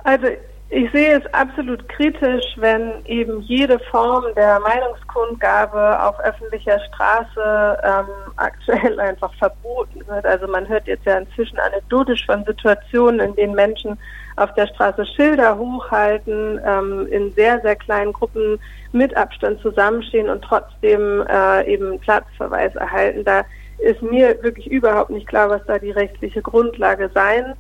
Also 0.06 0.28
ich 0.70 0.92
sehe 0.92 1.18
es 1.18 1.34
absolut 1.34 1.88
kritisch, 1.90 2.46
wenn 2.58 3.06
eben 3.06 3.42
jede 3.42 3.78
Form 3.92 4.24
der 4.36 4.60
Meinungskundgabe 4.60 6.02
auf 6.02 6.18
öffentlicher 6.22 6.80
Straße 6.88 7.78
ähm, 7.84 8.06
aktuell 8.38 9.00
einfach 9.00 9.34
verboten 9.36 10.02
wird. 10.08 10.26
Also 10.26 10.48
man 10.48 10.68
hört 10.68 10.88
jetzt 10.88 11.06
ja 11.06 11.18
inzwischen 11.18 11.60
anekdotisch 11.60 12.26
von 12.26 12.46
Situationen, 12.46 13.20
in 13.20 13.36
denen 13.36 13.56
Menschen 13.56 13.98
auf 14.38 14.54
der 14.54 14.68
Straße 14.68 15.06
Schilder 15.06 15.58
hochhalten, 15.58 16.60
ähm, 16.66 17.08
in 17.08 17.34
sehr, 17.34 17.60
sehr 17.62 17.76
kleinen 17.76 18.13
Gruppen 18.13 18.60
mit 18.94 19.15
Abstand 19.17 19.60
zusammenstehen 19.62 20.30
und 20.30 20.42
trotzdem 20.42 21.26
äh, 21.28 21.74
eben 21.74 22.00
Platzverweis 22.00 22.76
erhalten. 22.76 23.26
Da 23.26 23.44
ist 23.80 24.02
mir 24.02 24.42
wirklich 24.42 24.69
überhaupt 24.71 25.10
nicht 25.10 25.28
klar, 25.28 25.50
was 25.50 25.65
da 25.65 25.80
die 25.80 25.92
rechtliche 25.92 26.42
Grundlage 26.42 27.10
sein 27.13 27.46
soll. 27.46 27.56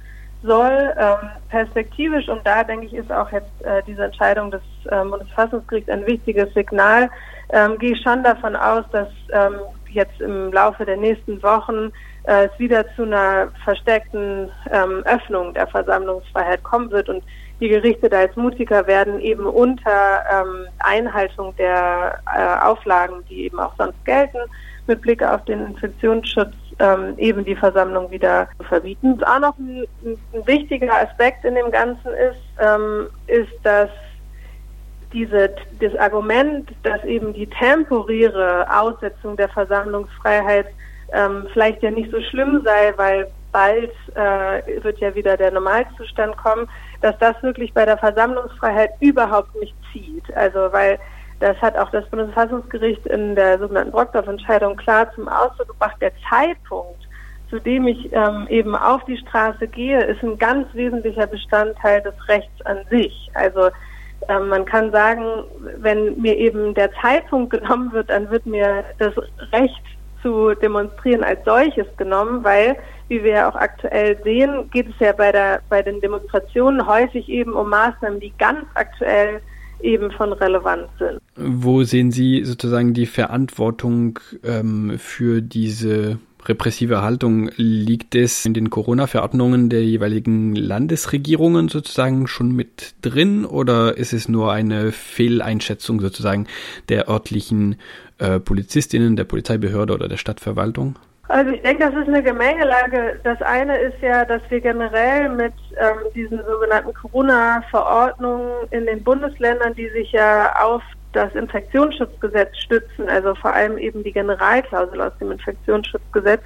Ähm, 0.49 1.29
perspektivisch, 1.49 2.27
und 2.29 2.45
da 2.45 2.63
denke 2.63 2.85
ich, 2.85 2.93
ist 2.93 3.11
auch 3.11 3.31
jetzt 3.31 3.61
äh, 3.63 3.81
diese 3.85 4.05
Entscheidung 4.05 4.51
des 4.51 4.61
ähm, 4.91 5.11
Bundesverfassungsgerichts 5.11 5.89
ein 5.89 6.05
wichtiges 6.05 6.53
Signal, 6.53 7.09
ähm, 7.49 7.77
gehe 7.79 7.91
ich 7.91 8.01
schon 8.01 8.23
davon 8.23 8.55
aus, 8.55 8.85
dass 8.91 9.09
ähm, 9.31 9.59
jetzt 9.89 10.19
im 10.21 10.51
Laufe 10.51 10.85
der 10.85 10.97
nächsten 10.97 11.41
Wochen 11.43 11.91
äh, 12.23 12.45
es 12.45 12.59
wieder 12.59 12.85
zu 12.95 13.03
einer 13.03 13.49
versteckten 13.63 14.49
ähm, 14.71 15.03
Öffnung 15.05 15.53
der 15.53 15.67
Versammlungsfreiheit 15.67 16.63
kommen 16.63 16.91
wird. 16.91 17.09
Und 17.09 17.23
die 17.59 17.69
Gerichte 17.69 18.09
da 18.09 18.21
jetzt 18.21 18.37
mutiger 18.37 18.85
werden, 18.85 19.19
eben 19.19 19.45
unter 19.45 20.23
ähm, 20.31 20.67
Einhaltung 20.79 21.55
der 21.57 22.19
äh, 22.35 22.65
Auflagen, 22.65 23.23
die 23.29 23.45
eben 23.45 23.59
auch 23.59 23.73
sonst 23.77 24.03
gelten, 24.05 24.39
mit 24.85 25.01
Blick 25.01 25.23
auf 25.23 25.43
den 25.45 25.65
Infektionsschutz 25.65 26.53
ähm, 26.79 27.15
eben 27.17 27.43
die 27.43 27.55
Versammlung 27.55 28.11
wieder 28.11 28.47
zu 28.57 28.63
verbieten. 28.63 29.21
Auch 29.23 29.39
noch 29.39 29.57
ein, 29.57 29.85
ein, 30.03 30.47
wichtiger 30.47 30.93
Aspekt 30.93 31.43
in 31.45 31.55
dem 31.55 31.71
Ganzen 31.71 32.11
ist, 32.13 32.39
ähm, 32.59 33.07
ist, 33.27 33.53
dass 33.63 33.89
diese, 35.13 35.55
das 35.79 35.95
Argument, 35.95 36.69
dass 36.83 37.03
eben 37.03 37.33
die 37.33 37.47
temporäre 37.47 38.67
Aussetzung 38.69 39.37
der 39.37 39.49
Versammlungsfreiheit 39.49 40.67
ähm, 41.13 41.47
vielleicht 41.53 41.81
ja 41.81 41.91
nicht 41.91 42.11
so 42.11 42.21
schlimm 42.21 42.61
sei, 42.63 42.93
weil 42.97 43.27
bald 43.51 43.91
äh, 44.15 44.83
wird 44.83 44.99
ja 44.99 45.15
wieder 45.15 45.37
der 45.37 45.51
Normalzustand 45.51 46.35
kommen, 46.37 46.69
dass 47.01 47.17
das 47.19 47.41
wirklich 47.41 47.73
bei 47.73 47.85
der 47.85 47.97
Versammlungsfreiheit 47.97 48.91
überhaupt 48.99 49.55
nicht 49.55 49.75
zieht. 49.91 50.35
Also 50.35 50.71
weil 50.71 50.99
das 51.39 51.57
hat 51.57 51.77
auch 51.77 51.91
das 51.91 52.05
Bundesverfassungsgericht 52.09 53.05
in 53.07 53.35
der 53.35 53.59
sogenannten 53.59 53.91
Brockdorf-Entscheidung 53.91 54.75
klar 54.75 55.11
zum 55.13 55.27
Ausdruck 55.27 55.67
gebracht. 55.69 55.97
Der 56.01 56.11
Zeitpunkt, 56.29 57.07
zu 57.49 57.59
dem 57.59 57.87
ich 57.87 58.11
ähm, 58.11 58.47
eben 58.49 58.75
auf 58.75 59.03
die 59.05 59.17
Straße 59.17 59.67
gehe, 59.67 60.03
ist 60.03 60.23
ein 60.23 60.37
ganz 60.37 60.67
wesentlicher 60.73 61.27
Bestandteil 61.27 62.01
des 62.01 62.15
Rechts 62.27 62.65
an 62.65 62.79
sich. 62.89 63.29
Also 63.35 63.69
ähm, 64.29 64.49
man 64.49 64.65
kann 64.65 64.91
sagen, 64.91 65.43
wenn 65.77 66.19
mir 66.19 66.35
eben 66.37 66.73
der 66.73 66.91
Zeitpunkt 67.01 67.51
genommen 67.51 67.91
wird, 67.93 68.09
dann 68.09 68.29
wird 68.31 68.45
mir 68.45 68.83
das 68.97 69.13
Recht 69.51 69.83
zu 70.23 70.55
demonstrieren 70.55 71.23
als 71.23 71.39
solches 71.45 71.85
genommen, 71.97 72.43
weil, 72.43 72.75
wie 73.07 73.23
wir 73.23 73.31
ja 73.31 73.49
auch 73.49 73.55
aktuell 73.55 74.17
sehen, 74.23 74.69
geht 74.71 74.89
es 74.89 74.95
ja 74.99 75.13
bei 75.13 75.31
der 75.31 75.61
bei 75.69 75.83
den 75.83 76.01
Demonstrationen 76.01 76.85
häufig 76.87 77.29
eben 77.29 77.53
um 77.53 77.69
Maßnahmen, 77.69 78.19
die 78.19 78.33
ganz 78.39 78.65
aktuell 78.73 79.41
eben 79.81 80.11
von 80.11 80.33
Relevanz 80.33 80.87
sind. 80.99 81.19
Wo 81.35 81.83
sehen 81.83 82.11
Sie 82.11 82.43
sozusagen 82.43 82.93
die 82.93 83.05
Verantwortung 83.05 84.19
ähm, 84.43 84.97
für 84.97 85.41
diese 85.41 86.19
repressive 86.45 87.01
Haltung? 87.01 87.49
Liegt 87.55 88.15
es 88.15 88.45
in 88.45 88.53
den 88.53 88.69
Corona-Verordnungen 88.69 89.69
der 89.69 89.83
jeweiligen 89.83 90.55
Landesregierungen 90.55 91.69
sozusagen 91.69 92.27
schon 92.27 92.51
mit 92.51 92.95
drin 93.01 93.45
oder 93.45 93.97
ist 93.97 94.13
es 94.13 94.27
nur 94.27 94.51
eine 94.51 94.91
Fehleinschätzung 94.91 95.99
sozusagen 95.99 96.47
der 96.89 97.09
örtlichen 97.09 97.75
äh, 98.17 98.39
Polizistinnen, 98.39 99.15
der 99.15 99.25
Polizeibehörde 99.25 99.93
oder 99.93 100.07
der 100.07 100.17
Stadtverwaltung? 100.17 100.97
Also 101.29 101.51
ich 101.51 101.61
denke, 101.61 101.83
das 101.83 101.93
ist 101.93 102.07
eine 102.07 102.23
Gemengelage. 102.23 103.19
Das 103.23 103.41
eine 103.41 103.77
ist 103.77 104.01
ja, 104.01 104.23
dass 104.23 104.41
wir 104.49 104.61
generell 104.61 105.29
mit 105.29 105.53
ähm, 105.77 105.97
diesen 106.15 106.39
sogenannten 106.45 106.93
Corona-Verordnungen 106.93 108.67
in 108.71 108.85
den 108.85 109.03
Bundesländern, 109.03 109.73
die 109.73 109.89
sich 109.89 110.13
ja 110.13 110.55
auf 110.55 110.81
das 111.11 111.33
Infektionsschutzgesetz 111.35 112.57
stützen, 112.57 113.09
also 113.09 113.35
vor 113.35 113.53
allem 113.53 113.77
eben 113.77 114.03
die 114.03 114.13
Generalklausel 114.13 115.01
aus 115.01 115.17
dem 115.19 115.31
Infektionsschutzgesetz, 115.31 116.41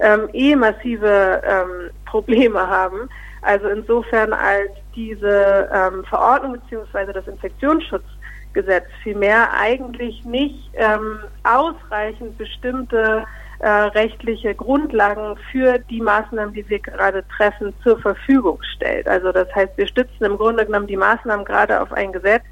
ähm, 0.00 0.28
eh 0.32 0.56
massive 0.56 1.42
ähm, 1.44 1.90
Probleme 2.06 2.66
haben. 2.66 3.08
Also 3.42 3.68
insofern 3.68 4.32
als 4.32 4.70
diese 4.94 5.68
ähm, 5.74 6.04
Verordnung 6.04 6.52
beziehungsweise 6.54 7.12
das 7.12 7.26
Infektionsschutzgesetz 7.26 8.86
vielmehr 9.02 9.52
eigentlich 9.52 10.24
nicht 10.24 10.70
ähm, 10.74 11.18
ausreichend 11.42 12.38
bestimmte 12.38 13.24
äh, 13.62 13.68
rechtliche 13.68 14.56
Grundlagen 14.56 15.36
für 15.52 15.78
die 15.78 16.00
Maßnahmen, 16.00 16.52
die 16.52 16.68
wir 16.68 16.80
gerade 16.80 17.24
treffen, 17.36 17.72
zur 17.84 17.96
Verfügung 18.00 18.58
stellt. 18.74 19.06
Also 19.06 19.30
das 19.30 19.46
heißt, 19.54 19.76
wir 19.76 19.86
stützen 19.86 20.24
im 20.24 20.36
Grunde 20.36 20.66
genommen 20.66 20.88
die 20.88 20.96
Maßnahmen 20.96 21.44
gerade 21.44 21.80
auf 21.80 21.92
ein 21.92 22.12
Gesetz, 22.12 22.42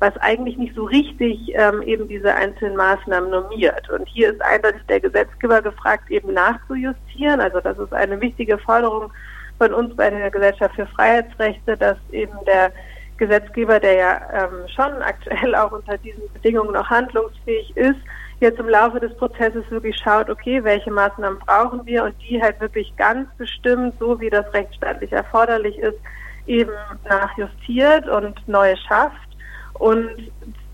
was 0.00 0.16
eigentlich 0.18 0.58
nicht 0.58 0.74
so 0.74 0.84
richtig 0.84 1.38
ähm, 1.54 1.82
eben 1.82 2.08
diese 2.08 2.34
einzelnen 2.34 2.76
Maßnahmen 2.76 3.30
normiert. 3.30 3.88
Und 3.90 4.08
hier 4.08 4.32
ist 4.32 4.42
eindeutig 4.42 4.82
der 4.88 4.98
Gesetzgeber 4.98 5.62
gefragt, 5.62 6.10
eben 6.10 6.34
nachzujustieren. 6.34 7.40
Also 7.40 7.60
das 7.60 7.78
ist 7.78 7.92
eine 7.92 8.20
wichtige 8.20 8.58
Forderung 8.58 9.12
von 9.58 9.72
uns 9.72 9.94
bei 9.94 10.10
der 10.10 10.32
Gesellschaft 10.32 10.74
für 10.74 10.86
Freiheitsrechte, 10.86 11.76
dass 11.76 11.96
eben 12.10 12.36
der 12.44 12.72
Gesetzgeber, 13.18 13.78
der 13.78 13.94
ja 13.94 14.20
ähm, 14.32 14.68
schon 14.74 15.00
aktuell 15.00 15.54
auch 15.54 15.70
unter 15.70 15.96
diesen 15.98 16.24
Bedingungen 16.32 16.72
noch 16.72 16.90
handlungsfähig 16.90 17.76
ist, 17.76 18.00
jetzt 18.40 18.58
im 18.58 18.68
Laufe 18.68 19.00
des 19.00 19.16
Prozesses 19.16 19.64
wirklich 19.70 19.96
schaut, 19.96 20.28
okay, 20.28 20.62
welche 20.62 20.90
Maßnahmen 20.90 21.38
brauchen 21.38 21.86
wir 21.86 22.04
und 22.04 22.14
die 22.22 22.40
halt 22.40 22.60
wirklich 22.60 22.94
ganz 22.96 23.28
bestimmt, 23.38 23.94
so 23.98 24.20
wie 24.20 24.30
das 24.30 24.52
rechtsstaatlich 24.52 25.12
erforderlich 25.12 25.78
ist, 25.78 25.98
eben 26.46 26.72
nachjustiert 27.08 28.08
und 28.08 28.46
neu 28.46 28.74
schafft. 28.88 29.28
Und 29.74 30.30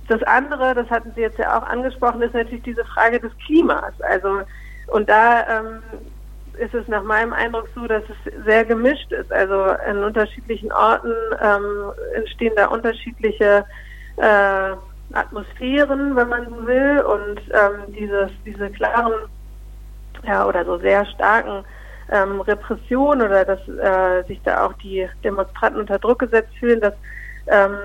das 0.08 0.22
andere, 0.24 0.74
das 0.74 0.90
hatten 0.90 1.12
Sie 1.14 1.22
jetzt 1.22 1.38
ja 1.38 1.58
auch 1.58 1.66
angesprochen, 1.66 2.22
ist 2.22 2.34
natürlich 2.34 2.64
diese 2.64 2.84
Frage 2.84 3.20
des 3.20 3.32
Klimas. 3.46 3.92
Also 4.00 4.42
und 4.88 5.08
da 5.08 5.58
ähm, 5.58 5.82
ist 6.58 6.74
es 6.74 6.86
nach 6.88 7.02
meinem 7.02 7.32
Eindruck 7.32 7.68
so, 7.74 7.86
dass 7.86 8.02
es 8.04 8.44
sehr 8.44 8.64
gemischt 8.64 9.10
ist. 9.12 9.32
Also 9.32 9.74
in 9.90 9.98
unterschiedlichen 10.04 10.72
Orten 10.72 11.12
ähm, 11.40 11.92
entstehen 12.14 12.52
da 12.56 12.66
unterschiedliche 12.66 13.64
äh, 14.16 14.72
Atmosphären, 15.14 16.16
wenn 16.16 16.28
man 16.28 16.46
so 16.46 16.66
will, 16.66 17.00
und 17.00 17.40
ähm, 17.50 17.94
dieses, 17.94 18.30
diese 18.44 18.70
klaren 18.70 19.12
ja, 20.26 20.46
oder 20.46 20.64
so 20.64 20.78
sehr 20.78 21.04
starken 21.06 21.64
ähm, 22.10 22.40
Repressionen 22.40 23.26
oder 23.26 23.44
dass 23.44 23.60
äh, 23.68 24.26
sich 24.26 24.40
da 24.44 24.66
auch 24.66 24.72
die 24.74 25.08
Demonstranten 25.24 25.80
unter 25.80 25.98
Druck 25.98 26.20
gesetzt 26.20 26.52
fühlen, 26.58 26.80
das 26.80 26.94
ähm, 27.46 27.76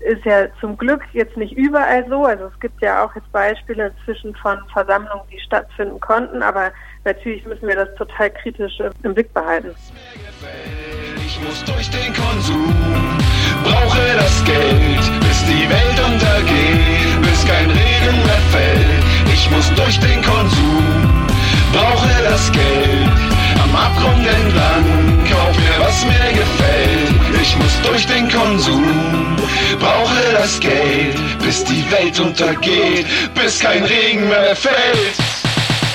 ist 0.00 0.24
ja 0.24 0.46
zum 0.60 0.76
Glück 0.76 1.02
jetzt 1.12 1.36
nicht 1.36 1.52
überall 1.52 2.06
so. 2.08 2.24
Also 2.24 2.46
es 2.46 2.60
gibt 2.60 2.80
ja 2.80 3.04
auch 3.04 3.14
jetzt 3.14 3.30
Beispiele 3.32 3.88
inzwischen 3.88 4.34
von 4.36 4.58
Versammlungen, 4.72 5.24
die 5.30 5.40
stattfinden 5.40 6.00
konnten, 6.00 6.42
aber 6.42 6.72
natürlich 7.04 7.44
müssen 7.44 7.66
wir 7.66 7.76
das 7.76 7.94
total 7.96 8.30
kritisch 8.30 8.80
im 9.02 9.14
Blick 9.14 9.32
behalten. 9.34 9.74
Ich 11.16 11.40
muss 11.40 11.64
durch 11.64 11.90
den 11.90 12.12
Konsum, 12.14 12.74
brauche 13.64 14.16
das 14.16 14.44
Geld, 14.44 15.01
bis 15.42 15.54
die 15.54 15.68
Welt 15.68 16.00
untergeht, 16.04 17.22
bis 17.22 17.44
kein 17.44 17.70
Regen 17.70 18.22
mehr 18.24 18.42
fällt. 18.50 19.32
Ich 19.32 19.50
muss 19.50 19.72
durch 19.74 19.98
den 20.00 20.22
Konsum, 20.22 21.26
brauche 21.72 22.08
das 22.24 22.50
Geld 22.52 23.10
am 23.62 23.74
Abgrund 23.74 24.26
entlang, 24.26 24.84
kauf 25.30 25.56
mir 25.56 25.84
was 25.84 26.04
mir 26.04 26.32
gefällt. 26.32 27.42
Ich 27.42 27.56
muss 27.56 27.80
durch 27.82 28.06
den 28.06 28.28
Konsum, 28.30 29.36
brauche 29.80 30.32
das 30.32 30.60
Geld, 30.60 31.16
bis 31.40 31.64
die 31.64 31.84
Welt 31.90 32.18
untergeht, 32.20 33.06
bis 33.34 33.58
kein 33.58 33.84
Regen 33.84 34.28
mehr 34.28 34.54
fällt. 34.54 35.16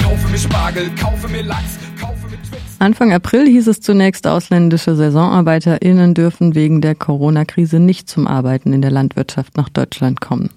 Kaufe 0.04 0.28
mir 0.30 0.40
Spargel, 0.40 0.92
kaufe 1.00 1.28
mir 1.28 1.44
Lachs. 1.44 1.87
Anfang 2.80 3.12
April 3.12 3.48
hieß 3.48 3.68
es 3.68 3.82
zunächst, 3.82 4.28
ausländische 4.28 4.96
SaisonarbeiterInnen 4.96 6.14
dürfen 6.14 6.54
wegen 6.54 6.80
der 6.80 6.94
Corona-Krise 6.94 7.80
nicht 7.80 8.08
zum 8.08 8.28
Arbeiten 8.28 8.72
in 8.72 8.84
der 8.84 8.92
Landwirtschaft 8.92 9.58
nach 9.58 9.70
Deutschland 9.70 10.22
kommen. 10.22 10.52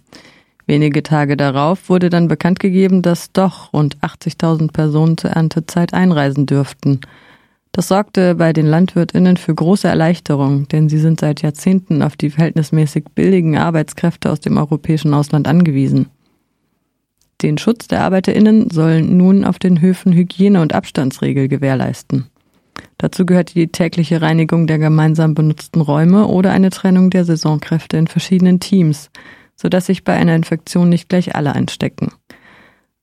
Wenige 0.67 1.03
Tage 1.03 1.39
darauf 1.39 1.89
wurde 1.89 2.11
dann 2.11 2.29
bekannt 2.29 2.61
gegeben, 2.61 3.01
dass 3.01 3.33
doch 3.33 3.73
rund 3.73 3.97
80.000 4.03 4.71
Personen 4.71 5.17
zur 5.17 5.31
Erntezeit 5.31 5.95
einreisen 5.95 6.45
dürften. 6.45 7.01
Das 7.73 7.89
sorgte 7.89 8.35
bei 8.35 8.53
den 8.53 8.67
Landwirtinnen 8.67 9.39
für 9.39 9.55
große 9.55 9.89
Erleichterung, 9.89 10.69
denn 10.69 10.91
sie 10.91 10.99
sind 10.99 11.21
seit 11.21 11.41
Jahrzehnten 11.41 12.03
auf 12.03 12.17
die 12.17 12.31
verhältnismäßig 12.31 13.05
billigen 13.15 13.57
Arbeitskräfte 13.57 14.31
aus 14.31 14.41
dem 14.41 14.59
europäischen 14.59 15.15
Ausland 15.15 15.49
angewiesen. 15.49 16.07
Den 17.43 17.59
Schutz 17.59 17.89
der 17.89 18.03
Arbeiterinnen 18.03 18.71
sollen 18.71 19.17
nun 19.17 19.45
auf 19.45 19.59
den 19.59 19.81
Höfen 19.81 20.13
Hygiene- 20.13 20.61
und 20.61 20.75
Abstandsregel 20.75 21.49
gewährleisten. 21.49 22.27
Dazu 22.99 23.25
gehört 23.25 23.55
die 23.55 23.69
tägliche 23.69 24.21
Reinigung 24.21 24.67
der 24.67 24.79
gemeinsam 24.79 25.35
benutzten 25.35 25.81
Räume 25.81 26.27
oder 26.27 26.53
eine 26.53 26.71
Trennung 26.71 27.11
der 27.11 27.25
Saisonkräfte 27.25 27.97
in 27.97 28.07
verschiedenen 28.07 28.61
Teams– 28.61 29.11
sodass 29.61 29.87
sich 29.87 30.05
bei 30.05 30.15
einer 30.15 30.35
Infektion 30.35 30.89
nicht 30.89 31.11
gleich 31.11 31.35
alle 31.35 31.55
anstecken. 31.55 32.13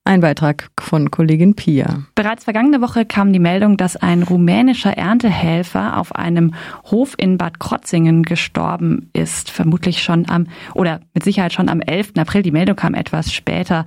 Ein 0.07 0.21
Beitrag 0.21 0.69
von 0.79 1.11
Kollegin 1.11 1.53
Pia. 1.53 2.03
Bereits 2.15 2.45
vergangene 2.45 2.79
Woche 2.79 3.05
kam 3.05 3.33
die 3.33 3.39
Meldung, 3.39 3.75
dass 3.75 3.97
ein 3.97 4.23
rumänischer 4.23 4.97
Erntehelfer 4.97 5.97
auf 5.97 6.15
einem 6.15 6.53
Hof 6.85 7.13
in 7.17 7.37
Bad 7.37 7.59
Krotzingen 7.59 8.23
gestorben 8.23 9.09
ist. 9.11 9.51
Vermutlich 9.51 10.01
schon 10.01 10.29
am, 10.29 10.47
oder 10.73 11.01
mit 11.13 11.25
Sicherheit 11.25 11.51
schon 11.51 11.67
am 11.67 11.81
11. 11.81 12.13
April. 12.15 12.41
Die 12.41 12.53
Meldung 12.53 12.77
kam 12.77 12.93
etwas 12.93 13.33
später. 13.33 13.83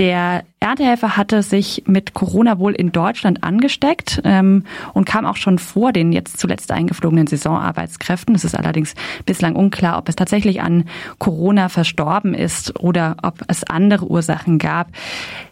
Der 0.00 0.44
Erntehelfer 0.60 1.18
hatte 1.18 1.42
sich 1.42 1.82
mit 1.86 2.14
Corona 2.14 2.58
wohl 2.58 2.72
in 2.72 2.90
Deutschland 2.90 3.44
angesteckt 3.44 4.22
ähm, 4.24 4.64
und 4.94 5.04
kam 5.04 5.26
auch 5.26 5.36
schon 5.36 5.58
vor 5.58 5.92
den 5.92 6.10
jetzt 6.12 6.40
zuletzt 6.40 6.72
eingeflogenen 6.72 7.26
Saisonarbeitskräften. 7.26 8.34
Es 8.34 8.46
ist 8.46 8.56
allerdings 8.56 8.94
bislang 9.26 9.56
unklar, 9.56 9.98
ob 9.98 10.08
es 10.08 10.16
tatsächlich 10.16 10.62
an 10.62 10.84
Corona 11.18 11.68
verstorben 11.68 12.32
ist 12.32 12.80
oder 12.80 13.18
ob 13.22 13.42
es 13.48 13.62
andere 13.62 14.06
Ursachen 14.06 14.58
gab. 14.58 14.88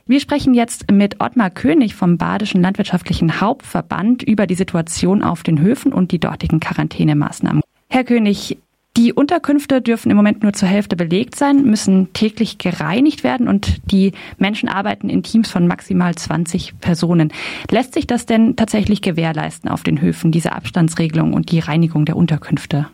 Wir 0.07 0.19
sprechen 0.19 0.55
jetzt 0.55 0.91
mit 0.91 1.21
Ottmar 1.21 1.51
König 1.51 1.95
vom 1.95 2.17
Badischen 2.17 2.63
Landwirtschaftlichen 2.63 3.43
Hauptverband 3.43 4.23
über 4.23 4.47
die 4.47 4.55
Situation 4.55 5.23
auf 5.23 5.43
den 5.43 5.61
Höfen 5.61 5.93
und 5.93 6.11
die 6.11 6.21
dortigen 6.21 6.59
Quarantänemaßnahmen. 6.59 7.61
Herr 7.91 8.05
König, 8.05 8.57
die 8.97 9.13
Unterkünfte 9.13 9.81
dürfen 9.81 10.11
im 10.11 10.17
Moment 10.17 10.43
nur 10.43 10.53
zur 10.53 10.69
Hälfte 10.69 10.97
belegt 10.97 11.37
sein, 11.37 11.63
müssen 11.63 12.13
täglich 12.15 12.59
gereinigt 12.59 13.23
werden 13.23 13.47
und 13.47 13.93
die 13.93 14.13
Menschen 14.39 14.69
arbeiten 14.69 15.09
in 15.09 15.23
Teams 15.23 15.51
von 15.51 15.69
maximal 15.69 16.15
20 16.15 16.81
Personen. 16.81 17.33
Lässt 17.71 17.95
sich 17.95 18.09
das 18.09 18.27
denn 18.27 18.57
tatsächlich 18.57 19.01
gewährleisten 19.01 19.71
auf 19.71 19.85
den 19.85 20.01
Höfen, 20.01 20.33
diese 20.33 20.53
Abstandsregelung 20.53 21.33
und 21.33 21.53
die 21.53 21.61
Reinigung 21.61 22.07
der 22.07 22.17
Unterkünfte? 22.17 22.89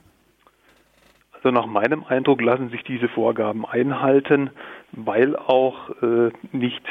Also 1.33 1.51
nach 1.51 1.67
meinem 1.67 2.05
Eindruck 2.05 2.43
lassen 2.43 2.71
sich 2.71 2.83
diese 2.85 3.09
Vorgaben 3.09 3.67
einhalten, 3.67 4.51
weil 4.93 5.37
auch 5.37 5.91
äh, 6.03 6.31
nicht 6.53 6.83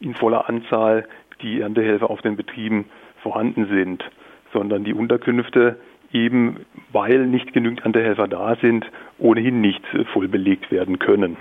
in 0.00 0.14
voller 0.14 0.48
Anzahl 0.48 1.08
die 1.42 1.60
Erntehelfer 1.60 2.10
auf 2.10 2.22
den 2.22 2.36
Betrieben 2.36 2.86
vorhanden 3.22 3.66
sind, 3.68 4.04
sondern 4.52 4.84
die 4.84 4.94
Unterkünfte 4.94 5.78
eben, 6.14 6.60
weil 6.92 7.26
nicht 7.26 7.52
genügend 7.52 7.80
Erntehelfer 7.82 8.28
da 8.28 8.56
sind, 8.62 8.86
ohnehin 9.18 9.60
nicht 9.60 9.82
voll 10.12 10.28
belegt 10.28 10.70
werden 10.70 10.98
können. 10.98 11.36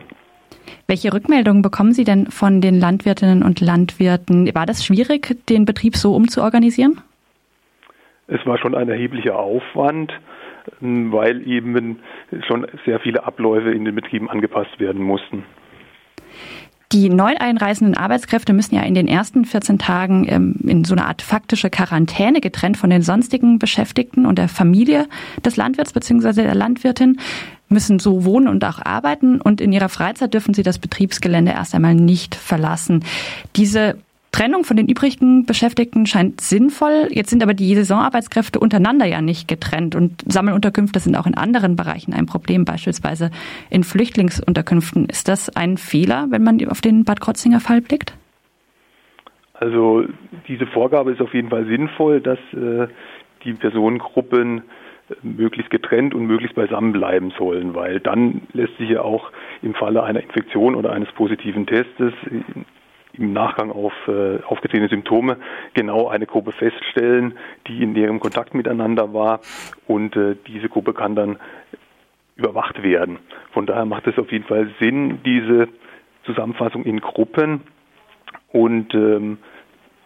Welche 0.88 1.14
Rückmeldungen 1.14 1.62
bekommen 1.62 1.94
Sie 1.94 2.04
denn 2.04 2.28
von 2.28 2.60
den 2.60 2.80
Landwirtinnen 2.80 3.44
und 3.44 3.62
Landwirten? 3.62 4.54
War 4.54 4.66
das 4.66 4.86
schwierig, 4.86 5.46
den 5.48 5.66
Betrieb 5.66 5.96
so 5.96 6.16
umzuorganisieren? 6.16 7.00
Es 8.28 8.46
war 8.46 8.58
schon 8.58 8.76
ein 8.76 8.90
erheblicher 8.90 9.38
Aufwand, 9.38 10.12
weil 10.80 11.48
eben 11.48 12.00
schon 12.48 12.68
sehr 12.86 13.00
viele 13.00 13.26
Abläufe 13.26 13.72
in 13.72 13.86
den 13.86 13.96
Betrieben 13.96 14.30
angepasst 14.30 14.80
werden 14.80 15.02
mussten. 15.02 15.44
Die 16.94 17.10
neu 17.10 17.34
einreisenden 17.40 17.98
Arbeitskräfte 17.98 18.54
müssen 18.54 18.76
ja 18.76 18.84
in 18.84 18.94
den 18.94 19.08
ersten 19.08 19.46
14 19.46 19.80
Tagen 19.80 20.28
ähm, 20.30 20.56
in 20.64 20.84
so 20.84 20.94
eine 20.94 21.08
Art 21.08 21.24
faktische 21.24 21.72
Quarantäne 21.72 22.40
getrennt 22.40 22.78
von 22.78 22.92
den 22.92 23.02
sonstigen 23.02 23.58
Beschäftigten 23.58 24.28
und 24.28 24.38
der 24.38 24.48
Familie 24.48 25.08
des 25.44 25.58
Landwirts 25.58 25.92
bzw. 25.92 26.44
der 26.44 26.54
Landwirtin 26.54 27.18
müssen 27.68 27.98
so 27.98 28.26
wohnen 28.26 28.48
und 28.48 28.64
auch 28.64 28.80
arbeiten 28.80 29.42
und 29.42 29.60
in 29.60 29.72
ihrer 29.72 29.90
Freizeit 29.90 30.36
dürfen 30.36 30.54
sie 30.54 30.62
das 30.62 30.78
Betriebsgelände 30.78 31.54
erst 31.54 31.74
einmal 31.74 31.96
nicht 31.96 32.36
verlassen. 32.36 33.04
Diese 33.56 33.98
Trennung 34.34 34.64
von 34.64 34.76
den 34.76 34.88
übrigen 34.88 35.46
Beschäftigten 35.46 36.08
scheint 36.08 36.42
sinnvoll. 36.42 37.08
Jetzt 37.12 37.30
sind 37.30 37.44
aber 37.44 37.54
die 37.54 37.76
Saisonarbeitskräfte 37.76 38.60
untereinander 38.60 39.06
ja 39.06 39.22
nicht 39.22 39.48
getrennt 39.48 39.96
und 39.96 40.24
Sammelunterkünfte 40.26 41.00
sind 41.00 41.16
auch 41.16 41.28
in 41.28 41.36
anderen 41.36 41.76
Bereichen 41.76 42.14
ein 42.14 42.26
Problem, 42.26 42.66
beispielsweise 42.66 43.30
in 43.70 43.84
Flüchtlingsunterkünften. 43.84 45.06
Ist 45.06 45.28
das 45.28 45.56
ein 45.56 45.78
Fehler, 45.78 46.28
wenn 46.32 46.44
man 46.44 46.58
auf 46.68 46.82
den 46.82 47.06
Bad 47.06 47.22
Krotzinger 47.22 47.60
Fall 47.60 47.82
blickt? 47.82 48.18
Also 49.54 50.06
diese 50.48 50.66
Vorgabe 50.66 51.12
ist 51.12 51.22
auf 51.22 51.34
jeden 51.36 51.50
Fall 51.50 51.68
sinnvoll, 51.68 52.20
dass 52.20 52.40
äh, 52.54 52.88
die 53.46 53.54
Personengruppen 53.54 54.64
äh, 55.10 55.14
möglichst 55.22 55.70
getrennt 55.70 56.16
und 56.16 56.26
möglichst 56.26 56.56
beisammen 56.56 56.92
bleiben 56.92 57.32
sollen, 57.38 57.76
weil 57.76 58.00
dann 58.00 58.42
lässt 58.54 58.76
sich 58.80 58.90
ja 58.90 59.04
auch 59.04 59.32
im 59.62 59.76
Falle 59.76 60.02
einer 60.02 60.24
Infektion 60.24 60.74
oder 60.74 60.92
eines 60.92 61.12
positiven 61.12 61.68
Testes 61.68 62.14
im 63.14 63.32
Nachgang 63.34 63.72
auf 63.72 63.94
äh, 64.08 64.42
aufgetretene 64.44 64.90
Symptome 64.90 65.38
genau 65.74 66.08
eine 66.08 66.26
Gruppe 66.26 66.52
feststellen, 66.52 67.38
die 67.68 67.84
in 67.84 67.94
näherem 67.94 68.20
Kontakt 68.20 68.54
miteinander 68.54 69.14
war 69.14 69.40
und 69.88 70.16
äh, 70.16 70.36
diese 70.48 70.70
Gruppe 70.70 70.94
kann 70.94 71.16
dann 71.16 71.38
überwacht 72.36 72.82
werden. 72.82 73.20
Von 73.52 73.68
daher 73.68 73.86
macht 73.86 74.08
es 74.08 74.18
auf 74.18 74.32
jeden 74.32 74.46
Fall 74.46 74.70
Sinn, 74.80 75.20
diese 75.24 75.68
Zusammenfassung 76.26 76.84
in 76.84 77.00
Gruppen 77.02 77.62
und 78.52 78.94
ähm, 78.96 79.38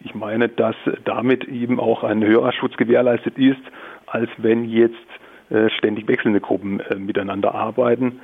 ich 0.00 0.14
meine, 0.14 0.48
dass 0.48 0.76
damit 1.04 1.44
eben 1.44 1.80
auch 1.80 2.04
ein 2.04 2.22
höherer 2.22 2.52
Schutz 2.52 2.76
gewährleistet 2.76 3.36
ist, 3.38 3.60
als 4.06 4.30
wenn 4.36 4.64
jetzt 4.64 4.94
äh, 5.50 5.70
ständig 5.70 6.06
wechselnde 6.08 6.40
Gruppen 6.40 6.80
äh, 6.80 6.94
miteinander 6.96 7.54
arbeiten. 7.54 8.20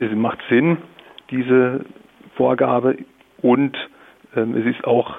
Es 0.00 0.10
macht 0.12 0.40
Sinn, 0.48 0.78
diese 1.30 1.84
Vorgabe 2.36 2.96
und 3.44 3.76
ähm, 4.34 4.56
es 4.56 4.64
ist 4.64 4.84
auch 4.84 5.16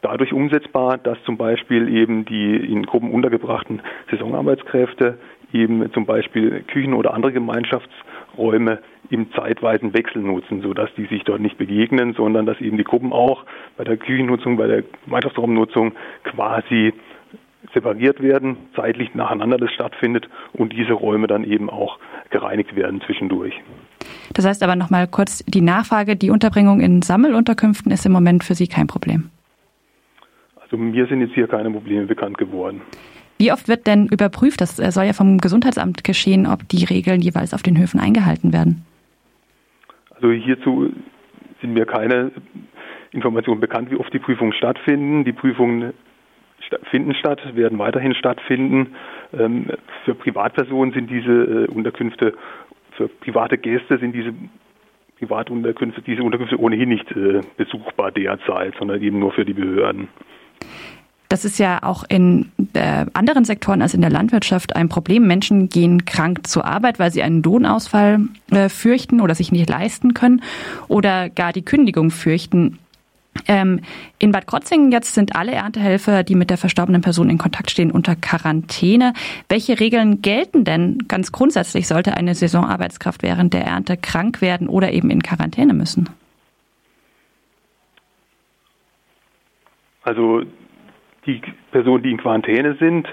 dadurch 0.00 0.32
umsetzbar, 0.32 0.96
dass 0.96 1.22
zum 1.24 1.36
Beispiel 1.36 1.94
eben 1.94 2.24
die 2.24 2.56
in 2.56 2.86
Gruppen 2.86 3.12
untergebrachten 3.12 3.82
Saisonarbeitskräfte 4.10 5.18
eben 5.52 5.92
zum 5.92 6.06
Beispiel 6.06 6.62
Küchen 6.66 6.94
oder 6.94 7.12
andere 7.12 7.32
Gemeinschaftsräume 7.32 8.78
im 9.10 9.30
zeitweisen 9.32 9.92
Wechsel 9.92 10.22
nutzen, 10.22 10.62
sodass 10.62 10.88
die 10.96 11.04
sich 11.06 11.24
dort 11.24 11.40
nicht 11.40 11.58
begegnen, 11.58 12.14
sondern 12.14 12.46
dass 12.46 12.58
eben 12.62 12.78
die 12.78 12.84
Gruppen 12.84 13.12
auch 13.12 13.44
bei 13.76 13.84
der 13.84 13.98
Küchennutzung, 13.98 14.56
bei 14.56 14.66
der 14.66 14.84
Gemeinschaftsraumnutzung 15.04 15.92
quasi 16.24 16.94
separiert 17.74 18.22
werden, 18.22 18.56
zeitlich 18.74 19.14
nacheinander 19.14 19.58
das 19.58 19.70
stattfindet 19.72 20.28
und 20.52 20.72
diese 20.72 20.92
Räume 20.92 21.26
dann 21.26 21.44
eben 21.44 21.68
auch 21.70 21.98
gereinigt 22.30 22.76
werden 22.76 23.00
zwischendurch. 23.04 23.54
Das 24.34 24.44
heißt 24.46 24.62
aber 24.62 24.76
nochmal 24.76 25.06
kurz 25.08 25.44
die 25.46 25.60
Nachfrage, 25.60 26.16
die 26.16 26.30
Unterbringung 26.30 26.80
in 26.80 27.02
Sammelunterkünften 27.02 27.90
ist 27.90 28.06
im 28.06 28.12
Moment 28.12 28.44
für 28.44 28.54
Sie 28.54 28.68
kein 28.68 28.86
Problem. 28.86 29.30
Also 30.60 30.76
mir 30.76 31.06
sind 31.06 31.20
jetzt 31.20 31.34
hier 31.34 31.48
keine 31.48 31.70
Probleme 31.70 32.06
bekannt 32.06 32.38
geworden. 32.38 32.82
Wie 33.38 33.52
oft 33.52 33.68
wird 33.68 33.86
denn 33.86 34.06
überprüft, 34.06 34.60
das 34.60 34.76
soll 34.76 35.04
ja 35.04 35.12
vom 35.12 35.38
Gesundheitsamt 35.38 36.04
geschehen, 36.04 36.46
ob 36.46 36.68
die 36.68 36.84
Regeln 36.84 37.20
jeweils 37.20 37.54
auf 37.54 37.62
den 37.62 37.78
Höfen 37.78 38.00
eingehalten 38.00 38.52
werden? 38.52 38.84
Also 40.14 40.30
hierzu 40.32 40.92
sind 41.60 41.72
mir 41.72 41.86
keine 41.86 42.32
Informationen 43.12 43.60
bekannt, 43.60 43.90
wie 43.90 43.96
oft 43.96 44.12
die 44.12 44.18
Prüfungen 44.18 44.52
stattfinden. 44.52 45.24
Die 45.24 45.32
Prüfungen 45.32 45.94
finden 46.90 47.14
statt, 47.14 47.40
werden 47.54 47.78
weiterhin 47.78 48.14
stattfinden. 48.14 48.94
Ähm, 49.32 49.66
für 50.04 50.14
Privatpersonen 50.14 50.92
sind 50.92 51.10
diese 51.10 51.32
äh, 51.32 51.66
Unterkünfte 51.68 52.34
für 52.98 53.08
private 53.08 53.56
Gäste 53.56 53.98
sind 53.98 54.12
diese 54.12 54.34
Privatunterkünfte, 55.18 56.02
diese 56.02 56.22
Unterkünfte 56.22 56.60
ohnehin 56.60 56.90
nicht 56.90 57.10
äh, 57.12 57.40
besuchbar 57.56 58.12
derzeit, 58.12 58.74
sondern 58.78 59.00
eben 59.00 59.18
nur 59.18 59.32
für 59.32 59.44
die 59.44 59.54
Behörden. 59.54 60.08
Das 61.28 61.44
ist 61.44 61.58
ja 61.58 61.82
auch 61.82 62.04
in 62.08 62.50
äh, 62.74 63.06
anderen 63.12 63.44
Sektoren 63.44 63.82
als 63.82 63.94
in 63.94 64.00
der 64.00 64.10
Landwirtschaft 64.10 64.76
ein 64.76 64.88
Problem. 64.88 65.26
Menschen 65.26 65.68
gehen 65.68 66.04
krank 66.06 66.46
zur 66.46 66.64
Arbeit, 66.64 66.98
weil 66.98 67.10
sie 67.10 67.22
einen 67.22 67.42
Lohnausfall 67.42 68.20
fürchten 68.68 69.20
oder 69.20 69.34
sich 69.34 69.52
nicht 69.52 69.68
leisten 69.68 70.14
können 70.14 70.42
oder 70.88 71.28
gar 71.28 71.52
die 71.52 71.64
Kündigung 71.64 72.10
fürchten. 72.10 72.78
Ähm, 73.46 73.80
in 74.18 74.32
Bad 74.32 74.46
Krotzingen 74.46 74.90
jetzt 74.90 75.14
sind 75.14 75.36
alle 75.36 75.52
Erntehelfer, 75.52 76.22
die 76.22 76.34
mit 76.34 76.50
der 76.50 76.58
verstorbenen 76.58 77.02
Person 77.02 77.30
in 77.30 77.38
Kontakt 77.38 77.70
stehen, 77.70 77.90
unter 77.90 78.16
Quarantäne. 78.16 79.12
Welche 79.48 79.78
Regeln 79.78 80.22
gelten 80.22 80.64
denn 80.64 80.98
ganz 81.08 81.32
grundsätzlich, 81.32 81.86
sollte 81.86 82.14
eine 82.14 82.34
Saisonarbeitskraft 82.34 83.22
während 83.22 83.54
der 83.54 83.64
Ernte 83.64 83.96
krank 83.96 84.40
werden 84.40 84.68
oder 84.68 84.92
eben 84.92 85.10
in 85.10 85.22
Quarantäne 85.22 85.72
müssen? 85.72 86.08
Also 90.02 90.42
die 91.26 91.42
Personen, 91.70 92.02
die 92.02 92.10
in 92.12 92.16
Quarantäne 92.16 92.76
sind, 92.80 93.06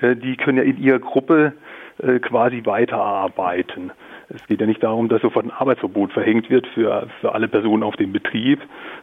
äh, 0.00 0.16
die 0.16 0.36
können 0.36 0.58
ja 0.58 0.64
in 0.64 0.78
ihrer 0.78 0.98
Gruppe 0.98 1.52
äh, 1.98 2.18
quasi 2.18 2.62
weiterarbeiten. 2.64 3.92
Es 4.32 4.46
geht 4.46 4.60
ja 4.60 4.66
nicht 4.66 4.82
darum, 4.82 5.08
dass 5.08 5.22
sofort 5.22 5.46
ein 5.46 5.50
Arbeitsverbot 5.50 6.12
verhängt 6.12 6.50
wird 6.50 6.66
für, 6.68 7.08
für 7.20 7.34
alle 7.34 7.48
Personen 7.48 7.82
auf 7.82 7.96
dem 7.96 8.12
Betrieb, 8.12 8.60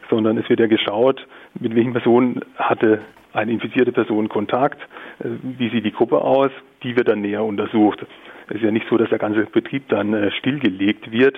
sondern 0.08 0.38
es 0.38 0.48
wird 0.48 0.60
ja 0.60 0.66
geschaut, 0.66 1.26
mit 1.58 1.74
welchen 1.74 1.92
Personen 1.92 2.40
hatte 2.56 3.00
eine 3.32 3.52
infizierte 3.52 3.92
Person 3.92 4.28
Kontakt, 4.28 4.80
äh, 5.20 5.28
wie 5.42 5.68
sieht 5.68 5.84
die 5.84 5.92
Gruppe 5.92 6.20
aus, 6.22 6.50
die 6.82 6.96
wird 6.96 7.08
dann 7.08 7.20
näher 7.20 7.44
untersucht. 7.44 8.04
Es 8.48 8.56
ist 8.56 8.62
ja 8.62 8.70
nicht 8.70 8.86
so, 8.88 8.96
dass 8.96 9.10
der 9.10 9.18
ganze 9.18 9.44
Betrieb 9.44 9.88
dann 9.88 10.14
äh, 10.14 10.30
stillgelegt 10.32 11.12
wird. 11.12 11.36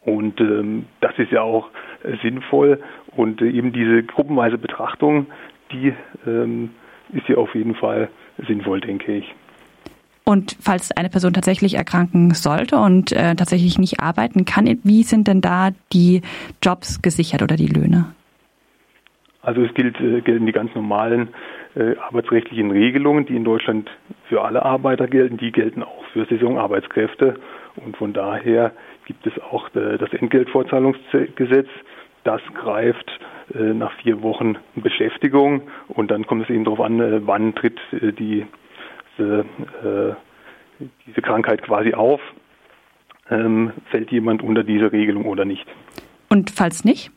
Und 0.00 0.40
ähm, 0.40 0.86
das 1.00 1.18
ist 1.18 1.32
ja 1.32 1.42
auch 1.42 1.68
äh, 2.02 2.16
sinnvoll. 2.22 2.80
Und 3.14 3.42
eben 3.42 3.72
diese 3.72 4.02
gruppenweise 4.04 4.56
Betrachtung, 4.56 5.26
die 5.72 5.92
ähm, 6.26 6.70
ist 7.12 7.28
ja 7.28 7.36
auf 7.36 7.54
jeden 7.54 7.74
Fall 7.74 8.08
sinnvoll, 8.46 8.80
denke 8.80 9.12
ich. 9.12 9.34
Und 10.28 10.56
falls 10.60 10.90
eine 10.90 11.08
Person 11.08 11.32
tatsächlich 11.32 11.74
erkranken 11.74 12.34
sollte 12.34 12.78
und 12.78 13.12
äh, 13.12 13.36
tatsächlich 13.36 13.78
nicht 13.78 14.00
arbeiten 14.00 14.44
kann, 14.44 14.66
wie 14.82 15.04
sind 15.04 15.28
denn 15.28 15.40
da 15.40 15.70
die 15.92 16.22
Jobs 16.60 17.00
gesichert 17.00 17.42
oder 17.42 17.54
die 17.54 17.68
Löhne? 17.68 18.06
Also 19.40 19.62
es 19.62 19.72
gilt, 19.74 20.00
äh, 20.00 20.20
gelten 20.22 20.44
die 20.44 20.52
ganz 20.52 20.74
normalen 20.74 21.28
äh, 21.76 21.96
arbeitsrechtlichen 21.98 22.72
Regelungen, 22.72 23.26
die 23.26 23.36
in 23.36 23.44
Deutschland 23.44 23.88
für 24.28 24.42
alle 24.42 24.64
Arbeiter 24.64 25.06
gelten, 25.06 25.36
die 25.36 25.52
gelten 25.52 25.84
auch 25.84 26.04
für 26.12 26.24
Saisonarbeitskräfte. 26.24 27.38
Und 27.76 27.96
von 27.96 28.12
daher 28.12 28.72
gibt 29.04 29.26
es 29.28 29.34
auch 29.40 29.68
äh, 29.76 29.96
das 29.96 30.12
Entgeltvorzahlungsgesetz, 30.12 31.68
das 32.24 32.40
greift 32.54 33.08
äh, 33.54 33.58
nach 33.58 33.92
vier 34.02 34.22
Wochen 34.22 34.56
Beschäftigung 34.74 35.62
und 35.86 36.10
dann 36.10 36.26
kommt 36.26 36.42
es 36.42 36.50
eben 36.50 36.64
darauf 36.64 36.80
an, 36.80 36.98
äh, 36.98 37.20
wann 37.24 37.54
tritt 37.54 37.78
die 37.92 38.44
diese, 39.18 39.44
äh, 40.80 40.84
diese 41.06 41.22
Krankheit 41.22 41.62
quasi 41.62 41.94
auf? 41.94 42.20
Ähm, 43.28 43.72
fällt 43.90 44.10
jemand 44.12 44.42
unter 44.42 44.62
diese 44.62 44.92
Regelung 44.92 45.24
oder 45.26 45.44
nicht? 45.44 45.66
Und 46.28 46.50
falls 46.50 46.84
nicht? 46.84 47.10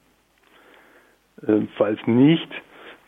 Äh, 1.45 1.61
falls 1.77 1.99
nicht, 2.07 2.49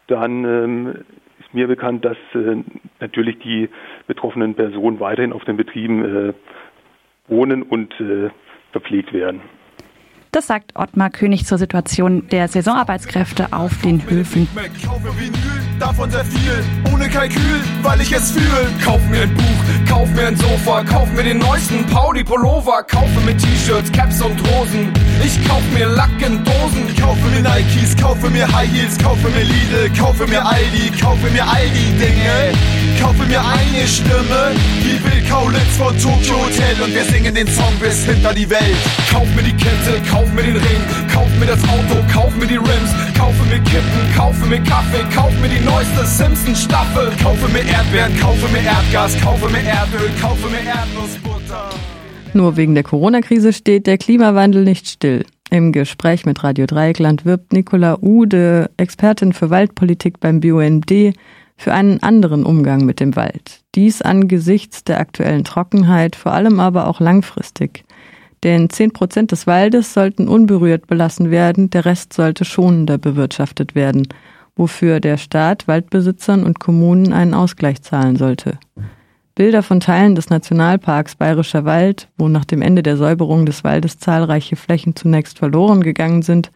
dann 0.07 0.45
ähm, 0.45 0.95
ist 1.39 1.53
mir 1.53 1.67
bekannt, 1.67 2.05
dass 2.05 2.17
äh, 2.33 2.57
natürlich 2.99 3.39
die 3.39 3.69
betroffenen 4.07 4.55
Personen 4.55 4.99
weiterhin 4.99 5.33
auf 5.33 5.43
den 5.45 5.57
Betrieben 5.57 6.29
äh, 6.29 6.33
wohnen 7.27 7.63
und 7.63 7.99
äh, 7.99 8.29
verpflegt 8.71 9.13
werden. 9.13 9.41
Das 10.33 10.47
sagt 10.47 10.71
Ottmar 10.75 11.09
König 11.09 11.45
zur 11.45 11.57
Situation 11.57 12.25
der 12.29 12.47
Saisonarbeitskräfte 12.47 13.51
auf 13.51 13.81
den 13.81 14.09
Höfen. 14.09 14.47
Davon 15.77 16.09
sehr 16.09 16.23
viel, 16.23 16.63
ohne 16.93 17.09
Kalkül, 17.09 17.59
weil 17.81 17.99
ich 17.99 18.13
es 18.13 18.31
fühle. 18.31 18.69
Kauf 18.81 19.01
mir 19.09 19.23
ein 19.23 19.33
Buch, 19.33 19.89
kauf 19.89 20.09
mir 20.11 20.27
ein 20.27 20.37
Sofa, 20.37 20.85
kauf 20.85 21.11
mir 21.11 21.23
den 21.23 21.39
neuesten 21.39 21.85
Pauli 21.87 22.23
Pullover, 22.23 22.81
kaufe 22.83 23.19
mir 23.25 23.35
T-Shirts, 23.35 23.91
Caps 23.91 24.21
und 24.21 24.39
Rosen. 24.47 24.93
Ich 25.25 25.45
kauf 25.49 25.63
mir 25.73 25.87
Lack 25.87 26.11
Dosen, 26.19 26.95
kaufe 26.97 27.27
mir 27.27 27.41
Nikes, 27.41 27.97
kaufe 27.97 28.29
mir 28.29 28.47
High 28.47 28.71
Heels, 28.71 28.97
kaufe 28.99 29.27
mir 29.27 29.43
Lidl, 29.43 29.91
kaufe 29.99 30.25
mir 30.27 30.45
Aldi, 30.45 30.91
kaufe 31.01 31.29
mir 31.31 31.43
all 31.43 31.67
die 31.69 31.97
Dinge. 31.99 32.80
Kaufe 33.01 33.25
mir 33.25 33.41
eine 33.41 33.87
Stimme, 33.87 34.53
wie 34.83 35.03
Will 35.03 35.27
Kaulitz 35.27 35.75
von 35.77 35.97
Tokyo 35.97 36.35
Hotel. 36.45 36.75
Und 36.83 36.93
wir 36.93 37.03
singen 37.03 37.33
den 37.33 37.47
Song 37.47 37.73
bis 37.81 38.05
hinter 38.05 38.33
die 38.33 38.47
Welt. 38.47 38.77
Kauf 39.11 39.27
mir 39.35 39.41
die 39.41 39.57
Kette, 39.57 39.99
kauf 40.09 40.31
mir 40.33 40.43
den 40.43 40.55
Ring, 40.55 40.81
kauf 41.11 41.27
mir 41.39 41.47
das 41.47 41.63
Auto, 41.63 41.97
kauf 42.13 42.35
mir 42.37 42.45
die 42.45 42.57
Rims, 42.57 42.91
kaufe 43.17 43.43
mir 43.49 43.59
Kippen, 43.63 44.01
kaufe 44.15 44.45
mir 44.45 44.61
Kaffee, 44.61 45.03
kauf 45.15 45.33
mir 45.41 45.49
die 45.49 45.65
neueste 45.65 46.05
Simpsons 46.05 46.63
Staffel, 46.63 47.11
kaufe 47.23 47.47
mir 47.51 47.63
Erdbeeren, 47.65 48.15
kaufe 48.19 48.47
mir 48.49 48.61
Erdgas, 48.61 49.19
kaufe 49.19 49.49
mir 49.49 49.63
Erdöl, 49.63 50.09
kaufe 50.21 50.47
mir 50.49 50.61
Erdnussbutter. 50.61 51.69
Nur 52.33 52.55
wegen 52.55 52.75
der 52.75 52.83
Corona-Krise 52.83 53.51
steht 53.51 53.87
der 53.87 53.97
Klimawandel 53.97 54.63
nicht 54.63 54.87
still. 54.87 55.25
Im 55.49 55.73
Gespräch 55.73 56.25
mit 56.25 56.43
Radio 56.43 56.65
Dreieckland 56.65 57.25
wirbt 57.25 57.51
Nicola 57.51 57.97
Ude, 57.99 58.69
Expertin 58.77 59.33
für 59.33 59.49
Waldpolitik 59.49 60.19
beim 60.21 60.39
BUND, 60.39 60.89
für 61.57 61.73
einen 61.73 62.01
anderen 62.01 62.45
Umgang 62.45 62.85
mit 62.85 62.99
dem 62.99 63.15
Wald. 63.15 63.61
Dies 63.75 64.01
angesichts 64.01 64.83
der 64.83 64.99
aktuellen 64.99 65.43
Trockenheit, 65.43 66.15
vor 66.15 66.33
allem 66.33 66.59
aber 66.59 66.87
auch 66.87 66.99
langfristig. 66.99 67.83
Denn 68.43 68.69
zehn 68.69 68.91
Prozent 68.91 69.31
des 69.31 69.45
Waldes 69.45 69.93
sollten 69.93 70.27
unberührt 70.27 70.87
belassen 70.87 71.29
werden, 71.29 71.69
der 71.69 71.85
Rest 71.85 72.13
sollte 72.13 72.43
schonender 72.43 72.97
bewirtschaftet 72.97 73.75
werden, 73.75 74.07
wofür 74.55 74.99
der 74.99 75.17
Staat 75.17 75.67
Waldbesitzern 75.67 76.43
und 76.43 76.59
Kommunen 76.59 77.13
einen 77.13 77.33
Ausgleich 77.33 77.81
zahlen 77.81 78.15
sollte. 78.15 78.57
Bilder 79.35 79.63
von 79.63 79.79
Teilen 79.79 80.15
des 80.15 80.29
Nationalparks 80.29 81.15
Bayerischer 81.15 81.63
Wald, 81.65 82.09
wo 82.17 82.27
nach 82.27 82.45
dem 82.45 82.61
Ende 82.61 82.83
der 82.83 82.97
Säuberung 82.97 83.45
des 83.45 83.63
Waldes 83.63 83.97
zahlreiche 83.97 84.55
Flächen 84.55 84.95
zunächst 84.95 85.39
verloren 85.39 85.81
gegangen 85.81 86.21
sind, 86.21 86.51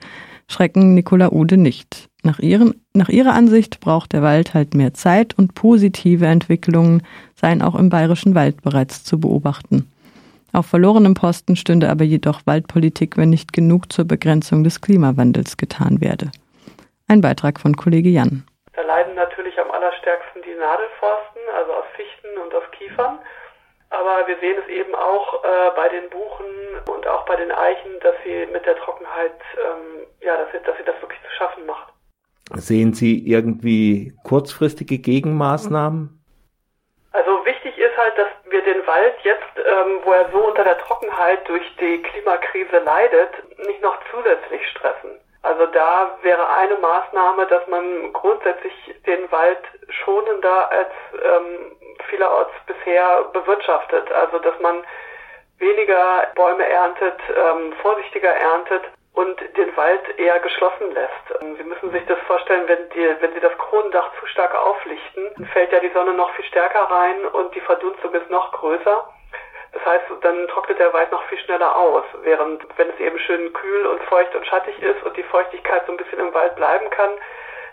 schrecken 0.48 0.94
Nicola 0.94 1.32
Ude 1.32 1.58
nicht. 1.58 2.10
Nach, 2.26 2.40
ihren, 2.40 2.84
nach 2.96 3.10
ihrer 3.10 3.34
Ansicht 3.34 3.80
braucht 3.82 4.14
der 4.14 4.24
Wald 4.24 4.56
halt 4.56 4.74
mehr 4.74 4.96
Zeit 4.96 5.38
und 5.38 5.54
positive 5.54 6.26
Entwicklungen 6.26 7.06
seien 7.36 7.62
auch 7.62 7.76
im 7.76 7.90
bayerischen 7.90 8.34
Wald 8.34 8.64
bereits 8.64 9.04
zu 9.04 9.20
beobachten. 9.20 9.92
Auf 10.52 10.66
verlorenem 10.66 11.14
Posten 11.14 11.56
stünde 11.56 11.88
aber 11.88 12.04
jedoch 12.04 12.42
Waldpolitik, 12.48 13.16
wenn 13.16 13.30
nicht 13.30 13.54
genug 13.54 13.94
zur 13.94 14.06
Begrenzung 14.06 14.64
des 14.64 14.82
Klimawandels 14.82 15.58
getan 15.58 16.02
werde. 16.02 16.32
Ein 17.08 17.22
Beitrag 17.22 17.60
von 17.60 17.76
Kollege 17.76 18.10
Jan. 18.10 18.44
Da 18.74 18.82
leiden 18.82 19.14
natürlich 19.14 19.54
am 19.60 19.70
allerstärksten 19.70 20.42
die 20.42 20.58
Nadelforsten, 20.60 21.42
also 21.56 21.74
aus 21.74 21.86
Fichten 21.96 22.42
und 22.44 22.56
aus 22.56 22.64
Kiefern. 22.72 23.20
Aber 23.92 24.26
wir 24.26 24.38
sehen 24.40 24.58
es 24.64 24.68
eben 24.74 24.96
auch 24.96 25.44
äh, 25.44 25.48
bei 25.76 25.90
den 25.90 26.10
Buchen 26.10 26.50
und 26.90 27.06
auch 27.06 27.24
bei 27.26 27.36
den 27.36 27.52
Eichen, 27.52 28.00
dass 28.02 28.16
sie 28.26 28.48
mit 28.52 28.66
der 28.66 28.78
Trockenheit, 28.78 29.38
ähm, 29.62 30.08
ja, 30.22 30.36
dass 30.38 30.52
sie, 30.52 30.66
dass 30.66 30.76
sie 30.78 30.86
das 30.86 31.00
wirklich 31.02 31.22
zu 31.22 31.36
schaffen 31.38 31.68
macht. 31.68 31.95
Sehen 32.54 32.94
Sie 32.94 33.28
irgendwie 33.28 34.14
kurzfristige 34.24 35.00
Gegenmaßnahmen? 35.00 36.22
Also 37.12 37.46
wichtig 37.46 37.78
ist 37.78 37.98
halt, 37.98 38.18
dass 38.18 38.28
wir 38.50 38.62
den 38.62 38.86
Wald 38.86 39.16
jetzt, 39.24 39.58
ähm, 39.58 40.00
wo 40.04 40.12
er 40.12 40.30
so 40.32 40.48
unter 40.48 40.64
der 40.64 40.78
Trockenheit 40.78 41.48
durch 41.48 41.64
die 41.80 42.02
Klimakrise 42.04 42.80
leidet, 42.80 43.32
nicht 43.66 43.82
noch 43.82 43.98
zusätzlich 44.12 44.62
stressen. 44.70 45.12
Also 45.42 45.66
da 45.68 46.18
wäre 46.22 46.48
eine 46.58 46.76
Maßnahme, 46.78 47.48
dass 47.48 47.68
man 47.68 48.12
grundsätzlich 48.14 48.74
den 49.06 49.32
Wald 49.32 49.60
schonender 49.90 50.72
als 50.72 50.90
ähm, 51.14 51.78
vielerorts 52.10 52.54
bisher 52.68 53.24
bewirtschaftet. 53.34 54.12
Also 54.12 54.40
dass 54.40 54.60
man 54.60 54.84
weniger 55.58 56.28
Bäume 56.36 56.68
erntet, 56.68 57.20
ähm, 57.30 57.74
vorsichtiger 57.82 58.32
erntet 58.32 58.84
und 59.16 59.40
den 59.58 59.76
Wald 59.78 60.20
eher 60.20 60.40
geschlossen 60.40 60.92
lässt. 60.94 61.42
Ähm, 61.42 61.56
Sie 61.58 61.64
müssen 61.64 61.92
sich 61.92 62.06
das 62.06 62.20
vorstellen, 62.28 62.68
wenn, 62.68 62.90
die, 62.90 63.22
wenn 63.22 63.34
Sie 63.34 63.40
das 63.40 63.58
Kronendach 63.58 64.12
zu 64.20 64.26
stark 64.28 64.54
auflichten, 64.56 65.48
fällt 65.54 65.72
ja 65.72 65.80
die 65.80 65.92
Sonne 65.94 66.14
noch 66.14 66.32
viel 66.36 66.46
stärker 66.46 66.84
rein 66.84 67.26
und 67.28 67.56
die 67.56 67.62
Verdunstung 67.62 68.14
ist 68.14 68.30
noch 68.30 68.52
größer. 68.52 69.10
Das 69.72 69.86
heißt, 69.86 70.06
dann 70.22 70.48
trocknet 70.48 70.80
der 70.80 70.94
Wald 70.94 71.12
noch 71.12 71.24
viel 71.26 71.38
schneller 71.40 71.76
aus, 71.76 72.04
während 72.24 72.66
wenn 72.78 72.90
es 72.90 73.00
eben 73.00 73.20
schön 73.20 73.52
kühl 73.52 73.86
und 73.88 74.02
feucht 74.04 74.34
und 74.36 74.46
schattig 74.48 74.82
ist 74.82 75.04
und 75.04 75.18
die 75.18 75.24
Feuchtigkeit 75.24 75.86
so 75.86 75.92
ein 75.92 75.98
bisschen 75.98 76.20
im 76.20 76.34
Wald 76.34 76.56
bleiben 76.56 76.90
kann, 76.92 77.12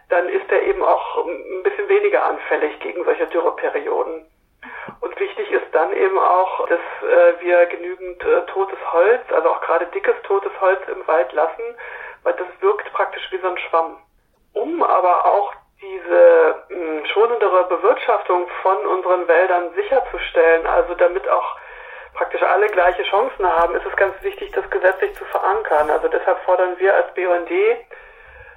dann 0.09 0.29
ist 0.29 0.51
er 0.51 0.63
eben 0.63 0.83
auch 0.83 1.25
ein 1.25 1.63
bisschen 1.63 1.89
weniger 1.89 2.25
anfällig 2.25 2.79
gegen 2.81 3.05
solche 3.05 3.27
Dürreperioden. 3.29 4.27
Und 5.01 5.19
wichtig 5.19 5.51
ist 5.51 5.67
dann 5.73 5.93
eben 5.93 6.19
auch, 6.19 6.67
dass 6.69 6.79
äh, 6.79 7.41
wir 7.41 7.67
genügend 7.67 8.23
äh, 8.25 8.47
totes 8.47 8.79
Holz, 8.93 9.23
also 9.33 9.51
auch 9.51 9.61
gerade 9.63 9.87
dickes 9.87 10.15
totes 10.23 10.53
Holz 10.61 10.81
im 10.89 11.07
Wald 11.07 11.33
lassen, 11.33 11.77
weil 12.23 12.35
das 12.35 12.47
wirkt 12.61 12.93
praktisch 12.93 13.27
wie 13.31 13.39
so 13.39 13.49
ein 13.49 13.59
Schwamm. 13.59 13.99
Um 14.53 14.83
aber 14.83 15.25
auch 15.27 15.53
diese 15.81 16.65
mh, 16.69 17.07
schonendere 17.07 17.65
Bewirtschaftung 17.65 18.47
von 18.63 18.87
unseren 18.87 19.27
Wäldern 19.27 19.75
sicherzustellen, 19.75 20.67
also 20.67 20.95
damit 20.95 21.29
auch 21.29 21.57
praktisch 22.15 22.43
alle 22.43 22.67
gleiche 22.69 23.03
Chancen 23.05 23.47
haben, 23.47 23.75
ist 23.75 23.87
es 23.87 23.97
ganz 23.97 24.15
wichtig, 24.23 24.53
das 24.53 24.69
gesetzlich 24.71 25.15
zu 25.17 25.25
verankern. 25.25 25.91
Also 25.91 26.09
deshalb 26.09 26.39
fordern 26.45 26.79
wir 26.79 26.95
als 26.95 27.13
BUND 27.15 27.51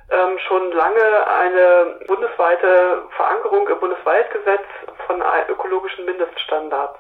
ähm, 0.10 0.38
schon 0.48 0.72
lange 0.72 1.28
eine 1.28 2.00
bundesweite 2.08 3.04
Verankerung 3.16 3.68
im 3.68 3.80
Bundeswaldgesetz 3.80 4.66
von 5.08 5.22
ökologischen 5.50 6.06
Mindeststandards, 6.06 7.00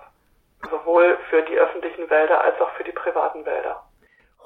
sowohl 0.70 1.18
für 1.30 1.42
die 1.44 1.58
öffentlichen 1.58 2.10
Wälder 2.10 2.42
als 2.44 2.60
auch 2.62 2.72
für 2.72 2.84
die 2.84 2.92
privaten 2.92 3.46
Wälder. 3.46 3.84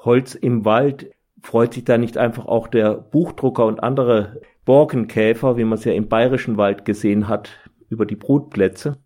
Holz 0.04 0.34
im 0.34 0.64
Wald, 0.64 1.10
freut 1.42 1.74
sich 1.74 1.84
da 1.84 1.98
nicht 1.98 2.18
einfach 2.18 2.46
auch 2.46 2.68
der 2.68 2.94
Buchdrucker 2.94 3.66
und 3.66 3.82
andere 3.82 4.40
Borkenkäfer, 4.64 5.56
wie 5.56 5.64
man 5.64 5.78
es 5.78 5.84
ja 5.84 5.92
im 5.92 6.08
bayerischen 6.08 6.56
Wald 6.56 6.84
gesehen 6.84 7.28
hat, 7.28 7.50
über 7.88 8.06
die 8.06 8.16
Brutplätze? 8.16 8.98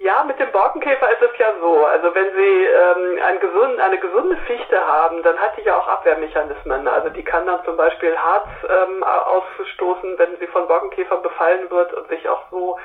Ja, 0.00 0.22
mit 0.22 0.38
dem 0.38 0.52
Borkenkäfer 0.52 1.10
ist 1.10 1.22
es 1.22 1.38
ja 1.38 1.54
so. 1.60 1.84
Also 1.84 2.14
wenn 2.14 2.32
Sie 2.32 2.64
ähm, 2.66 3.18
ein 3.20 3.40
gesund, 3.40 3.80
eine 3.80 3.98
gesunde 3.98 4.36
Fichte 4.46 4.86
haben, 4.86 5.24
dann 5.24 5.36
hat 5.38 5.56
die 5.56 5.62
ja 5.62 5.76
auch 5.76 5.88
Abwehrmechanismen. 5.88 6.86
Also 6.86 7.08
die 7.08 7.24
kann 7.24 7.46
dann 7.46 7.64
zum 7.64 7.76
Beispiel 7.76 8.16
Harz 8.16 8.48
ähm, 8.68 9.02
ausstoßen, 9.02 10.16
wenn 10.18 10.36
sie 10.38 10.46
von 10.46 10.68
Borkenkäfern 10.68 11.20
befallen 11.22 11.68
wird 11.70 11.92
und 11.94 12.08
sich 12.08 12.28
auch 12.28 12.42
so 12.48 12.78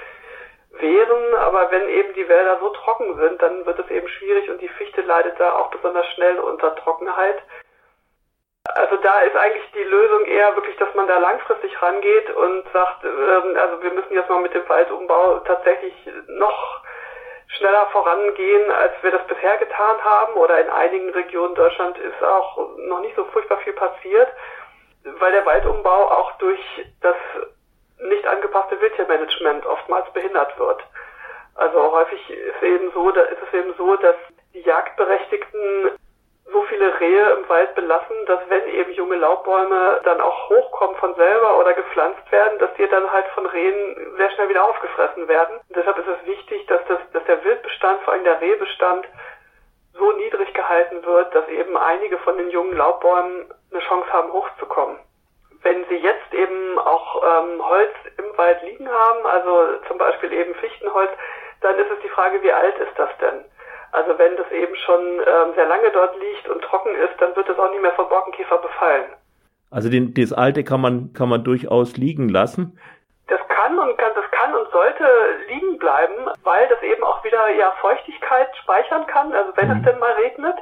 wehren. 0.72 1.36
Aber 1.36 1.70
wenn 1.70 1.88
eben 1.88 2.16
die 2.16 2.28
Wälder 2.28 2.58
so 2.60 2.70
trocken 2.70 3.16
sind, 3.18 3.40
dann 3.44 3.64
wird 3.64 3.78
es 3.78 3.92
eben 3.92 4.08
schwierig 4.08 4.50
und 4.50 4.60
die 4.60 4.70
Fichte 4.70 5.02
leidet 5.02 5.40
da 5.40 5.52
auch 5.54 5.70
besonders 5.70 6.08
schnell 6.14 6.40
unter 6.40 6.76
Trockenheit. 6.78 7.44
Also 8.74 8.96
da 8.96 9.20
ist 9.20 9.36
eigentlich 9.36 9.72
die 9.74 9.84
Lösung 9.84 10.26
eher 10.26 10.56
wirklich, 10.56 10.78
dass 10.78 10.92
man 10.96 11.08
da 11.08 11.20
langfristig 11.20 11.80
rangeht 11.80 12.34
und 12.36 12.64
sagt, 12.74 13.04
ähm, 13.04 13.56
also 13.56 13.84
wir 13.84 13.92
müssen 13.92 14.14
jetzt 14.16 14.30
mal 14.30 14.42
mit 14.42 14.56
dem 14.56 14.68
Waldumbau 14.68 15.40
tatsächlich 15.46 15.94
noch 16.28 16.82
schneller 17.58 17.88
vorangehen, 17.92 18.72
als 18.72 18.94
wir 19.02 19.12
das 19.12 19.26
bisher 19.28 19.58
getan 19.58 20.04
haben. 20.04 20.34
Oder 20.34 20.60
in 20.60 20.70
einigen 20.70 21.10
Regionen 21.12 21.56
Deutschland 21.56 21.98
ist 21.98 22.24
auch 22.24 22.58
noch 22.78 23.02
nicht 23.02 23.16
so 23.16 23.26
furchtbar 23.26 23.58
viel 23.60 23.74
passiert, 23.74 24.30
weil 25.20 25.32
der 25.32 25.46
Waldumbau 25.46 26.12
auch 26.12 26.32
durch 26.38 26.60
das 27.02 27.16
nicht 28.00 28.28
angepasste 28.28 28.80
Wildtiermanagement 28.82 29.66
oftmals 29.66 30.12
behindert 30.14 30.58
wird. 30.60 30.84
Also 31.56 31.92
häufig 31.92 32.30
ist 32.30 32.64
eben 32.64 32.92
so, 32.94 33.12
da 33.12 33.22
ist 33.22 33.42
es 33.48 33.54
eben 33.60 33.74
so, 33.78 33.96
dass 33.98 34.16
die 34.54 34.62
Jagdberechtigten 34.62 35.92
so 36.54 36.62
viele 36.64 37.00
Rehe 37.00 37.32
im 37.32 37.50
Wald 37.50 37.74
belassen, 37.76 38.16
dass 38.28 38.40
wenn 38.48 38.68
eben 38.68 38.94
junge 38.94 39.16
Laubbäume 39.16 40.00
dann 40.04 40.22
auch 40.22 40.50
hochkommen 40.50 40.96
von 40.98 41.16
selber 41.16 41.60
oder 41.60 41.74
gepflanzt 41.74 42.32
werden, 42.32 42.60
dass 42.60 42.74
die 42.76 42.88
dann 42.88 43.12
halt 43.12 43.26
von 43.34 43.46
Rehen 43.48 44.14
sehr 44.16 44.30
schnell 44.32 44.50
wieder 44.50 44.64
aufgefressen 44.64 45.28
werden. 45.28 45.58
Und 45.68 45.76
deshalb 45.76 45.98
ist 45.98 46.08
es 46.08 46.26
wichtig, 46.28 46.66
dass, 46.68 46.82
das, 46.88 47.00
dass 47.12 47.24
der 47.26 47.44
Wildbestand, 47.44 48.02
vor 48.04 48.14
allem 48.14 48.24
der 48.24 48.40
Rehbestand, 48.40 49.08
so 49.94 50.12
niedrig 50.14 50.54
gehalten 50.54 51.04
wird, 51.06 51.34
dass 51.36 51.48
eben 51.50 51.76
einige 51.76 52.18
von 52.20 52.38
den 52.38 52.50
jungen 52.50 52.78
Laubbäumen 52.78 53.52
eine 53.72 53.82
Chance 53.82 54.12
haben, 54.14 54.32
hochzukommen. 54.32 54.98
Wenn 55.64 55.86
sie 55.88 55.98
jetzt 55.98 56.34
eben 56.34 56.78
auch 56.80 57.24
ähm, 57.24 57.66
Holz 57.68 57.94
im 58.18 58.38
Wald 58.38 58.62
liegen 58.64 58.90
haben, 58.90 59.26
also 59.26 59.78
zum 59.88 59.98
Beispiel 59.98 60.34
eben 60.34 60.54
Fichtenholz, 60.56 61.12
dann 61.62 61.78
ist 61.80 61.90
es 61.90 62.00
die 62.02 62.10
Frage, 62.10 62.42
wie 62.44 62.52
alt 62.52 62.78
ist 62.78 62.98
das 62.98 63.10
denn? 63.22 63.46
Also 63.94 64.18
wenn 64.18 64.36
das 64.38 64.52
eben 64.52 64.76
schon 64.76 65.02
ähm, 65.20 65.54
sehr 65.56 65.66
lange 65.66 65.90
dort 65.92 66.20
liegt 66.20 66.50
und 66.50 66.62
trocken 66.64 66.96
ist, 66.96 67.14
dann 67.20 67.36
wird 67.36 67.48
es 67.48 67.58
auch 67.58 67.70
nicht 67.72 67.82
mehr 67.82 67.94
vom 67.94 68.10
Borkenkäfer 68.10 68.58
befallen. 68.58 69.06
Also 69.72 69.90
den, 69.90 70.14
das 70.14 70.34
alte 70.34 70.64
kann 70.64 70.82
man, 70.82 71.14
kann 71.14 71.30
man 71.30 71.44
durchaus 71.44 71.96
liegen 71.96 72.28
lassen. 72.30 72.78
Das 73.28 73.40
kann 73.48 73.80
und 73.80 73.98
kann, 73.98 74.12
das 74.16 74.30
kann 74.32 74.54
und 74.56 74.70
sollte 74.72 75.06
liegen 75.48 75.78
bleiben, 75.78 76.30
weil 76.44 76.68
das 76.68 76.82
eben 76.82 77.04
auch 77.04 77.24
wieder 77.24 77.50
ja 77.52 77.72
Feuchtigkeit 77.82 78.50
speichern 78.58 79.06
kann. 79.08 79.32
Also 79.34 79.52
wenn 79.56 79.70
mhm. 79.70 79.78
es 79.78 79.84
denn 79.86 80.00
mal 80.00 80.12
regnet, 80.14 80.58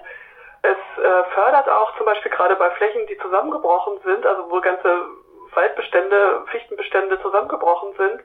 Es 0.64 0.78
äh, 1.04 1.24
fördert 1.34 1.68
auch 1.70 1.96
zum 1.98 2.06
Beispiel 2.06 2.32
gerade 2.32 2.56
bei 2.56 2.70
Flächen, 2.72 3.08
die 3.08 3.18
zusammengebrochen 3.18 3.98
sind, 4.06 4.26
also 4.26 4.50
wo 4.52 4.62
ganze 4.62 5.06
Waldbestände, 5.54 6.44
Fichtenbestände 6.52 7.20
zusammengebrochen 7.22 7.94
sind. 7.98 8.22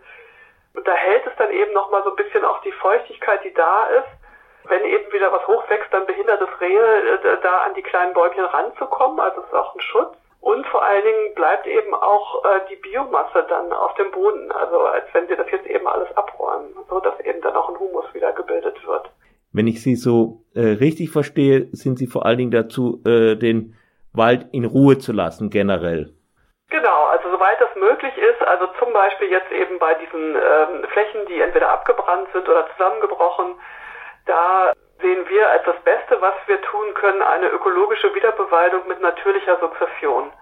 Und 0.74 0.86
da 0.86 0.92
hält 0.92 1.26
es 1.26 1.32
dann 1.38 1.50
eben 1.50 1.72
nochmal 1.72 2.02
so 2.04 2.11
ein 2.11 2.16
bisschen 2.16 2.44
auch 2.44 2.61
die 2.61 2.72
Feuchtigkeit, 2.72 3.42
die 3.44 3.54
da 3.54 3.86
ist. 3.98 4.25
Wenn 4.68 4.84
eben 4.84 5.12
wieder 5.12 5.32
was 5.32 5.46
hochwächst, 5.46 5.92
dann 5.92 6.06
behindert 6.06 6.40
es 6.40 6.60
Rehe, 6.60 6.80
äh, 6.80 7.38
da 7.42 7.58
an 7.58 7.74
die 7.74 7.82
kleinen 7.82 8.14
Bäumchen 8.14 8.44
ranzukommen. 8.44 9.20
Also 9.20 9.40
es 9.40 9.46
ist 9.46 9.54
auch 9.54 9.74
ein 9.74 9.80
Schutz. 9.80 10.16
Und 10.40 10.66
vor 10.66 10.84
allen 10.84 11.04
Dingen 11.04 11.34
bleibt 11.34 11.66
eben 11.66 11.94
auch 11.94 12.44
äh, 12.44 12.60
die 12.70 12.76
Biomasse 12.76 13.44
dann 13.48 13.72
auf 13.72 13.94
dem 13.94 14.10
Boden. 14.12 14.52
Also 14.52 14.78
als 14.80 15.06
wenn 15.12 15.26
sie 15.28 15.36
das 15.36 15.50
jetzt 15.50 15.66
eben 15.66 15.86
alles 15.86 16.08
abräumen, 16.16 16.74
so 16.88 17.00
dass 17.00 17.18
eben 17.20 17.40
dann 17.42 17.56
auch 17.56 17.68
ein 17.68 17.78
Humus 17.78 18.04
wieder 18.12 18.32
gebildet 18.32 18.76
wird. 18.86 19.10
Wenn 19.52 19.66
ich 19.66 19.82
Sie 19.82 19.96
so 19.96 20.44
äh, 20.54 20.60
richtig 20.60 21.10
verstehe, 21.10 21.68
sind 21.72 21.98
Sie 21.98 22.06
vor 22.06 22.26
allen 22.26 22.38
Dingen 22.38 22.50
dazu, 22.50 23.00
äh, 23.06 23.36
den 23.36 23.74
Wald 24.12 24.46
in 24.52 24.64
Ruhe 24.64 24.98
zu 24.98 25.12
lassen, 25.12 25.50
generell. 25.50 26.12
Genau, 26.68 27.04
also 27.06 27.30
soweit 27.30 27.60
das 27.60 27.74
möglich 27.76 28.12
ist, 28.16 28.46
also 28.46 28.66
zum 28.78 28.92
Beispiel 28.92 29.28
jetzt 29.30 29.50
eben 29.52 29.78
bei 29.78 29.94
diesen 29.94 30.34
ähm, 30.34 30.84
Flächen, 30.92 31.26
die 31.28 31.40
entweder 31.40 31.70
abgebrannt 31.70 32.28
sind 32.32 32.48
oder 32.48 32.66
zusammengebrochen, 32.76 33.54
da 34.26 34.72
sehen 35.00 35.28
wir 35.28 35.48
als 35.48 35.64
das 35.64 35.76
Beste, 35.82 36.20
was 36.20 36.34
wir 36.46 36.60
tun 36.62 36.94
können, 36.94 37.22
eine 37.22 37.48
ökologische 37.48 38.14
Wiederbewaldung 38.14 38.86
mit 38.88 39.00
natürlicher 39.00 39.58
Sukzession. 39.58 40.32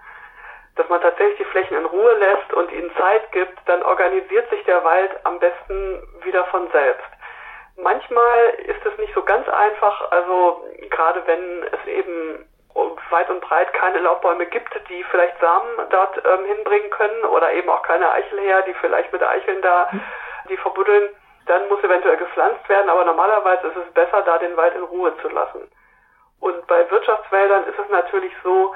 Dass 0.75 0.89
man 0.89 1.01
tatsächlich 1.01 1.37
die 1.37 1.45
Flächen 1.45 1.77
in 1.77 1.85
Ruhe 1.85 2.13
lässt 2.15 2.53
und 2.53 2.71
ihnen 2.71 2.91
Zeit 2.97 3.31
gibt, 3.31 3.57
dann 3.65 3.83
organisiert 3.83 4.49
sich 4.49 4.63
der 4.65 4.83
Wald 4.83 5.11
am 5.23 5.39
besten 5.39 6.01
wieder 6.23 6.45
von 6.45 6.69
selbst. 6.71 7.05
Manchmal 7.77 8.49
ist 8.65 8.85
es 8.85 8.97
nicht 8.97 9.13
so 9.13 9.23
ganz 9.23 9.47
einfach, 9.49 10.11
also 10.11 10.65
gerade 10.89 11.21
wenn 11.27 11.63
es 11.63 11.87
eben 11.87 12.45
weit 13.09 13.29
und 13.29 13.41
breit 13.41 13.71
keine 13.73 13.99
Laubbäume 13.99 14.45
gibt, 14.47 14.73
die 14.89 15.03
vielleicht 15.05 15.39
Samen 15.39 15.69
dort 15.89 16.17
ähm, 16.25 16.45
hinbringen 16.45 16.89
können 16.89 17.23
oder 17.25 17.53
eben 17.53 17.69
auch 17.69 17.83
keine 17.83 18.11
Eichelherr, 18.11 18.63
die 18.63 18.73
vielleicht 18.75 19.11
mit 19.13 19.23
Eicheln 19.23 19.61
da 19.61 19.89
die 20.49 20.57
verbuddeln, 20.57 21.09
dann 21.45 21.67
muss 21.69 21.83
eventuell 21.83 22.17
gepflanzt 22.17 22.67
werden, 22.69 22.89
aber 22.89 23.05
normalerweise 23.05 23.67
ist 23.67 23.77
es 23.77 23.93
besser, 23.93 24.21
da 24.23 24.37
den 24.37 24.57
Wald 24.57 24.75
in 24.75 24.83
Ruhe 24.83 25.15
zu 25.21 25.29
lassen. 25.29 25.69
Und 26.39 26.67
bei 26.67 26.89
Wirtschaftswäldern 26.89 27.65
ist 27.65 27.79
es 27.79 27.89
natürlich 27.89 28.33
so, 28.43 28.75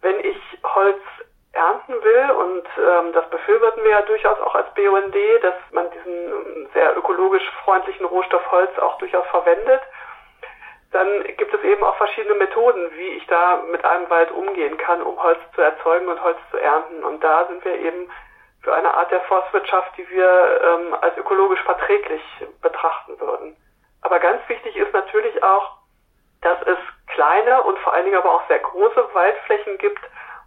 wenn 0.00 0.18
ich 0.20 0.38
Holz 0.62 1.00
ernten 1.52 1.92
will 1.92 2.30
und 2.30 2.66
ähm, 2.78 3.12
das 3.12 3.28
befürworten 3.28 3.82
wir 3.84 3.90
ja 3.90 4.02
durchaus 4.02 4.40
auch 4.40 4.54
als 4.54 4.72
BUND, 4.74 5.14
dass 5.42 5.54
man 5.72 5.90
diesen 5.90 6.68
sehr 6.72 6.96
ökologisch 6.96 7.48
freundlichen 7.64 8.06
Rohstoff 8.06 8.50
Holz 8.50 8.78
auch 8.78 8.96
durchaus 8.98 9.26
verwendet 9.26 9.82
dann 10.92 11.24
gibt 11.38 11.52
es 11.52 11.62
eben 11.62 11.82
auch 11.82 11.96
verschiedene 11.96 12.34
Methoden, 12.34 12.90
wie 12.96 13.16
ich 13.16 13.26
da 13.26 13.62
mit 13.70 13.84
einem 13.84 14.08
Wald 14.10 14.30
umgehen 14.30 14.76
kann, 14.76 15.02
um 15.02 15.20
Holz 15.22 15.38
zu 15.54 15.62
erzeugen 15.62 16.06
und 16.08 16.22
Holz 16.22 16.38
zu 16.50 16.58
ernten. 16.58 17.02
Und 17.02 17.24
da 17.24 17.46
sind 17.46 17.64
wir 17.64 17.74
eben 17.74 18.10
für 18.62 18.74
eine 18.74 18.94
Art 18.94 19.10
der 19.10 19.20
Forstwirtschaft, 19.22 19.96
die 19.96 20.08
wir 20.10 20.60
ähm, 20.62 20.94
als 21.00 21.16
ökologisch 21.16 21.62
verträglich 21.62 22.22
betrachten 22.60 23.18
würden. 23.20 23.56
Aber 24.02 24.18
ganz 24.20 24.40
wichtig 24.48 24.76
ist 24.76 24.92
natürlich 24.92 25.42
auch, 25.42 25.78
dass 26.42 26.60
es 26.62 26.78
kleine 27.08 27.62
und 27.62 27.78
vor 27.80 27.92
allen 27.92 28.04
Dingen 28.04 28.18
aber 28.18 28.34
auch 28.34 28.46
sehr 28.48 28.58
große 28.58 29.08
Waldflächen 29.14 29.78
gibt, 29.78 30.00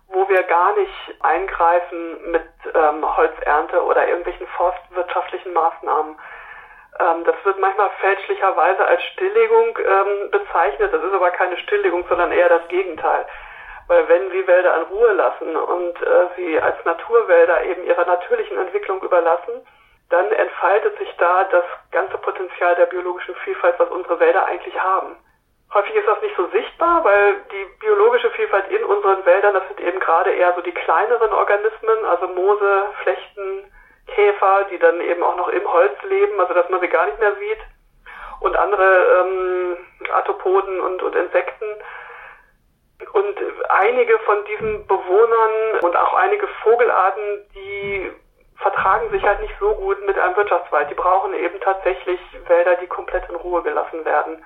wo 0.07 0.27
wir 0.29 0.43
gar 0.43 0.75
nicht 0.77 1.15
eingreifen 1.21 2.31
mit 2.31 2.47
ähm, 2.73 3.17
Holzernte 3.17 3.83
oder 3.83 4.07
irgendwelchen 4.07 4.47
forstwirtschaftlichen 4.47 5.53
Maßnahmen. 5.53 6.17
Ähm, 6.99 7.23
das 7.25 7.35
wird 7.43 7.59
manchmal 7.59 7.89
fälschlicherweise 8.01 8.85
als 8.85 9.03
Stilllegung 9.03 9.77
ähm, 9.79 10.31
bezeichnet. 10.31 10.93
Das 10.93 11.03
ist 11.03 11.13
aber 11.13 11.31
keine 11.31 11.57
Stilllegung, 11.57 12.05
sondern 12.07 12.31
eher 12.31 12.49
das 12.49 12.67
Gegenteil. 12.67 13.25
Weil 13.87 14.07
wenn 14.09 14.31
wir 14.31 14.47
Wälder 14.47 14.75
in 14.77 14.83
Ruhe 14.83 15.13
lassen 15.13 15.55
und 15.55 16.01
äh, 16.01 16.27
sie 16.35 16.59
als 16.59 16.83
Naturwälder 16.85 17.63
eben 17.63 17.83
ihrer 17.83 18.05
natürlichen 18.05 18.57
Entwicklung 18.57 19.01
überlassen, 19.01 19.65
dann 20.09 20.31
entfaltet 20.31 20.97
sich 20.97 21.13
da 21.17 21.43
das 21.45 21.65
ganze 21.91 22.17
Potenzial 22.17 22.75
der 22.75 22.85
biologischen 22.87 23.35
Vielfalt, 23.43 23.75
was 23.77 23.89
unsere 23.89 24.19
Wälder 24.19 24.45
eigentlich 24.45 24.79
haben. 24.79 25.17
Häufig 25.73 25.95
ist 25.95 26.07
das 26.07 26.21
nicht 26.21 26.35
so 26.37 26.47
sichtbar, 26.47 27.03
weil 27.03 27.35
die 27.51 27.65
biologische 27.79 28.29
Vielfalt 28.31 28.69
in 28.69 28.83
unseren 28.85 29.25
Wäldern, 29.25 29.55
das 29.55 29.67
sind 29.67 29.81
eben 29.81 29.99
gerade 29.99 30.31
eher 30.31 30.53
so 30.53 30.61
die 30.61 30.71
kleineren 30.71 31.33
Organismen, 31.33 32.05
also 32.05 32.27
Moose, 32.27 32.85
Flechten, 33.03 33.71
Käfer, 34.07 34.67
die 34.71 34.77
dann 34.77 35.01
eben 35.01 35.23
auch 35.23 35.35
noch 35.35 35.49
im 35.49 35.71
Holz 35.71 35.93
leben, 36.03 36.39
also 36.39 36.53
dass 36.53 36.69
man 36.69 36.79
sie 36.79 36.87
gar 36.87 37.07
nicht 37.07 37.19
mehr 37.19 37.35
sieht. 37.35 37.59
Und 38.41 38.55
andere 38.55 39.25
ähm, 39.25 39.77
Arthropoden 40.13 40.79
und, 40.79 41.01
und 41.01 41.15
Insekten. 41.15 41.65
Und 43.11 43.37
einige 43.69 44.17
von 44.19 44.37
diesen 44.45 44.87
Bewohnern 44.87 45.79
und 45.81 45.95
auch 45.95 46.13
einige 46.13 46.47
Vogelarten, 46.63 47.45
die 47.53 48.11
vertragen 48.57 49.09
sich 49.11 49.23
halt 49.23 49.41
nicht 49.41 49.53
so 49.59 49.73
gut 49.75 50.05
mit 50.05 50.17
einem 50.17 50.35
Wirtschaftswald. 50.35 50.89
Die 50.89 50.95
brauchen 50.95 51.33
eben 51.33 51.59
tatsächlich 51.59 52.19
Wälder, 52.47 52.75
die 52.75 52.87
komplett 52.87 53.27
in 53.29 53.35
Ruhe 53.35 53.61
gelassen 53.63 54.05
werden. 54.05 54.43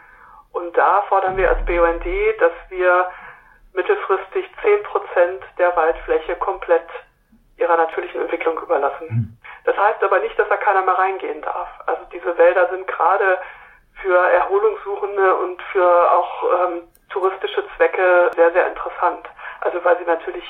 Und 0.52 0.76
da 0.76 1.04
fordern 1.04 1.38
wir 1.38 1.50
als 1.50 1.64
BUND, 1.66 2.06
dass 2.40 2.54
wir 2.70 3.10
mittelfristig 3.74 4.50
zehn 4.64 4.84
Prozent 4.84 5.44
der 5.58 5.76
Waldfläche 5.76 6.36
komplett 6.38 6.88
ihrer 7.58 7.78
natürlichen 7.78 8.22
Entwicklung 8.22 8.60
überlassen. 8.60 9.10
Hm. 9.10 9.38
Das 9.66 9.78
heißt 9.78 10.04
aber 10.04 10.20
nicht, 10.20 10.38
dass 10.40 10.50
da 10.50 10.58
keiner 10.58 10.82
mehr 10.82 10.98
reingehen 10.98 11.42
darf. 11.42 11.70
Also 11.86 12.02
diese 12.12 12.38
Wälder 12.38 12.70
sind 12.70 12.88
gerade 12.88 13.38
für 14.02 14.18
Erholungssuchende 14.18 15.36
und 15.36 15.62
für 15.72 16.12
auch 16.12 16.44
ähm, 16.44 16.82
touristische 17.10 17.64
Zwecke 17.76 18.32
sehr, 18.36 18.52
sehr 18.52 18.68
interessant. 18.68 19.26
Also 19.62 19.84
weil 19.84 19.98
sie 19.98 20.06
natürlich 20.06 20.46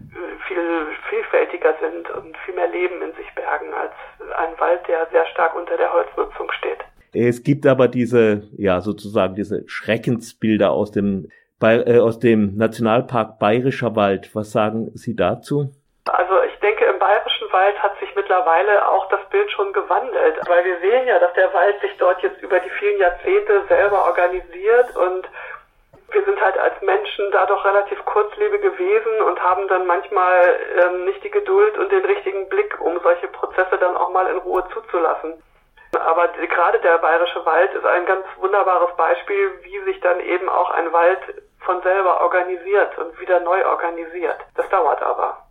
äh, 0.00 0.46
viel 0.46 0.86
vielfältiger 1.08 1.74
sind 1.80 2.10
und 2.10 2.36
viel 2.44 2.54
mehr 2.54 2.68
Leben 2.68 3.00
in 3.02 3.12
sich 3.14 3.32
bergen 3.34 3.72
als 3.74 3.92
ein 4.36 4.58
Wald, 4.58 4.86
der 4.88 5.06
sehr 5.10 5.26
stark 5.26 5.54
unter 5.54 5.76
der 5.76 5.92
Holznutzung 5.92 6.50
steht. 6.52 6.78
Es 7.14 7.42
gibt 7.42 7.66
aber 7.66 7.88
diese, 7.88 8.42
ja, 8.56 8.80
sozusagen 8.80 9.34
diese 9.34 9.62
Schreckensbilder 9.68 10.72
aus 10.72 10.90
dem, 10.90 11.30
äh, 11.62 11.98
aus 11.98 12.18
dem 12.18 12.56
Nationalpark 12.56 13.38
Bayerischer 13.38 13.94
Wald. 13.94 14.34
Was 14.34 14.50
sagen 14.50 14.90
Sie 14.94 15.14
dazu? 15.14 15.70
Also 16.06 16.34
ich 16.42 16.58
denke, 16.60 16.84
im 16.84 16.98
Bayerischen 16.98 17.50
Wald 17.52 17.80
hat 17.82 17.98
sich 18.00 18.14
mittlerweile 18.16 18.86
auch 18.88 19.08
das 19.08 19.20
Bild 19.30 19.50
schon 19.52 19.72
gewandelt, 19.72 20.36
weil 20.48 20.64
wir 20.64 20.78
sehen 20.80 21.06
ja, 21.06 21.18
dass 21.18 21.32
der 21.34 21.54
Wald 21.54 21.80
sich 21.80 21.92
dort 21.98 22.20
jetzt 22.22 22.42
über 22.42 22.58
die 22.58 22.70
vielen 22.70 22.98
Jahrzehnte 22.98 23.62
selber 23.68 24.04
organisiert 24.04 24.96
und 24.96 25.28
wir 26.14 26.24
sind 26.24 26.40
halt 26.40 26.58
als 26.58 26.80
Menschen 26.82 27.30
da 27.32 27.46
doch 27.46 27.64
relativ 27.64 28.04
kurzlebig 28.04 28.62
gewesen 28.62 29.22
und 29.22 29.42
haben 29.42 29.68
dann 29.68 29.86
manchmal 29.86 30.58
ähm, 30.80 31.04
nicht 31.04 31.22
die 31.22 31.30
Geduld 31.30 31.76
und 31.78 31.92
den 31.92 32.04
richtigen 32.04 32.48
Blick, 32.48 32.80
um 32.80 32.98
solche 33.00 33.28
Prozesse 33.28 33.76
dann 33.78 33.96
auch 33.96 34.10
mal 34.10 34.26
in 34.28 34.38
Ruhe 34.38 34.64
zuzulassen. 34.72 35.42
Aber 35.94 36.28
gerade 36.28 36.80
der 36.80 36.98
bayerische 36.98 37.44
Wald 37.46 37.72
ist 37.74 37.86
ein 37.86 38.06
ganz 38.06 38.24
wunderbares 38.38 38.96
Beispiel, 38.96 39.52
wie 39.62 39.80
sich 39.84 40.00
dann 40.00 40.20
eben 40.20 40.48
auch 40.48 40.70
ein 40.70 40.92
Wald 40.92 41.20
von 41.60 41.80
selber 41.82 42.20
organisiert 42.20 42.98
und 42.98 43.18
wieder 43.20 43.40
neu 43.40 43.64
organisiert. 43.66 44.38
Das 44.56 44.68
dauert 44.70 45.02
aber 45.02 45.44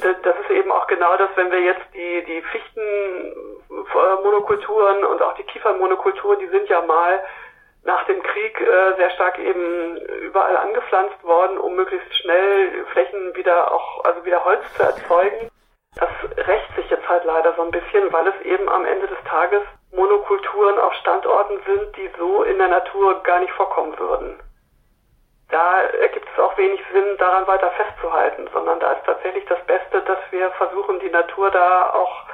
das 0.00 0.36
ist 0.40 0.50
eben 0.50 0.72
auch 0.72 0.86
genau 0.86 1.16
das, 1.16 1.30
wenn 1.36 1.50
wir 1.50 1.60
jetzt 1.60 1.84
die, 1.94 2.22
die 2.24 2.42
Fichtenmonokulturen 2.42 5.04
und 5.04 5.22
auch 5.22 5.32
die 5.34 5.44
Kiefernmonokulturen, 5.44 6.40
die 6.40 6.48
sind 6.48 6.68
ja 6.68 6.82
mal 6.82 7.22
nach 7.84 8.04
dem 8.04 8.22
Krieg 8.22 8.60
äh, 8.60 8.96
sehr 8.96 9.10
stark 9.10 9.38
eben 9.38 9.96
überall 10.22 10.56
angepflanzt 10.56 11.22
worden, 11.24 11.58
um 11.58 11.76
möglichst 11.76 12.14
schnell 12.18 12.84
Flächen 12.92 13.34
wieder 13.34 13.72
auch, 13.72 14.04
also 14.04 14.24
wieder 14.24 14.44
Holz 14.44 14.62
zu 14.74 14.82
erzeugen. 14.82 15.50
Das 15.96 16.10
rächt 16.46 16.74
sich 16.76 16.88
jetzt 16.90 17.08
halt 17.08 17.24
leider 17.24 17.54
so 17.54 17.62
ein 17.62 17.70
bisschen, 17.70 18.12
weil 18.12 18.26
es 18.28 18.40
eben 18.42 18.68
am 18.68 18.84
Ende 18.84 19.08
des 19.08 19.18
Tages 19.24 19.62
Monokulturen 19.92 20.78
auf 20.78 20.94
Standorten 20.94 21.58
sind, 21.66 21.96
die 21.96 22.10
so 22.16 22.44
in 22.44 22.58
der 22.58 22.68
Natur 22.68 23.22
gar 23.22 23.40
nicht 23.40 23.52
vorkommen 23.52 23.98
würden 23.98 24.40
da 25.50 25.82
ergibt 25.82 26.28
es 26.32 26.42
auch 26.42 26.56
wenig 26.56 26.80
Sinn, 26.92 27.16
daran 27.18 27.46
weiter 27.46 27.70
festzuhalten, 27.72 28.48
sondern 28.52 28.80
da 28.80 28.92
ist 28.92 29.04
tatsächlich 29.04 29.44
das 29.46 29.60
Beste, 29.66 30.00
dass 30.02 30.18
wir 30.30 30.50
versuchen, 30.52 31.00
die 31.00 31.10
Natur 31.10 31.50
da 31.50 31.90
auch, 31.90 32.24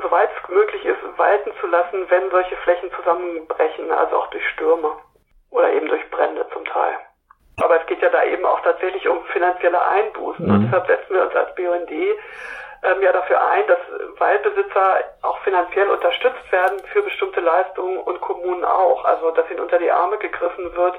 soweit 0.00 0.30
es 0.36 0.48
möglich 0.48 0.84
ist, 0.84 0.98
walten 1.16 1.50
zu 1.60 1.66
lassen, 1.66 2.08
wenn 2.08 2.30
solche 2.30 2.56
Flächen 2.56 2.90
zusammenbrechen, 2.92 3.90
also 3.90 4.16
auch 4.16 4.26
durch 4.28 4.46
Stürme 4.50 4.92
oder 5.50 5.72
eben 5.72 5.88
durch 5.88 6.08
Brände 6.10 6.46
zum 6.52 6.64
Teil. 6.64 6.94
Aber 7.62 7.80
es 7.80 7.86
geht 7.86 8.00
ja 8.00 8.08
da 8.08 8.24
eben 8.24 8.44
auch 8.44 8.60
tatsächlich 8.60 9.06
um 9.08 9.24
finanzielle 9.26 9.80
Einbußen 9.86 10.46
mhm. 10.46 10.54
und 10.54 10.62
deshalb 10.64 10.86
setzen 10.86 11.14
wir 11.14 11.22
uns 11.22 11.34
als 11.34 11.54
BUND 11.54 11.90
ähm, 11.90 13.02
ja 13.02 13.12
dafür 13.12 13.40
ein, 13.46 13.66
dass 13.66 13.78
Waldbesitzer 14.18 15.04
auch 15.22 15.38
finanziell 15.40 15.88
unterstützt 15.88 16.50
werden 16.50 16.80
für 16.92 17.02
bestimmte 17.02 17.40
Leistungen 17.40 17.98
und 17.98 18.20
Kommunen 18.20 18.64
auch. 18.64 19.04
Also 19.04 19.30
dass 19.32 19.48
ihnen 19.50 19.60
unter 19.60 19.78
die 19.78 19.90
Arme 19.90 20.18
gegriffen 20.18 20.74
wird, 20.74 20.96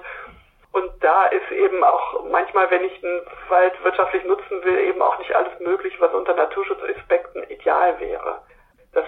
und 0.74 0.92
da 1.02 1.26
ist 1.26 1.52
eben 1.52 1.84
auch 1.84 2.24
manchmal, 2.32 2.70
wenn 2.72 2.84
ich 2.84 3.04
einen 3.04 3.22
Wald 3.48 3.74
wirtschaftlich 3.84 4.26
nutzen 4.26 4.64
will, 4.64 4.80
eben 4.80 5.04
auch 5.04 5.20
nicht 5.20 5.36
alles 5.36 5.60
möglich, 5.60 5.94
was 6.02 6.12
unter 6.14 6.34
Naturschutzaspekten 6.34 7.44
ideal 7.44 8.00
wäre. 8.00 8.42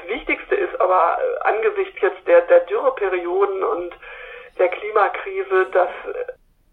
Wichtigste 0.08 0.56
ist 0.56 0.80
aber 0.80 1.18
angesichts 1.42 2.02
jetzt 2.02 2.28
der, 2.28 2.42
der 2.42 2.62
Dürreperioden 2.62 3.64
und 3.64 3.94
der 4.58 4.70
Klimakrise, 4.70 5.66
dass 5.72 5.90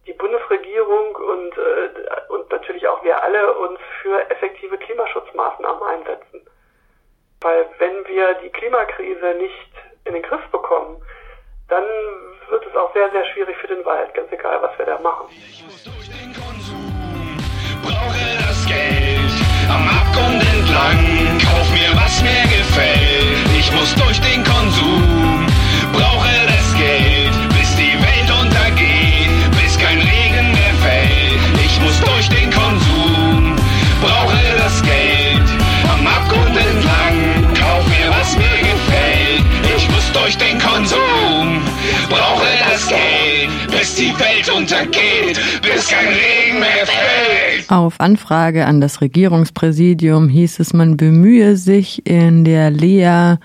die 0.07 0.13
Bundesregierung 0.15 1.15
und, 1.15 1.57
äh, 1.57 2.33
und 2.33 2.51
natürlich 2.51 2.87
auch 2.89 3.03
wir 3.05 3.23
alle 3.23 3.53
uns 3.55 3.79
für 4.03 4.31
effektive 4.31 4.77
Klimaschutzmaßnahmen 4.79 5.83
einsetzen. 5.83 6.43
Weil 7.41 7.67
wenn 7.79 8.07
wir 8.07 8.35
die 8.35 8.51
Klimakrise 8.51 9.35
nicht 9.35 9.73
in 10.05 10.15
den 10.15 10.23
Griff 10.23 10.45
bekommen, 10.51 11.03
dann 11.69 11.85
wird 12.51 12.67
es 12.67 12.77
auch 12.77 12.93
sehr, 12.93 13.11
sehr 13.11 13.25
schwierig 13.27 13.57
für 13.59 13.69
den 13.69 13.85
Wald, 13.85 14.13
ganz 14.15 14.31
egal, 14.33 14.61
was 14.63 14.77
wir 14.79 14.87
da 14.87 14.99
machen. 14.99 15.29
Brauche 17.83 18.39
das 18.47 18.67
Geld 18.67 19.33
am 19.69 19.89
Abgrund 19.89 20.43
entlang, 20.55 21.39
kauf 21.39 21.71
mir 21.73 21.92
muss 23.83 23.95
durch 23.97 24.21
den 24.21 24.45
Konsum, 24.45 25.45
brauche 25.93 26.29
das 26.47 26.79
Geld, 26.79 27.35
bis 27.49 27.75
die 27.75 27.99
Welt 27.99 28.31
untergeht, 28.31 29.31
bis 29.61 29.77
kein 29.77 29.99
Regen 29.99 30.53
mehr 30.53 30.75
fällt. 30.81 31.43
Ich 31.65 31.81
muss 31.81 31.99
durch 31.99 32.29
den 32.29 32.49
Konsum, 32.53 33.57
brauche 34.01 34.39
das 34.57 34.81
Geld 34.83 35.43
am 35.93 36.07
Abgrund 36.07 36.57
entlang, 36.57 37.55
kauf 37.59 37.85
mir 37.89 38.09
was 38.11 38.37
mir 38.37 38.59
gefällt. 38.71 39.45
Ich 39.77 39.91
muss 39.91 40.13
durch 40.13 40.37
den 40.37 40.61
Konsum, 40.61 41.61
brauche 42.09 42.47
das 42.71 42.87
Geld, 42.87 43.51
bis 43.73 43.97
die 43.97 44.15
Welt 44.21 44.49
untergeht, 44.57 45.41
bis 45.61 45.89
kein 45.89 46.07
Regen 46.07 46.61
mehr 46.61 46.87
fällt. 46.87 47.69
Auf 47.69 47.99
Anfrage 47.99 48.65
an 48.67 48.81
das 48.81 49.01
Regierungspräsidium 49.01 50.29
hieß 50.29 50.61
es, 50.61 50.73
man 50.73 50.97
bemühe 50.97 51.57
sich 51.57 52.07
in 52.07 52.45
der 52.45 52.71
Lea 52.71 53.39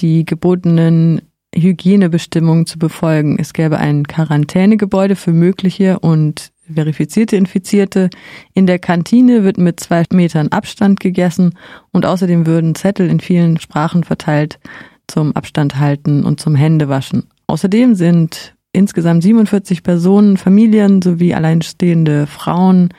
die 0.00 0.24
gebotenen 0.24 1.22
Hygienebestimmungen 1.54 2.66
zu 2.66 2.78
befolgen. 2.78 3.36
Es 3.38 3.52
gäbe 3.52 3.78
ein 3.78 4.06
Quarantänegebäude 4.06 5.16
für 5.16 5.32
mögliche 5.32 5.98
und 5.98 6.52
verifizierte 6.72 7.36
Infizierte. 7.36 8.10
In 8.54 8.66
der 8.66 8.78
Kantine 8.78 9.42
wird 9.42 9.58
mit 9.58 9.80
zwei 9.80 10.04
Metern 10.12 10.48
Abstand 10.48 11.00
gegessen 11.00 11.56
und 11.92 12.06
außerdem 12.06 12.46
würden 12.46 12.74
Zettel 12.74 13.08
in 13.08 13.20
vielen 13.20 13.58
Sprachen 13.58 14.04
verteilt 14.04 14.60
zum 15.08 15.34
Abstand 15.34 15.78
halten 15.78 16.24
und 16.24 16.40
zum 16.40 16.54
Händewaschen. 16.54 17.24
Außerdem 17.48 17.96
sind 17.96 18.54
insgesamt 18.72 19.24
47 19.24 19.82
Personen, 19.82 20.36
Familien 20.36 21.02
sowie 21.02 21.34
alleinstehende 21.34 22.28
Frauen 22.28 22.90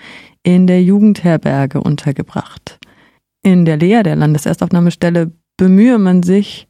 in 0.43 0.67
der 0.67 0.83
Jugendherberge 0.83 1.79
untergebracht. 1.79 2.79
In 3.43 3.63
der 3.63 3.77
Lea, 3.77 4.03
der 4.03 4.17
Landeserstaufnahmestelle, 4.17 5.31
bemühe 5.55 5.97
man 5.97 6.23
sich, 6.23 6.67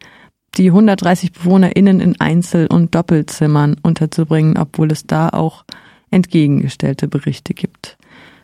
die 0.58 0.68
130 0.68 1.32
BewohnerInnen 1.32 2.00
in 2.00 2.20
Einzel- 2.20 2.68
und 2.68 2.94
Doppelzimmern 2.94 3.78
unterzubringen, 3.82 4.58
obwohl 4.58 4.92
es 4.92 5.06
da 5.06 5.30
auch 5.30 5.64
entgegengestellte 6.10 7.08
Berichte 7.08 7.54
gibt. 7.54 7.98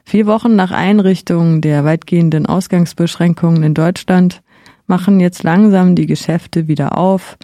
Vier 0.05 0.25
Wochen 0.25 0.55
nach 0.55 0.71
Einrichtung 0.71 1.59
der 1.59 1.83
weitgehenden 1.83 2.45
Ausgangsbeschränkungen 2.45 3.61
in 3.63 3.73
Deutschland 3.73 4.41
machen 4.85 5.19
jetzt 5.19 5.43
langsam 5.43 5.95
die 5.95 6.05
Geschäfte 6.05 6.69
wieder 6.69 6.97
auf. 6.97 7.37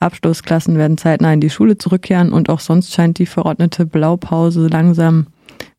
Abschlussklassen 0.00 0.76
werden 0.78 0.98
zeitnah 0.98 1.32
in 1.32 1.40
die 1.40 1.50
Schule 1.50 1.78
zurückkehren 1.78 2.32
und 2.32 2.50
auch 2.50 2.60
sonst 2.60 2.92
scheint 2.92 3.18
die 3.18 3.26
verordnete 3.26 3.86
Blaupause 3.86 4.66
langsam 4.66 5.28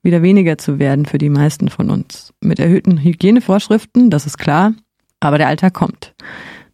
wieder 0.01 0.21
weniger 0.21 0.57
zu 0.57 0.79
werden 0.79 1.05
für 1.05 1.17
die 1.17 1.29
meisten 1.29 1.67
von 1.67 1.89
uns. 1.89 2.33
Mit 2.39 2.59
erhöhten 2.59 3.03
Hygienevorschriften, 3.03 4.09
das 4.09 4.25
ist 4.25 4.37
klar, 4.37 4.73
aber 5.19 5.37
der 5.37 5.47
Alltag 5.47 5.73
kommt. 5.73 6.13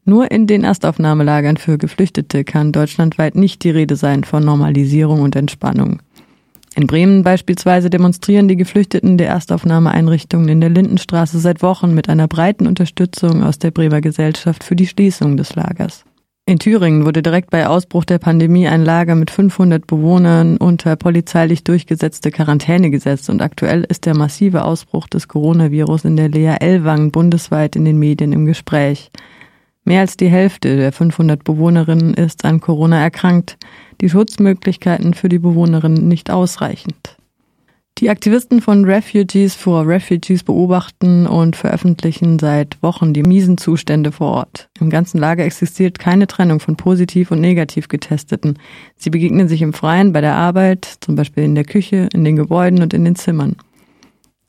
Nur 0.06 0.30
in 0.30 0.45
den 0.45 0.64
Erstaufnahmelagern 0.64 1.58
für 1.58 1.80
Geflüchtete 1.80 2.43
kann 2.43 2.72
deutschlandweit 2.72 3.36
nicht 3.36 3.64
die 3.64 3.72
Rede 3.72 3.95
sein 3.95 4.24
von 4.24 4.45
Normalisierung 4.45 5.22
und 5.22 5.36
Entspannung. 5.36 5.99
In 6.76 6.86
Bremen 6.86 7.24
beispielsweise 7.24 7.89
demonstrieren 7.89 8.47
die 8.47 8.56
Geflüchteten 8.56 9.18
der 9.18 9.30
Erstaufnahmeeinrichtungen 9.30 10.47
in 10.47 10.62
der 10.62 10.70
Lindenstraße 10.70 11.39
seit 11.39 11.64
Wochen 11.64 11.95
mit 11.95 12.08
einer 12.08 12.28
breiten 12.28 12.68
Unterstützung 12.68 13.43
aus 13.43 13.58
der 13.58 13.72
Bremer 13.72 14.01
Gesellschaft 14.01 14.64
für 14.64 14.76
die 14.76 14.86
Schließung 14.86 15.38
des 15.38 15.56
Lagers. 15.56 16.03
In 16.45 16.60
Thüringen 16.60 17.06
wurde 17.06 17.24
direkt 17.24 17.49
bei 17.49 17.66
Ausbruch 17.66 18.06
der 18.06 18.20
Pandemie 18.20 18.68
ein 18.68 18.86
Lager 18.86 19.16
mit 19.16 19.32
500 19.32 19.88
Bewohnern 19.88 20.58
unter 20.58 20.95
polizeilich 20.95 21.64
durchgesetzte 21.64 22.30
Quarantäne 22.30 22.91
gesetzt 22.91 23.32
und 23.32 23.41
aktuell 23.41 23.84
ist 23.86 24.06
der 24.06 24.16
massive 24.16 24.66
Ausbruch 24.66 25.08
des 25.08 25.28
Coronavirus 25.28 26.06
in 26.06 26.18
der 26.18 26.30
Lea 26.30 26.58
Ellwang 26.60 27.10
bundesweit 27.10 27.76
in 27.76 27.86
den 27.86 27.97
Medien 27.97 28.34
im 28.34 28.45
Gespräch. 28.45 29.10
Mehr 29.86 30.01
als 30.01 30.17
die 30.17 30.29
Hälfte 30.29 30.75
der 30.77 30.91
500 30.91 31.43
Bewohnerinnen 31.43 32.15
ist 32.15 32.43
an 32.43 32.59
Corona 32.59 32.99
erkrankt, 33.01 33.57
die 34.01 34.09
Schutzmöglichkeiten 34.09 35.13
für 35.13 35.29
die 35.29 35.38
Bewohnerinnen 35.38 36.07
nicht 36.07 36.31
ausreichend. 36.31 37.17
Die 37.99 38.09
Aktivisten 38.09 38.61
von 38.61 38.83
Refugees 38.83 39.53
for 39.55 39.88
Refugees 39.88 40.43
beobachten 40.43 41.27
und 41.27 41.55
veröffentlichen 41.55 42.39
seit 42.39 42.81
Wochen 42.83 43.13
die 43.13 43.23
miesen 43.23 43.57
Zustände 43.57 44.11
vor 44.11 44.31
Ort. 44.31 44.69
Im 44.81 44.89
ganzen 44.89 45.19
Lager 45.19 45.45
existiert 45.45 45.97
keine 45.97 46.27
Trennung 46.27 46.59
von 46.59 46.75
positiv 46.75 47.31
und 47.31 47.39
negativ 47.39 47.88
getesteten. 47.88 48.59
Sie 48.97 49.11
begegnen 49.11 49.47
sich 49.47 49.61
im 49.61 49.71
Freien 49.71 50.11
bei 50.11 50.19
der 50.19 50.36
Arbeit, 50.36 50.97
zum 50.99 51.15
Beispiel 51.15 51.45
in 51.45 51.55
der 51.55 51.63
Küche, 51.63 52.09
in 52.11 52.25
den 52.25 52.36
Gebäuden 52.36 52.81
und 52.81 52.93
in 52.93 53.05
den 53.05 53.15
Zimmern. 53.15 53.55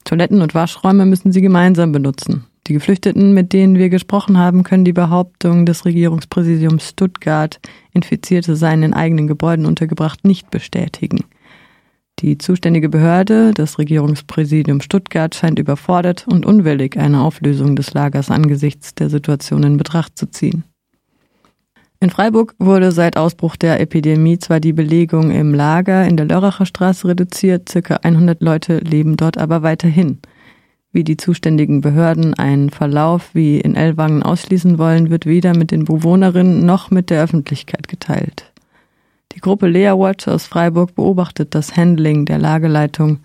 Toiletten 0.02 0.40
und 0.40 0.54
Waschräume 0.54 1.04
müssen 1.04 1.30
sie 1.30 1.40
gemeinsam 1.40 1.92
benutzen. 1.92 2.46
Die 2.66 2.72
Geflüchteten, 2.72 3.32
mit 3.32 3.52
denen 3.52 3.76
wir 3.76 3.90
gesprochen 3.90 4.38
haben, 4.38 4.64
können 4.64 4.84
die 4.84 4.92
Behauptung 4.92 5.66
des 5.66 5.84
Regierungspräsidiums 5.84 6.88
Stuttgart, 6.88 7.60
Infizierte 7.92 8.56
seien 8.56 8.82
in 8.82 8.92
eigenen 8.92 9.28
Gebäuden 9.28 9.66
untergebracht, 9.66 10.24
nicht 10.24 10.50
bestätigen. 10.50 11.24
Die 12.18 12.38
zuständige 12.38 12.88
Behörde, 12.88 13.52
das 13.52 13.78
Regierungspräsidium 13.78 14.80
Stuttgart, 14.80 15.34
scheint 15.34 15.58
überfordert 15.60 16.26
und 16.26 16.44
unwillig, 16.44 16.96
eine 16.96 17.20
Auflösung 17.20 17.76
des 17.76 17.94
Lagers 17.94 18.30
angesichts 18.30 18.94
der 18.94 19.10
Situation 19.10 19.62
in 19.62 19.76
Betracht 19.76 20.18
zu 20.18 20.26
ziehen. 20.26 20.64
In 22.00 22.10
Freiburg 22.10 22.54
wurde 22.58 22.90
seit 22.90 23.16
Ausbruch 23.16 23.56
der 23.56 23.80
Epidemie 23.80 24.38
zwar 24.38 24.60
die 24.60 24.72
Belegung 24.72 25.30
im 25.30 25.54
Lager 25.54 26.06
in 26.06 26.16
der 26.16 26.26
Lörracher 26.26 26.66
Straße 26.66 27.06
reduziert, 27.06 27.68
circa 27.68 27.96
100 27.96 28.42
Leute 28.42 28.78
leben 28.78 29.16
dort 29.16 29.38
aber 29.38 29.62
weiterhin. 29.62 30.18
Wie 30.92 31.04
die 31.04 31.16
zuständigen 31.16 31.80
Behörden 31.80 32.34
einen 32.34 32.70
Verlauf 32.70 33.34
wie 33.34 33.60
in 33.60 33.74
Ellwangen 33.74 34.22
ausschließen 34.22 34.78
wollen, 34.78 35.10
wird 35.10 35.26
weder 35.26 35.56
mit 35.56 35.70
den 35.70 35.84
Bewohnerinnen 35.84 36.64
noch 36.64 36.90
mit 36.90 37.10
der 37.10 37.22
Öffentlichkeit 37.22 37.88
geteilt. 37.88 38.52
Die 39.32 39.40
Gruppe 39.40 39.68
Lea 39.68 39.92
Watch 39.92 40.28
aus 40.28 40.46
Freiburg 40.46 40.94
beobachtet 40.94 41.54
das 41.54 41.76
Handling 41.76 42.24
der 42.24 42.38
Lageleitung 42.38 43.18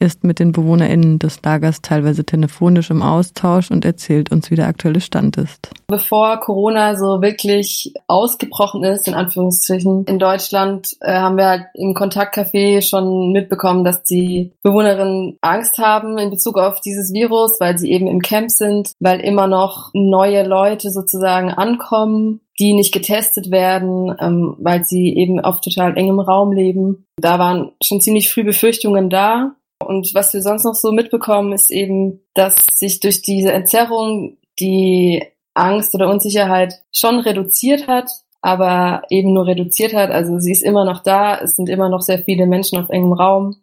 ist 0.00 0.24
mit 0.24 0.38
den 0.38 0.52
BewohnerInnen 0.52 1.18
des 1.18 1.42
Lagers 1.42 1.82
teilweise 1.82 2.24
telefonisch 2.24 2.90
im 2.90 3.02
Austausch 3.02 3.70
und 3.70 3.84
erzählt 3.84 4.30
uns, 4.30 4.50
wie 4.50 4.56
der 4.56 4.68
aktuelle 4.68 5.00
Stand 5.00 5.36
ist. 5.36 5.70
Bevor 5.88 6.38
Corona 6.40 6.96
so 6.96 7.20
wirklich 7.20 7.92
ausgebrochen 8.06 8.84
ist, 8.84 9.08
in 9.08 9.14
Anführungsstrichen, 9.14 10.04
in 10.04 10.18
Deutschland, 10.18 10.96
äh, 11.00 11.12
haben 11.12 11.36
wir 11.36 11.46
halt 11.46 11.64
im 11.74 11.94
Kontaktcafé 11.94 12.82
schon 12.82 13.32
mitbekommen, 13.32 13.84
dass 13.84 14.02
die 14.04 14.52
Bewohnerinnen 14.62 15.38
Angst 15.40 15.78
haben 15.78 16.18
in 16.18 16.30
Bezug 16.30 16.58
auf 16.58 16.80
dieses 16.80 17.12
Virus, 17.12 17.58
weil 17.58 17.78
sie 17.78 17.90
eben 17.90 18.06
im 18.06 18.20
Camp 18.20 18.50
sind, 18.50 18.92
weil 19.00 19.20
immer 19.20 19.46
noch 19.46 19.90
neue 19.94 20.46
Leute 20.46 20.90
sozusagen 20.90 21.50
ankommen 21.50 22.40
die 22.58 22.72
nicht 22.72 22.92
getestet 22.92 23.50
werden, 23.50 24.14
ähm, 24.20 24.56
weil 24.58 24.84
sie 24.84 25.14
eben 25.16 25.38
auf 25.40 25.60
total 25.60 25.96
engem 25.96 26.18
Raum 26.18 26.52
leben. 26.52 27.06
Da 27.16 27.38
waren 27.38 27.70
schon 27.82 28.00
ziemlich 28.00 28.30
früh 28.30 28.42
Befürchtungen 28.42 29.10
da. 29.10 29.52
Und 29.84 30.12
was 30.14 30.34
wir 30.34 30.42
sonst 30.42 30.64
noch 30.64 30.74
so 30.74 30.92
mitbekommen, 30.92 31.52
ist 31.52 31.70
eben, 31.70 32.20
dass 32.34 32.56
sich 32.72 33.00
durch 33.00 33.22
diese 33.22 33.52
Entzerrung 33.52 34.36
die 34.58 35.24
Angst 35.54 35.94
oder 35.94 36.08
Unsicherheit 36.08 36.82
schon 36.92 37.20
reduziert 37.20 37.86
hat, 37.86 38.10
aber 38.40 39.02
eben 39.10 39.32
nur 39.32 39.46
reduziert 39.46 39.94
hat. 39.94 40.10
Also 40.10 40.38
sie 40.38 40.52
ist 40.52 40.62
immer 40.62 40.84
noch 40.84 41.02
da. 41.02 41.38
Es 41.38 41.56
sind 41.56 41.68
immer 41.68 41.88
noch 41.88 42.02
sehr 42.02 42.20
viele 42.20 42.46
Menschen 42.46 42.78
auf 42.78 42.88
engem 42.90 43.12
Raum, 43.12 43.56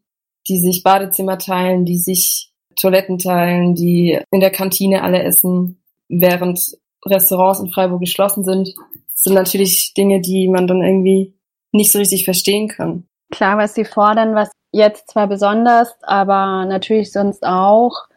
die 0.48 0.60
sich 0.60 0.84
Badezimmer 0.84 1.38
teilen, 1.38 1.86
die 1.86 1.98
sich 1.98 2.52
Toiletten 2.80 3.18
teilen, 3.18 3.76
die 3.76 4.20
in 4.32 4.40
der 4.40 4.52
Kantine 4.52 5.04
alle 5.04 5.24
essen, 5.24 5.82
während 6.10 6.78
Restaurants 7.06 7.60
in 7.60 7.72
Freiburg 7.72 8.02
geschlossen 8.02 8.44
sind. 8.44 8.74
Das 9.14 9.24
sind 9.24 9.34
natürlich 9.34 9.94
Dinge, 9.94 10.22
die 10.22 10.48
man 10.48 10.68
dann 10.68 10.84
irgendwie 10.84 11.34
nicht 11.72 11.92
so 11.92 12.00
richtig 12.00 12.26
verstehen 12.26 12.68
kann. 12.68 13.08
Klar, 13.32 13.58
was 13.58 13.74
sie 13.74 13.86
fordern, 13.86 14.36
was 14.36 14.52
jetzt 14.72 15.10
zwar 15.10 15.28
besonders, 15.28 15.96
aber 16.04 16.66
natürlich 16.66 17.12
sonst 17.12 17.46
auch 17.46 18.08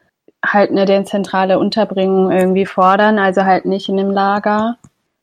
halt 0.44 0.70
eine 0.70 0.84
dezentrale 0.84 1.58
Unterbringung 1.58 2.30
irgendwie 2.30 2.66
fordern, 2.66 3.18
also 3.18 3.44
halt 3.44 3.64
nicht 3.64 3.88
in 3.88 3.98
einem 3.98 4.10
Lager. 4.10 4.76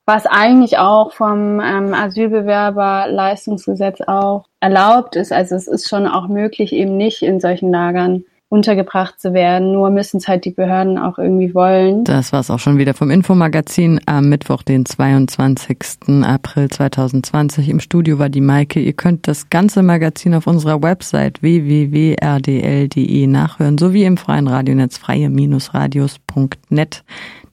Was 0.08 0.26
eigentlich 0.26 0.78
auch 0.78 1.14
vom 1.14 1.60
ähm, 1.60 1.94
Asylbewerberleistungsgesetz 1.94 4.02
auch 4.02 4.46
erlaubt 4.60 5.16
ist. 5.16 5.32
Also 5.32 5.56
es 5.56 5.68
ist 5.68 5.90
schon 5.90 6.08
auch 6.08 6.28
möglich, 6.28 6.74
eben 6.74 6.96
nicht 6.96 7.24
in 7.24 7.40
solchen 7.40 7.72
Lagern 7.72 8.24
untergebracht 8.50 9.20
zu 9.20 9.34
werden. 9.34 9.74
Nur 9.74 9.90
müssen 9.90 10.18
es 10.18 10.28
halt 10.28 10.46
die 10.46 10.52
Behörden 10.52 10.98
auch 10.98 11.18
irgendwie 11.18 11.56
wollen. 11.56 12.04
Das 12.04 12.32
war's 12.32 12.52
auch 12.52 12.60
schon 12.60 12.78
wieder 12.78 12.94
vom 12.94 13.12
Infomagazin 13.12 14.00
am 14.06 14.30
Mittwoch, 14.30 14.64
den 14.64 14.86
22. 14.86 16.24
April 16.24 16.70
2020. 16.70 17.68
Im 17.70 17.80
Studio 17.80 18.20
war 18.20 18.30
die 18.30 18.42
Maike. 18.42 18.80
Ihr 18.80 18.94
könnt 18.94 19.28
das 19.28 19.50
ganze 19.50 19.82
Magazin 19.84 20.36
auf 20.36 20.48
unserer 20.48 20.82
Website 20.82 21.42
www.rdl.de 21.42 23.28
nachhören, 23.28 23.78
sowie 23.78 24.06
im 24.06 24.16
freien 24.18 24.48
Radionetz 24.48 24.98
freie-radios.net. 24.98 27.04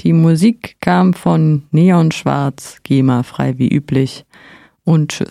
Die 0.00 0.12
Musik 0.12 0.76
kam 0.80 1.14
von 1.14 1.62
Neon 1.70 2.12
Schwarz, 2.12 2.78
GEMA 2.82 3.22
frei 3.22 3.58
wie 3.58 3.68
üblich. 3.68 4.24
Und 4.84 5.12
tschüss. 5.12 5.30